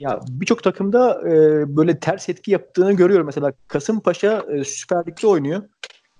Ya 0.00 0.20
birçok 0.28 0.62
takımda 0.62 1.20
e, 1.28 1.32
böyle 1.76 2.00
ters 2.00 2.28
etki 2.28 2.50
yaptığını 2.50 2.92
görüyorum. 2.92 3.26
Mesela 3.26 3.52
Kasımpaşa 3.68 4.46
e, 4.52 4.64
Süper 4.64 5.06
Lig'de 5.06 5.26
oynuyor. 5.26 5.62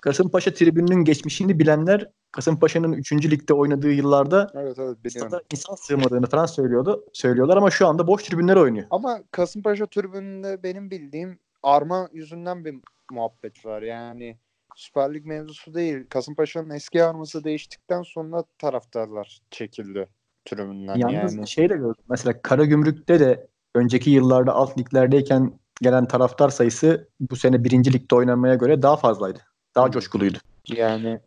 Kasımpaşa 0.00 0.54
tribününün 0.54 1.04
geçmişini 1.04 1.58
bilenler 1.58 2.10
Kasımpaşa'nın 2.32 2.92
3. 2.92 3.12
ligde 3.12 3.54
oynadığı 3.54 3.92
yıllarda 3.92 4.50
Evet 4.54 4.78
evet 4.78 5.04
biliyorum. 5.04 5.38
insan 5.52 5.74
sığmadığını 5.74 6.26
falan 6.26 6.46
söylüyordu. 6.46 7.04
Söylüyorlar 7.12 7.56
ama 7.56 7.70
şu 7.70 7.86
anda 7.86 8.06
boş 8.06 8.22
tribünler 8.22 8.56
oynuyor. 8.56 8.86
Ama 8.90 9.22
Kasımpaşa 9.30 9.86
tribününde 9.86 10.62
benim 10.62 10.90
bildiğim 10.90 11.38
arma 11.62 12.08
yüzünden 12.12 12.64
bir 12.64 12.74
muhabbet 13.10 13.66
var. 13.66 13.82
Yani 13.82 14.36
Süper 14.76 15.14
Lig 15.14 15.24
mevzusu 15.24 15.74
değil. 15.74 16.06
Kasımpaşa'nın 16.08 16.70
eski 16.70 17.04
arması 17.04 17.44
değiştikten 17.44 18.02
sonra 18.02 18.44
taraftarlar 18.58 19.40
çekildi 19.50 20.08
tribünden. 20.44 20.96
Yalnız 20.96 21.34
yani. 21.34 21.48
şey 21.48 21.68
de 21.68 21.76
gördüm. 21.76 22.04
Mesela 22.08 22.42
Karagümrük'te 22.42 23.20
de 23.20 23.46
önceki 23.74 24.10
yıllarda 24.10 24.52
alt 24.52 24.78
liglerdeyken 24.78 25.60
gelen 25.82 26.06
taraftar 26.06 26.48
sayısı 26.48 27.08
bu 27.20 27.36
sene 27.36 27.64
birinci 27.64 27.92
ligde 27.92 28.14
oynamaya 28.14 28.54
göre 28.54 28.82
daha 28.82 28.96
fazlaydı. 28.96 29.38
Daha 29.74 29.90
coşkuluydu. 29.90 30.38
Yani 30.68 31.20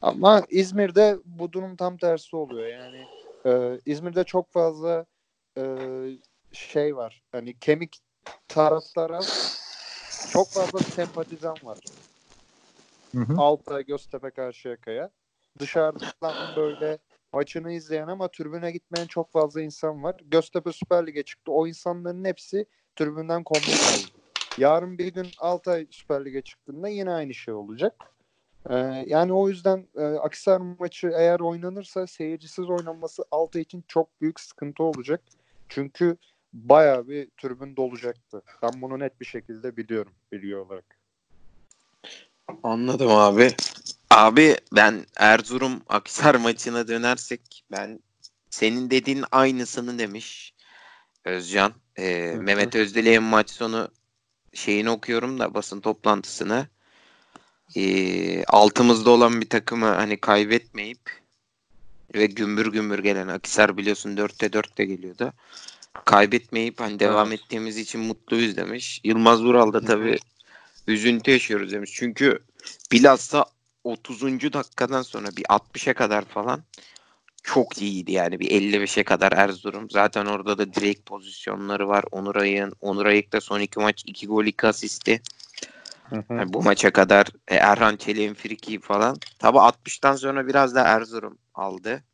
ama 0.00 0.42
İzmir'de 0.50 1.18
bu 1.24 1.52
durum 1.52 1.76
tam 1.76 1.96
tersi 1.96 2.36
oluyor. 2.36 2.66
Yani 2.68 3.06
e, 3.46 3.80
İzmir'de 3.86 4.24
çok 4.24 4.52
fazla 4.52 5.06
e, 5.58 5.64
şey 6.52 6.96
var. 6.96 7.22
Hani 7.32 7.58
kemik 7.58 7.98
taraftara 8.48 9.20
çok 10.32 10.48
fazla 10.48 10.78
sempatizan 10.78 11.56
var. 11.62 11.78
Hı 13.14 13.20
hı. 13.20 13.34
Altay, 13.38 13.84
Göztepe, 13.84 14.30
Karşıyaka'ya. 14.30 15.10
Dışarıdan 15.58 16.34
böyle 16.56 16.98
maçını 17.32 17.72
izleyen 17.72 18.08
ama 18.08 18.28
tribüne 18.28 18.70
gitmeyen 18.70 19.06
çok 19.06 19.32
fazla 19.32 19.62
insan 19.62 20.02
var. 20.02 20.16
Göztepe 20.24 20.72
Süper 20.72 21.06
Lig'e 21.06 21.22
çıktı. 21.22 21.52
O 21.52 21.66
insanların 21.66 22.24
hepsi 22.24 22.66
tribünden 22.96 23.44
kaldı. 23.44 23.60
Yarın 24.58 24.98
bir 24.98 25.14
gün 25.14 25.26
Altay 25.38 25.86
Süper 25.90 26.24
Lig'e 26.24 26.42
çıktığında 26.42 26.88
yine 26.88 27.10
aynı 27.10 27.34
şey 27.34 27.54
olacak. 27.54 27.94
Ee, 28.70 29.04
yani 29.06 29.32
o 29.32 29.48
yüzden 29.48 29.88
e, 29.96 30.04
Akhisar 30.04 30.60
maçı 30.78 31.12
eğer 31.16 31.40
oynanırsa 31.40 32.06
seyircisiz 32.06 32.70
oynanması 32.70 33.24
Altay 33.30 33.62
için 33.62 33.84
çok 33.88 34.20
büyük 34.20 34.40
sıkıntı 34.40 34.82
olacak. 34.82 35.20
Çünkü 35.68 36.16
bayağı 36.52 37.08
bir 37.08 37.28
tribün 37.42 37.76
dolacaktı. 37.76 38.42
Ben 38.62 38.82
bunu 38.82 38.98
net 38.98 39.20
bir 39.20 39.26
şekilde 39.26 39.76
biliyorum 39.76 40.12
bilgi 40.32 40.56
olarak. 40.56 40.84
Anladım 42.62 43.10
abi. 43.10 43.50
Abi 44.12 44.56
ben 44.72 45.06
Erzurum 45.16 45.82
Akhisar 45.88 46.34
maçına 46.34 46.88
dönersek 46.88 47.64
ben 47.70 48.00
senin 48.50 48.90
dediğin 48.90 49.24
aynısını 49.32 49.98
demiş 49.98 50.54
Özcan. 51.24 51.72
Ee. 51.98 52.34
Mehmet 52.40 52.74
Özdilek'in 52.74 53.22
maç 53.22 53.50
sonu 53.50 53.88
şeyini 54.54 54.90
okuyorum 54.90 55.38
da 55.38 55.54
basın 55.54 55.80
toplantısını. 55.80 56.66
Ee, 57.76 58.44
altımızda 58.44 59.10
olan 59.10 59.40
bir 59.40 59.48
takımı 59.48 59.86
hani 59.86 60.16
kaybetmeyip 60.16 61.10
ve 62.14 62.26
gümbür 62.26 62.72
gümbür 62.72 62.98
gelen 62.98 63.28
Akhisar 63.28 63.76
biliyorsun 63.76 64.16
4'te 64.16 64.46
4'te 64.46 64.84
geliyordu. 64.84 65.32
Kaybetmeyip 66.04 66.80
hani 66.80 66.98
devam 67.00 67.28
Evet. 67.28 67.40
ettiğimiz 67.40 67.78
için 67.78 68.00
mutluyuz 68.00 68.56
demiş. 68.56 69.00
Yılmaz 69.04 69.42
Vural 69.42 69.72
da 69.72 69.80
tabii 69.80 70.18
üzüntü 70.86 71.30
yaşıyoruz 71.30 71.72
demiş. 71.72 71.90
Çünkü 71.94 72.38
bilhassa 72.92 73.46
30. 73.84 74.52
dakikadan 74.52 75.02
sonra 75.02 75.28
bir 75.36 75.44
60'a 75.44 75.94
kadar 75.94 76.24
falan 76.24 76.62
çok 77.42 77.82
iyiydi 77.82 78.12
yani 78.12 78.40
bir 78.40 78.50
55'e 78.50 79.04
kadar 79.04 79.32
Erzurum. 79.32 79.90
Zaten 79.90 80.26
orada 80.26 80.58
da 80.58 80.74
direkt 80.74 81.06
pozisyonları 81.06 81.88
var. 81.88 82.04
Onur 82.10 82.36
Ayık'ın. 82.36 82.72
Onur 82.80 83.06
Ayık 83.06 83.32
da 83.32 83.40
son 83.40 83.60
iki 83.60 83.80
maç 83.80 84.02
2 84.06 84.26
gol 84.26 84.44
2 84.44 84.66
asisti. 84.66 85.22
Yani 86.30 86.52
bu 86.52 86.62
maça 86.62 86.90
kadar 86.92 87.26
e, 87.48 87.54
Erhan 87.54 87.96
Çelik'in 87.96 88.34
friki 88.34 88.80
falan. 88.80 89.16
Tabi 89.38 89.58
60'tan 89.58 90.16
sonra 90.16 90.46
biraz 90.46 90.74
da 90.74 90.82
Erzurum 90.82 91.38
aldı. 91.54 92.04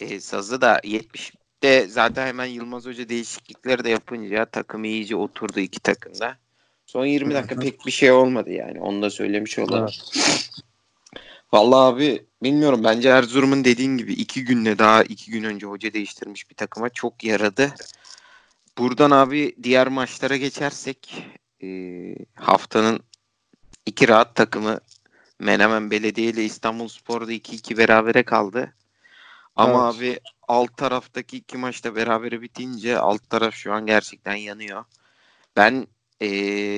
E, 0.00 0.20
sazı 0.20 0.60
da 0.60 0.78
70'te 0.78 1.86
zaten 1.88 2.26
hemen 2.26 2.46
Yılmaz 2.46 2.86
Hoca 2.86 3.08
değişiklikleri 3.08 3.84
de 3.84 3.90
yapınca 3.90 4.44
takım 4.44 4.84
iyice 4.84 5.16
oturdu 5.16 5.60
iki 5.60 5.80
takımda. 5.80 6.38
Son 6.92 7.06
20 7.06 7.34
dakika 7.34 7.54
pek 7.54 7.86
bir 7.86 7.90
şey 7.90 8.12
olmadı 8.12 8.50
yani. 8.50 8.80
Onu 8.80 9.02
da 9.02 9.10
söylemiş 9.10 9.58
olalım. 9.58 9.90
Vallahi 11.52 11.94
abi 11.94 12.26
bilmiyorum. 12.42 12.84
Bence 12.84 13.08
Erzurum'un 13.08 13.64
dediğin 13.64 13.96
gibi 13.96 14.12
iki 14.12 14.44
günle 14.44 14.78
daha 14.78 15.02
iki 15.02 15.30
gün 15.30 15.44
önce 15.44 15.66
hoca 15.66 15.92
değiştirmiş 15.92 16.50
bir 16.50 16.54
takıma 16.54 16.88
çok 16.88 17.24
yaradı. 17.24 17.74
Buradan 18.78 19.10
abi 19.10 19.56
diğer 19.62 19.88
maçlara 19.88 20.36
geçersek 20.36 21.24
e, 21.62 21.68
haftanın 22.34 23.00
iki 23.86 24.08
rahat 24.08 24.34
takımı 24.34 24.80
Menemen 25.38 25.90
Belediye 25.90 26.30
ile 26.30 26.44
İstanbul 26.44 26.88
Spor'da 26.88 27.32
2-2 27.32 27.78
berabere 27.78 28.22
kaldı. 28.22 28.72
Ama 29.56 29.88
Evet. 29.88 30.00
abi 30.00 30.20
alt 30.48 30.76
taraftaki 30.76 31.36
iki 31.36 31.56
maçta 31.56 31.96
berabere 31.96 32.42
bitince 32.42 32.98
alt 32.98 33.30
taraf 33.30 33.54
şu 33.54 33.72
an 33.72 33.86
gerçekten 33.86 34.34
yanıyor. 34.34 34.84
Ben 35.56 35.86
e, 36.22 36.28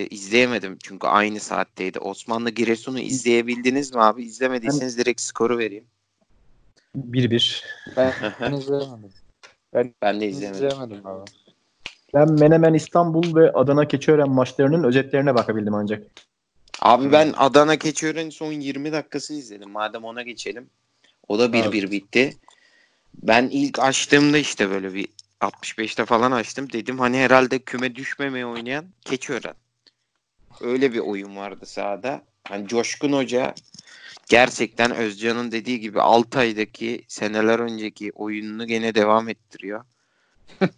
izleyemedim 0.07 0.79
çünkü 0.83 1.07
aynı 1.07 1.41
saatteydi. 1.41 1.99
Osmanlı 1.99 2.51
Giresun'u 2.51 2.99
izleyebildiniz 2.99 3.95
mi 3.95 4.01
abi? 4.01 4.23
İzlemediyseniz 4.25 4.99
direkt 4.99 5.21
skoru 5.21 5.59
vereyim. 5.59 5.85
1-1. 6.97 7.65
Ben 7.97 8.13
izleyemedim. 8.53 9.13
Ben, 9.75 9.95
Ben 10.03 10.21
de 10.21 10.29
izleyemedim. 10.29 10.67
izleyemedim 10.67 11.07
abi. 11.07 11.31
Ben 12.15 12.33
Menemen 12.33 12.75
İstanbul 12.75 13.37
ve 13.37 13.53
Adana 13.53 13.89
Keçiören 13.89 14.31
maçlarının 14.31 14.85
özetlerine 14.85 15.35
bakabildim 15.35 15.75
ancak. 15.75 16.03
Abi 16.81 17.13
ben 17.13 17.35
Adana 17.37 17.77
Keçiören'in 17.77 18.31
son 18.31 18.53
20 18.53 18.93
dakikası 18.93 19.35
izledim. 19.35 19.71
Madem 19.71 20.05
ona 20.05 20.23
geçelim. 20.23 20.71
O 21.29 21.39
da 21.39 21.47
1-1 21.47 21.91
bitti. 21.91 22.37
Ben 23.23 23.49
ilk 23.53 23.79
açtığımda 23.79 24.39
işte 24.39 24.71
böyle 24.71 24.95
bir 24.95 25.09
65'te 25.45 26.05
falan 26.05 26.33
açtım. 26.33 26.73
Dedim 26.73 26.99
hani 26.99 27.19
herhalde 27.19 27.59
küme 27.59 27.95
düşmemeye 27.95 28.47
oynayan 28.47 28.87
Keçiören. 29.05 29.55
Öyle 30.61 30.93
bir 30.93 30.99
oyun 30.99 31.37
vardı 31.37 31.67
sahada. 31.67 32.25
Hani 32.49 32.69
Coşkun 32.69 33.13
Hoca 33.13 33.55
gerçekten 34.29 34.91
Özcan'ın 34.91 35.53
dediği 35.53 35.81
gibi 35.81 36.01
Altay'daki 36.01 37.05
seneler 37.09 37.59
önceki 37.59 38.13
oyununu 38.15 38.67
gene 38.67 38.95
devam 38.95 39.29
ettiriyor. 39.29 39.85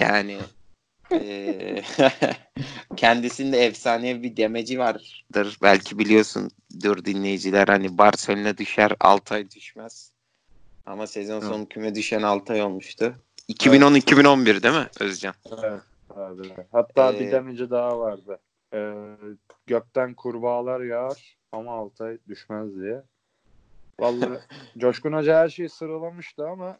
yani 0.00 0.38
eee, 1.10 1.82
kendisinde 2.96 3.64
efsane 3.64 4.22
bir 4.22 4.36
demeci 4.36 4.78
vardır. 4.78 5.26
Belki 5.62 5.98
biliyorsundur 5.98 7.04
dinleyiciler 7.04 7.68
hani 7.68 7.98
Barcelona 7.98 8.58
düşer 8.58 8.92
Altay 9.00 9.50
düşmez. 9.50 10.12
Ama 10.86 11.06
sezon 11.06 11.40
sonu 11.40 11.68
küme 11.68 11.94
düşen 11.94 12.22
Altay 12.22 12.62
olmuştu. 12.62 13.25
2010-2011 13.48 14.62
değil 14.62 14.74
mi 14.74 14.88
Özcan? 15.00 15.34
Evet. 15.62 15.82
Abi. 16.10 16.42
Hatta 16.72 17.12
Ee, 17.12 17.20
bir 17.20 17.30
demeci 17.30 17.70
daha 17.70 17.98
vardı. 17.98 18.38
Ee, 18.74 18.94
gökten 19.66 20.14
kurbağalar 20.14 20.80
yağar 20.80 21.38
ama 21.52 21.72
Altay 21.72 22.18
düşmez 22.28 22.76
diye. 22.76 23.02
Vallahi 24.00 24.38
Coşkun 24.78 25.12
Hoca 25.12 25.38
her 25.38 25.48
şeyi 25.48 25.68
sıralamıştı 25.68 26.48
ama 26.48 26.78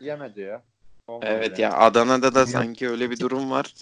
yemedi 0.00 0.40
ya. 0.40 0.62
Olmadı 1.08 1.26
Evet 1.30 1.58
yani. 1.58 1.72
ya 1.74 1.78
Adana'da 1.78 2.34
da 2.34 2.46
sanki 2.46 2.88
öyle 2.88 3.10
bir 3.10 3.20
durum 3.20 3.50
var. 3.50 3.74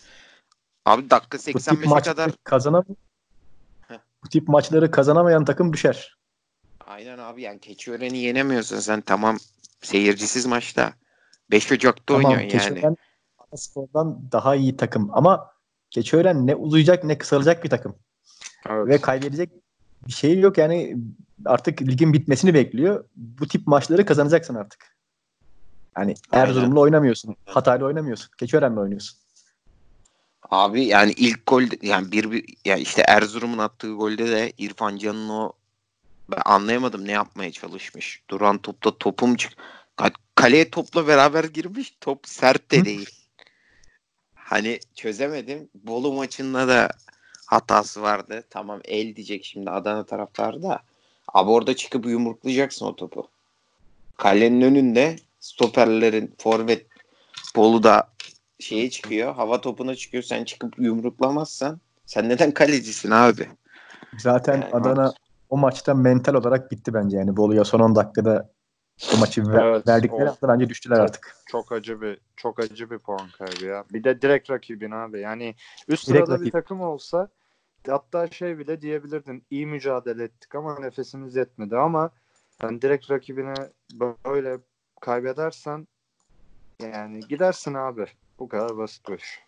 Abi 0.86 1.10
dakika 1.10 1.38
Bu 1.38 1.42
tip 1.42 1.54
85'e 1.54 1.88
maçları 1.88 2.16
kadar 2.16 2.32
kazanam 2.44 2.84
bu 4.24 4.28
tip 4.28 4.48
maçları 4.48 4.90
kazanamayan 4.90 5.44
takım 5.44 5.72
düşer. 5.72 6.18
aynen 6.86 7.18
abi 7.18 7.42
yani 7.42 7.60
Keçiören'i 7.60 8.18
yenemiyorsun 8.18 8.80
sen 8.80 9.00
tamam 9.00 9.36
seyircisiz 9.82 10.46
maçta. 10.46 10.92
5 11.50 11.72
Ocak'ta 11.72 12.14
Tamam 12.14 12.32
oynuyorsun 12.32 12.58
yani. 12.58 12.74
Keçiören 12.74 12.96
Spor'dan 13.54 14.32
daha 14.32 14.54
iyi 14.54 14.76
takım 14.76 15.10
ama 15.12 15.56
Keçiören 15.90 16.46
ne 16.46 16.54
uzayacak 16.54 17.04
ne 17.04 17.18
kısalacak 17.18 17.64
bir 17.64 17.70
takım. 17.70 17.96
Evet. 18.68 18.88
Ve 18.88 19.00
kaybedecek 19.00 19.50
bir 20.06 20.12
şey 20.12 20.38
yok 20.38 20.58
yani 20.58 20.96
artık 21.44 21.82
ligin 21.82 22.12
bitmesini 22.12 22.54
bekliyor. 22.54 23.04
Bu 23.16 23.48
tip 23.48 23.66
maçları 23.66 24.06
kazanacaksın 24.06 24.54
artık. 24.54 24.96
Yani. 25.98 26.14
Erzurum'la 26.32 26.80
oynamıyorsun. 26.80 27.36
Hatay'la 27.46 27.86
oynamıyorsun. 27.86 28.30
Keçiören'le 28.38 28.76
oynuyorsun. 28.76 29.18
Abi 30.50 30.84
yani 30.84 31.12
ilk 31.12 31.46
gol 31.46 31.62
yani 31.82 32.12
bir, 32.12 32.30
bir 32.30 32.44
ya 32.64 32.76
işte 32.76 33.02
Erzurum'un 33.02 33.58
attığı 33.58 33.92
golde 33.92 34.26
de 34.30 34.52
İrfan 34.58 34.96
Can'ın 34.96 35.28
o 35.28 35.52
ben 36.30 36.40
anlayamadım 36.44 37.06
ne 37.06 37.12
yapmaya 37.12 37.52
çalışmış. 37.52 38.22
Duran 38.30 38.58
topta 38.58 38.98
topum 38.98 39.36
çık 39.36 39.52
kaleye 40.36 40.70
topla 40.70 41.06
beraber 41.06 41.44
girmiş. 41.44 41.96
Top 42.00 42.28
sert 42.28 42.70
de 42.70 42.84
değil. 42.84 43.10
Hani 44.34 44.78
çözemedim. 44.94 45.68
Bolu 45.74 46.12
maçında 46.12 46.68
da 46.68 46.88
hatası 47.46 48.02
vardı. 48.02 48.44
Tamam 48.50 48.80
el 48.84 49.16
diyecek 49.16 49.44
şimdi 49.44 49.70
Adana 49.70 50.06
taraftarı 50.06 50.62
da. 50.62 50.82
Abi 51.28 51.50
orada 51.50 51.76
çıkıp 51.76 52.06
yumruklayacaksın 52.06 52.86
o 52.86 52.96
topu. 52.96 53.28
Kalenin 54.16 54.60
önünde 54.60 55.16
stoperlerin 55.40 56.34
forvet 56.38 56.86
Bolu'da 57.56 58.08
şeye 58.60 58.90
çıkıyor. 58.90 59.34
Hava 59.34 59.60
topuna 59.60 59.94
çıkıyor. 59.94 60.22
Sen 60.22 60.44
çıkıp 60.44 60.78
yumruklamazsan 60.78 61.80
sen 62.06 62.28
neden 62.28 62.50
kalecisin 62.50 63.10
abi? 63.10 63.48
Zaten 64.18 64.60
Yani 64.60 64.64
Adana 64.72 65.12
o 65.50 65.56
maçta 65.56 65.94
mental 65.94 66.34
olarak 66.34 66.70
bitti 66.70 66.94
bence 66.94 67.16
yani. 67.16 67.36
Bolu'ya 67.36 67.64
son 67.64 67.80
10 67.80 67.96
dakikada 67.96 68.50
bu 69.12 69.16
maçı 69.18 69.40
Evet, 69.54 69.88
verdikleri 69.88 70.30
o- 70.30 70.36
anda 70.42 70.48
bence 70.54 70.68
düştüler 70.68 70.98
artık. 70.98 71.36
Çok 71.46 71.72
acı 71.72 72.00
bir 72.00 72.18
çok 72.36 72.60
acı 72.60 72.90
bir 72.90 72.98
puan 72.98 73.28
kaybı 73.38 73.64
ya. 73.64 73.84
Bir 73.92 74.04
de 74.04 74.22
direkt 74.22 74.50
rakibin 74.50 74.90
abi. 74.90 75.20
Yani 75.20 75.54
üst 75.88 76.08
Direkt 76.08 76.26
sırada 76.28 76.40
bir 76.40 76.46
rakip. 76.46 76.52
takım 76.52 76.80
olsa 76.80 77.28
hatta 77.88 78.28
şey 78.30 78.58
bile 78.58 78.80
diyebilirdin. 78.82 79.44
iyi 79.50 79.66
mücadele 79.66 80.24
ettik 80.24 80.54
ama 80.54 80.80
nefesimiz 80.80 81.36
yetmedi 81.36 81.76
ama 81.76 82.10
yani 82.62 82.82
direkt 82.82 83.10
rakibine 83.10 83.54
böyle 84.26 84.58
kaybedersen 85.00 85.88
yani 86.82 87.20
gidersin 87.28 87.74
abi. 87.74 88.06
Bu 88.38 88.48
kadar 88.48 88.76
basit 88.76 89.08
bu 89.08 89.14
iş. 89.14 89.40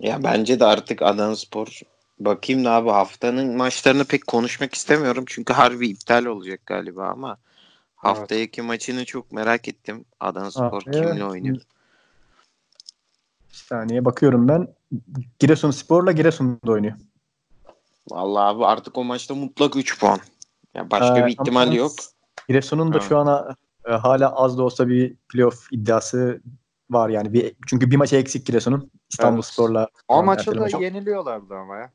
Ya 0.00 0.24
bence 0.24 0.60
de 0.60 0.64
artık 0.64 1.02
Adana 1.02 1.36
Spor 1.36 1.80
bakayım 2.18 2.64
da 2.64 2.72
abi 2.72 2.90
haftanın 2.90 3.56
maçlarını 3.56 4.04
pek 4.04 4.26
konuşmak 4.26 4.74
istemiyorum. 4.74 5.24
Çünkü 5.28 5.52
harbi 5.52 5.88
iptal 5.88 6.24
olacak 6.24 6.60
galiba 6.66 7.08
ama 7.08 7.38
haftaki 7.96 8.62
maçını 8.62 9.04
çok 9.04 9.32
merak 9.32 9.68
ettim. 9.68 10.04
Adana 10.20 10.50
Spor 10.50 10.62
Haftaya- 10.82 11.08
kimle 11.10 11.24
oynuyor? 11.24 11.56
Bir 13.50 13.54
saniye 13.54 14.04
bakıyorum 14.04 14.48
ben. 14.48 14.68
Giresun 15.38 15.70
Spor'la 15.70 16.12
Giresun'da 16.12 16.72
oynuyor. 16.72 16.94
Vallahi 18.10 18.42
abi 18.56 18.66
artık 18.66 18.98
o 18.98 19.04
maçta 19.04 19.34
mutlak 19.34 19.76
3 19.76 20.00
puan. 20.00 20.18
Ya 20.74 20.90
başka 20.90 21.18
Ee, 21.18 21.26
bir 21.26 21.30
ihtimal 21.32 21.72
yok. 21.72 21.92
Giresun'un 22.48 22.92
da 22.92 22.98
Evet. 22.98 23.08
şu 23.08 23.18
an 23.18 23.56
e, 23.88 23.92
hala 23.92 24.32
az 24.36 24.58
da 24.58 24.62
olsa 24.62 24.88
bir 24.88 25.14
playoff 25.28 25.72
iddiası 25.72 26.40
var 26.90 27.08
yani. 27.08 27.32
Bir, 27.32 27.54
çünkü 27.66 27.90
bir 27.90 27.96
maça 27.96 28.16
eksik 28.16 28.46
Giresun'un. 28.46 28.90
İstanbul 29.10 29.36
Evet. 29.36 29.44
Spor'la 29.44 29.88
O 30.08 30.16
Yani 30.16 30.26
maçı 30.26 30.60
da 30.60 30.68
çok- 30.68 30.82
yeniliyorlardı 30.82 31.54
ama 31.54 31.76
ya. 31.76 31.92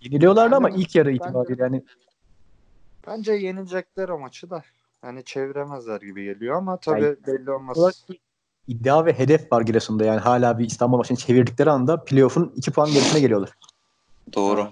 yeniliyorlardı 0.00 0.54
ama 0.56 0.68
Bence- 0.68 0.80
ilk 0.80 0.94
yarı 0.94 1.12
itibariyle 1.12 1.62
yani 1.62 1.84
Bence 3.06 3.32
yenilecekler 3.32 4.08
o 4.08 4.18
maçı 4.18 4.50
da. 4.50 4.62
Yani 5.04 5.24
çeviremezler 5.24 6.00
gibi 6.00 6.24
geliyor 6.24 6.56
ama 6.56 6.76
tabii 6.76 7.02
Yani- 7.02 7.16
belli 7.26 7.50
olmaz. 7.50 8.04
iddia 8.68 9.06
ve 9.06 9.18
hedef 9.18 9.52
var 9.52 9.60
Giresun'da. 9.62 10.04
Yani 10.04 10.20
hala 10.20 10.58
bir 10.58 10.64
İstanbul 10.66 10.98
maçını 10.98 11.16
çevirdikleri 11.18 11.70
anda 11.70 12.04
playoff'un 12.04 12.52
2 12.56 12.70
puan 12.70 12.90
gerisine 12.92 13.20
geliyorlar. 13.20 13.50
Doğru. 14.34 14.68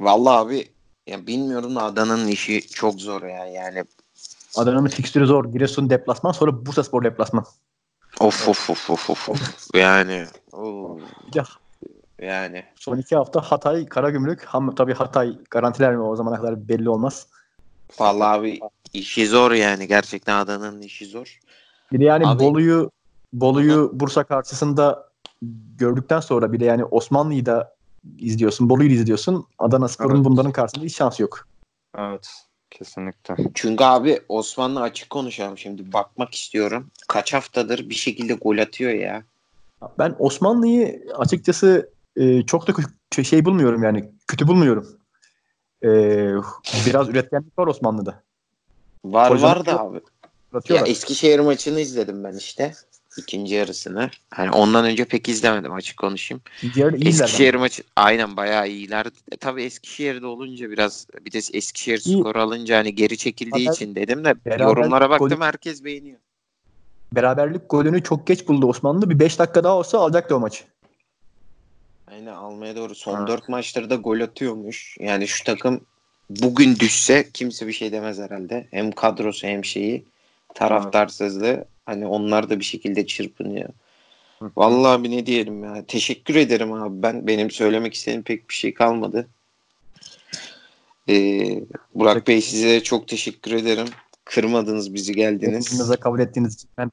Vallahi 0.00 0.36
abi 0.38 0.68
ya 1.06 1.26
bilmiyorum 1.26 1.76
da 1.76 1.82
Adana'nın 1.82 2.28
işi 2.28 2.68
çok 2.68 3.00
zor 3.00 3.22
ya. 3.22 3.46
Yani 3.46 3.84
Adana'nın 4.56 4.88
fikstürü 4.88 5.26
zor. 5.26 5.44
Giresun 5.44 5.90
deplasman 5.90 6.32
sonra 6.32 6.66
Bursaspor 6.66 7.04
deplasman. 7.04 7.44
of 8.20 8.48
of 8.48 8.70
of 8.70 8.90
of 8.90 9.10
of. 9.10 9.28
of. 9.28 9.68
yani 9.74 10.26
de 11.32 11.42
yani 12.18 12.64
son 12.74 12.98
iki 12.98 13.16
hafta 13.16 13.40
Hatay, 13.40 13.86
Karagümrük. 13.86 14.44
Ham, 14.44 14.74
tabii 14.74 14.94
Hatay 14.94 15.38
garantiler 15.50 15.96
mi 15.96 16.02
o 16.02 16.16
zamana 16.16 16.36
kadar 16.36 16.68
belli 16.68 16.88
olmaz. 16.90 17.26
vallahi 18.00 18.38
abi 18.38 18.60
işi 18.92 19.26
zor 19.26 19.52
yani. 19.52 19.88
Gerçekten 19.88 20.36
Adana'nın 20.36 20.82
işi 20.82 21.06
zor. 21.06 21.38
Bir 21.92 22.00
de 22.00 22.04
yani 22.04 22.26
Abi- 22.26 22.44
Bolu'yu 22.44 22.90
Bolu'yu 23.32 23.90
Bursa 23.94 24.24
karşısında 24.24 25.08
gördükten 25.76 26.20
sonra 26.20 26.52
bir 26.52 26.60
de 26.60 26.64
yani 26.64 26.84
Osmanlı'yı 26.84 27.46
da 27.46 27.76
izliyorsun, 28.18 28.70
Bolu'yu 28.70 28.90
izliyorsun. 28.90 29.46
Adana 29.58 29.88
Spor'un 29.88 30.14
Evet. 30.16 30.24
bunların 30.24 30.52
karşısında 30.52 30.84
hiç 30.84 30.96
şansı 30.96 31.22
yok. 31.22 31.48
Evet. 31.98 32.28
Kesinlikle. 32.70 33.36
Çünkü 33.54 33.84
abi 33.84 34.20
Osmanlı 34.28 34.80
açık 34.80 35.10
konuşalım 35.10 35.58
şimdi. 35.58 35.92
Bakmak 35.92 36.34
istiyorum. 36.34 36.90
Kaç 37.08 37.34
haftadır 37.34 37.88
bir 37.90 37.94
şekilde 37.94 38.34
gol 38.34 38.58
atıyor 38.58 38.90
ya. 38.90 39.22
Ben 39.98 40.16
Osmanlı'yı 40.18 41.06
açıkçası 41.18 41.90
e, 42.16 42.42
çok 42.42 42.66
da 42.66 42.72
şey 43.24 43.44
bulmuyorum 43.44 43.82
yani 43.82 44.10
kötü 44.26 44.48
bulmuyorum. 44.48 44.98
E, 45.82 45.88
biraz 46.86 47.08
üretkenlik 47.08 47.58
var 47.58 47.66
Osmanlı'da. 47.66 48.22
Var 49.12 49.30
Hocam- 49.30 49.50
var 49.50 49.66
da 49.66 49.80
abi. 49.80 50.00
Ya. 50.68 50.82
Eskişehir 50.86 51.38
maçını 51.40 51.80
izledim 51.80 52.24
ben 52.24 52.36
işte. 52.36 52.72
ikinci 53.18 53.54
yarısını. 53.54 54.10
Hani 54.30 54.50
ondan 54.50 54.84
önce 54.84 55.04
pek 55.04 55.28
izlemedim 55.28 55.72
açık 55.72 55.96
konuşayım. 55.96 56.42
Eskişehir 57.00 57.54
maçı 57.54 57.82
aynen 57.96 58.36
bayağı 58.36 58.68
iyiler. 58.68 59.06
E, 59.32 59.36
tabii 59.36 59.62
Eskişehir'de 59.62 60.26
olunca 60.26 60.70
biraz 60.70 61.06
bir 61.24 61.32
de 61.32 61.38
Eskişehir 61.38 62.02
İyi. 62.04 62.18
skoru 62.18 62.40
alınca 62.40 62.76
hani 62.78 62.94
geri 62.94 63.18
çekildiği 63.18 63.66
Haber- 63.66 63.76
için 63.76 63.94
dedim 63.94 64.24
de 64.24 64.34
yorumlara 64.58 65.10
baktım 65.10 65.28
golü- 65.28 65.44
herkes 65.44 65.84
beğeniyor. 65.84 66.18
Beraberlik 67.12 67.70
golünü 67.70 68.02
çok 68.02 68.26
geç 68.26 68.48
buldu 68.48 68.66
Osmanlı. 68.66 69.10
Bir 69.10 69.18
5 69.18 69.38
dakika 69.38 69.64
daha 69.64 69.74
olsa 69.76 69.98
alacaktı 69.98 70.36
o 70.36 70.40
maçı. 70.40 70.64
Aynen 72.10 72.32
almaya 72.34 72.76
doğru. 72.76 72.94
Son 72.94 73.18
Evet. 73.18 73.28
4 73.28 73.48
maçları 73.48 73.90
da 73.90 73.94
gol 73.94 74.20
atıyormuş. 74.20 74.96
Yani 75.00 75.28
şu 75.28 75.44
takım 75.44 75.80
bugün 76.30 76.76
düşse 76.76 77.30
kimse 77.34 77.66
bir 77.66 77.72
şey 77.72 77.92
demez 77.92 78.18
herhalde. 78.18 78.66
Hem 78.70 78.92
kadrosu 78.92 79.46
hem 79.46 79.64
şeyi 79.64 80.04
taraftarsızlığı. 80.54 81.64
Hani 81.86 82.06
onlar 82.06 82.50
da 82.50 82.58
bir 82.58 82.64
şekilde 82.64 83.06
çırpınıyor. 83.06 83.68
Hı. 84.38 84.50
Vallahi 84.56 85.04
bir 85.04 85.10
ne 85.10 85.26
diyelim 85.26 85.64
ya. 85.64 85.84
Teşekkür 85.88 86.34
ederim 86.34 86.72
abi. 86.72 87.02
Ben 87.02 87.26
benim 87.26 87.50
söylemek 87.50 87.94
istediğim 87.94 88.22
pek 88.22 88.48
bir 88.48 88.54
şey 88.54 88.74
kalmadı. 88.74 89.28
Ee, 91.08 91.60
Burak 91.94 92.28
Bey 92.28 92.42
size 92.42 92.68
de 92.68 92.82
çok 92.82 93.08
teşekkür 93.08 93.52
ederim. 93.52 93.86
Kırmadınız 94.24 94.94
bizi 94.94 95.14
geldiniz. 95.14 95.66
Hepinize 95.66 95.96
kabul 95.96 96.20
ettiğiniz 96.20 96.54
için 96.54 96.70
ben 96.78 96.90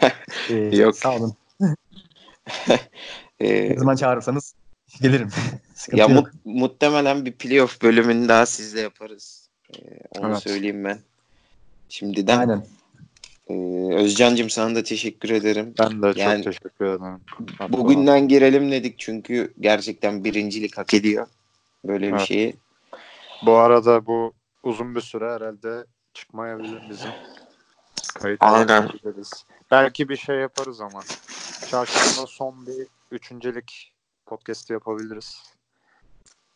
e, 0.50 0.76
Yok. 0.76 0.96
sağ 0.96 1.16
olun. 1.16 1.34
Ee, 3.40 3.70
Ne 3.70 3.78
zaman 3.78 3.96
çağırırsanız 3.96 4.54
gelirim. 5.02 5.28
Sıkıntı 5.74 6.00
ya 6.00 6.08
mu- 6.08 6.28
muhtemelen 6.44 7.24
bir 7.24 7.32
playoff 7.32 7.82
bölümünü 7.82 8.28
daha 8.28 8.46
sizle 8.46 8.80
yaparız. 8.80 9.48
Ee, 9.76 9.80
onu 10.18 10.28
Evet. 10.30 10.42
söyleyeyim 10.42 10.84
ben. 10.84 10.98
Şimdiden 11.88 12.38
Aynen. 12.38 12.66
Ee, 13.48 13.94
Özcan'cığım 13.94 14.50
sana 14.50 14.74
da 14.74 14.82
teşekkür 14.82 15.30
ederim. 15.30 15.74
Ben 15.78 16.02
de 16.02 16.06
çok 16.06 16.16
Yani- 16.16 16.44
teşekkür 16.44 16.84
ederim. 16.84 17.20
Hatta- 17.58 17.72
Bugünden 17.72 18.28
girelim 18.28 18.72
dedik 18.72 18.98
çünkü 18.98 19.54
gerçekten 19.60 20.24
birincilik 20.24 20.78
hak 20.78 20.94
ediyor. 20.94 21.26
Böyle 21.84 22.06
bir 22.06 22.12
Evet. 22.12 22.20
şeyi. 22.28 22.56
Bu 23.46 23.52
arada 23.52 24.06
bu 24.06 24.32
uzun 24.62 24.94
bir 24.94 25.00
süre 25.00 25.32
herhalde 25.32 25.84
çıkmayabilir 26.14 26.82
bizim. 26.90 27.10
Kayıt 28.14 28.38
Aynen. 28.42 28.88
Belki 29.70 30.08
bir 30.08 30.16
şey 30.16 30.36
yaparız 30.36 30.80
ama. 30.80 31.00
Çarşamba 31.70 32.26
son 32.26 32.66
bir 32.66 32.86
üçüncülük 33.10 33.72
podcast 34.26 34.70
yapabiliriz. 34.70 35.42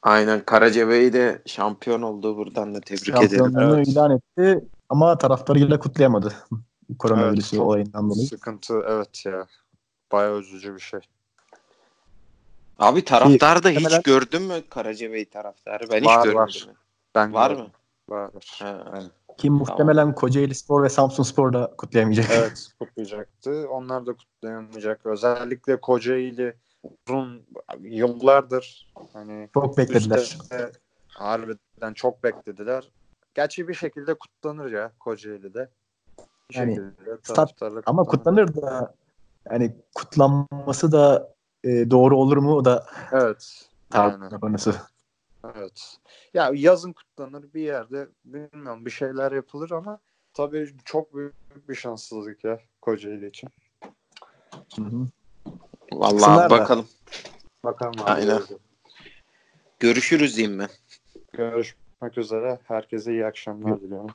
Aynen 0.03 0.45
Karacabey 0.45 1.13
de 1.13 1.43
şampiyon 1.47 2.03
oldu. 2.03 2.37
Buradan 2.37 2.75
da 2.75 2.81
tebrik 2.81 3.09
ederim. 3.09 3.29
Şampiyonluğunu 3.29 3.77
Evet. 3.77 3.89
ilan 3.89 4.11
etti 4.11 4.65
ama 4.89 5.19
taraftarıyla 5.19 5.79
kutlayamadı. 5.79 6.33
Koronavirüsü 6.99 7.57
Evet, 7.57 7.67
olayından 7.67 8.11
dolayı. 8.11 8.27
Sıkıntı 8.27 8.83
evet 8.89 9.27
ya. 9.27 9.47
Bayağı 10.13 10.39
üzücü 10.39 10.75
bir 10.75 10.81
şey. 10.81 11.01
Abi 12.79 13.05
taraftar 13.05 13.63
da 13.63 13.69
hiç 13.69 14.03
gördün 14.03 14.43
mü 14.43 14.63
Karacabey 14.71 15.25
taraftarı? 15.25 15.85
Ben 15.91 16.05
Var, 16.05 16.19
hiç 16.19 16.25
görmedim. 16.25 16.39
var. 16.39 16.69
Ben 17.15 17.35
Var 17.35 17.51
gördüm. 17.51 17.65
mı? 17.65 17.71
Var. 18.09 18.31
var. 18.63 19.03
Ki 19.39 19.51
muhtemelen 19.51 20.15
Kocaeli 20.15 20.55
Spor 20.55 20.83
ve 20.83 20.89
Samsun 20.89 21.23
Spor 21.23 21.53
da 21.53 21.75
kutlayamayacak. 21.79 22.27
Evet 22.31 22.69
kutlayacaktı. 22.79 23.67
Onlar 23.71 24.07
da 24.07 24.13
kutlayamayacak. 24.13 25.07
Özellikle 25.07 25.81
Kocaeli 25.81 26.57
uzun 26.83 27.47
yıllardır 27.81 28.93
hani 29.13 29.49
Çok 29.55 29.79
beklediler. 29.79 30.19
üstte 30.19 30.73
harbiden 31.09 31.95
çok 31.95 32.25
beklediler. 32.25 32.91
Gerçi 33.35 33.69
bir 33.69 33.75
şekilde 33.75 34.15
kutlanır 34.15 34.73
ya 34.73 34.93
Kocaeli'de. 35.01 35.71
Bir 36.51 36.57
Yani 36.57 36.81
stat- 37.23 37.83
Ama 37.87 38.05
kutlanır 38.05 38.55
da 38.55 38.95
yani 39.51 39.77
kutlanması 39.95 40.93
da 40.93 41.35
e, 41.65 41.91
doğru 41.91 42.17
olur 42.19 42.37
mu 42.37 42.55
o 42.55 42.65
da 42.65 42.87
Evet. 43.13 43.71
tartışma 43.91 44.27
Aynen. 44.27 44.41
konusu. 44.41 44.75
Evet. 45.57 45.99
Ya 46.35 46.51
yazın 46.55 46.93
kutlanır 46.93 47.55
bir 47.55 47.61
yerde 47.63 48.09
bilmiyorum 48.25 48.87
bir 48.87 48.91
şeyler 48.91 49.33
yapılır 49.33 49.71
ama 49.71 49.99
tabii 50.35 50.77
çok 50.85 51.15
büyük 51.15 51.35
bir 51.69 51.75
şanssızlık 51.75 52.45
ya 52.45 52.61
Kocaeli 52.81 53.27
için. 53.27 53.49
Hı 54.77 54.83
hı. 54.83 55.07
Vallahi 55.93 56.17
Kısımlar 56.17 56.51
da. 56.51 56.61
bakalım. 56.61 56.89
Bakalım 57.65 57.95
abi. 58.01 58.11
Aynen. 58.11 58.43
Görüşürüz 59.81 60.37
diyeyim 60.37 60.59
ben. 60.59 60.69
Görüşmek 61.33 62.19
üzere. 62.19 62.59
Herkese 62.65 63.13
iyi 63.13 63.27
akşamlar 63.27 63.81
diliyorum. 63.81 64.15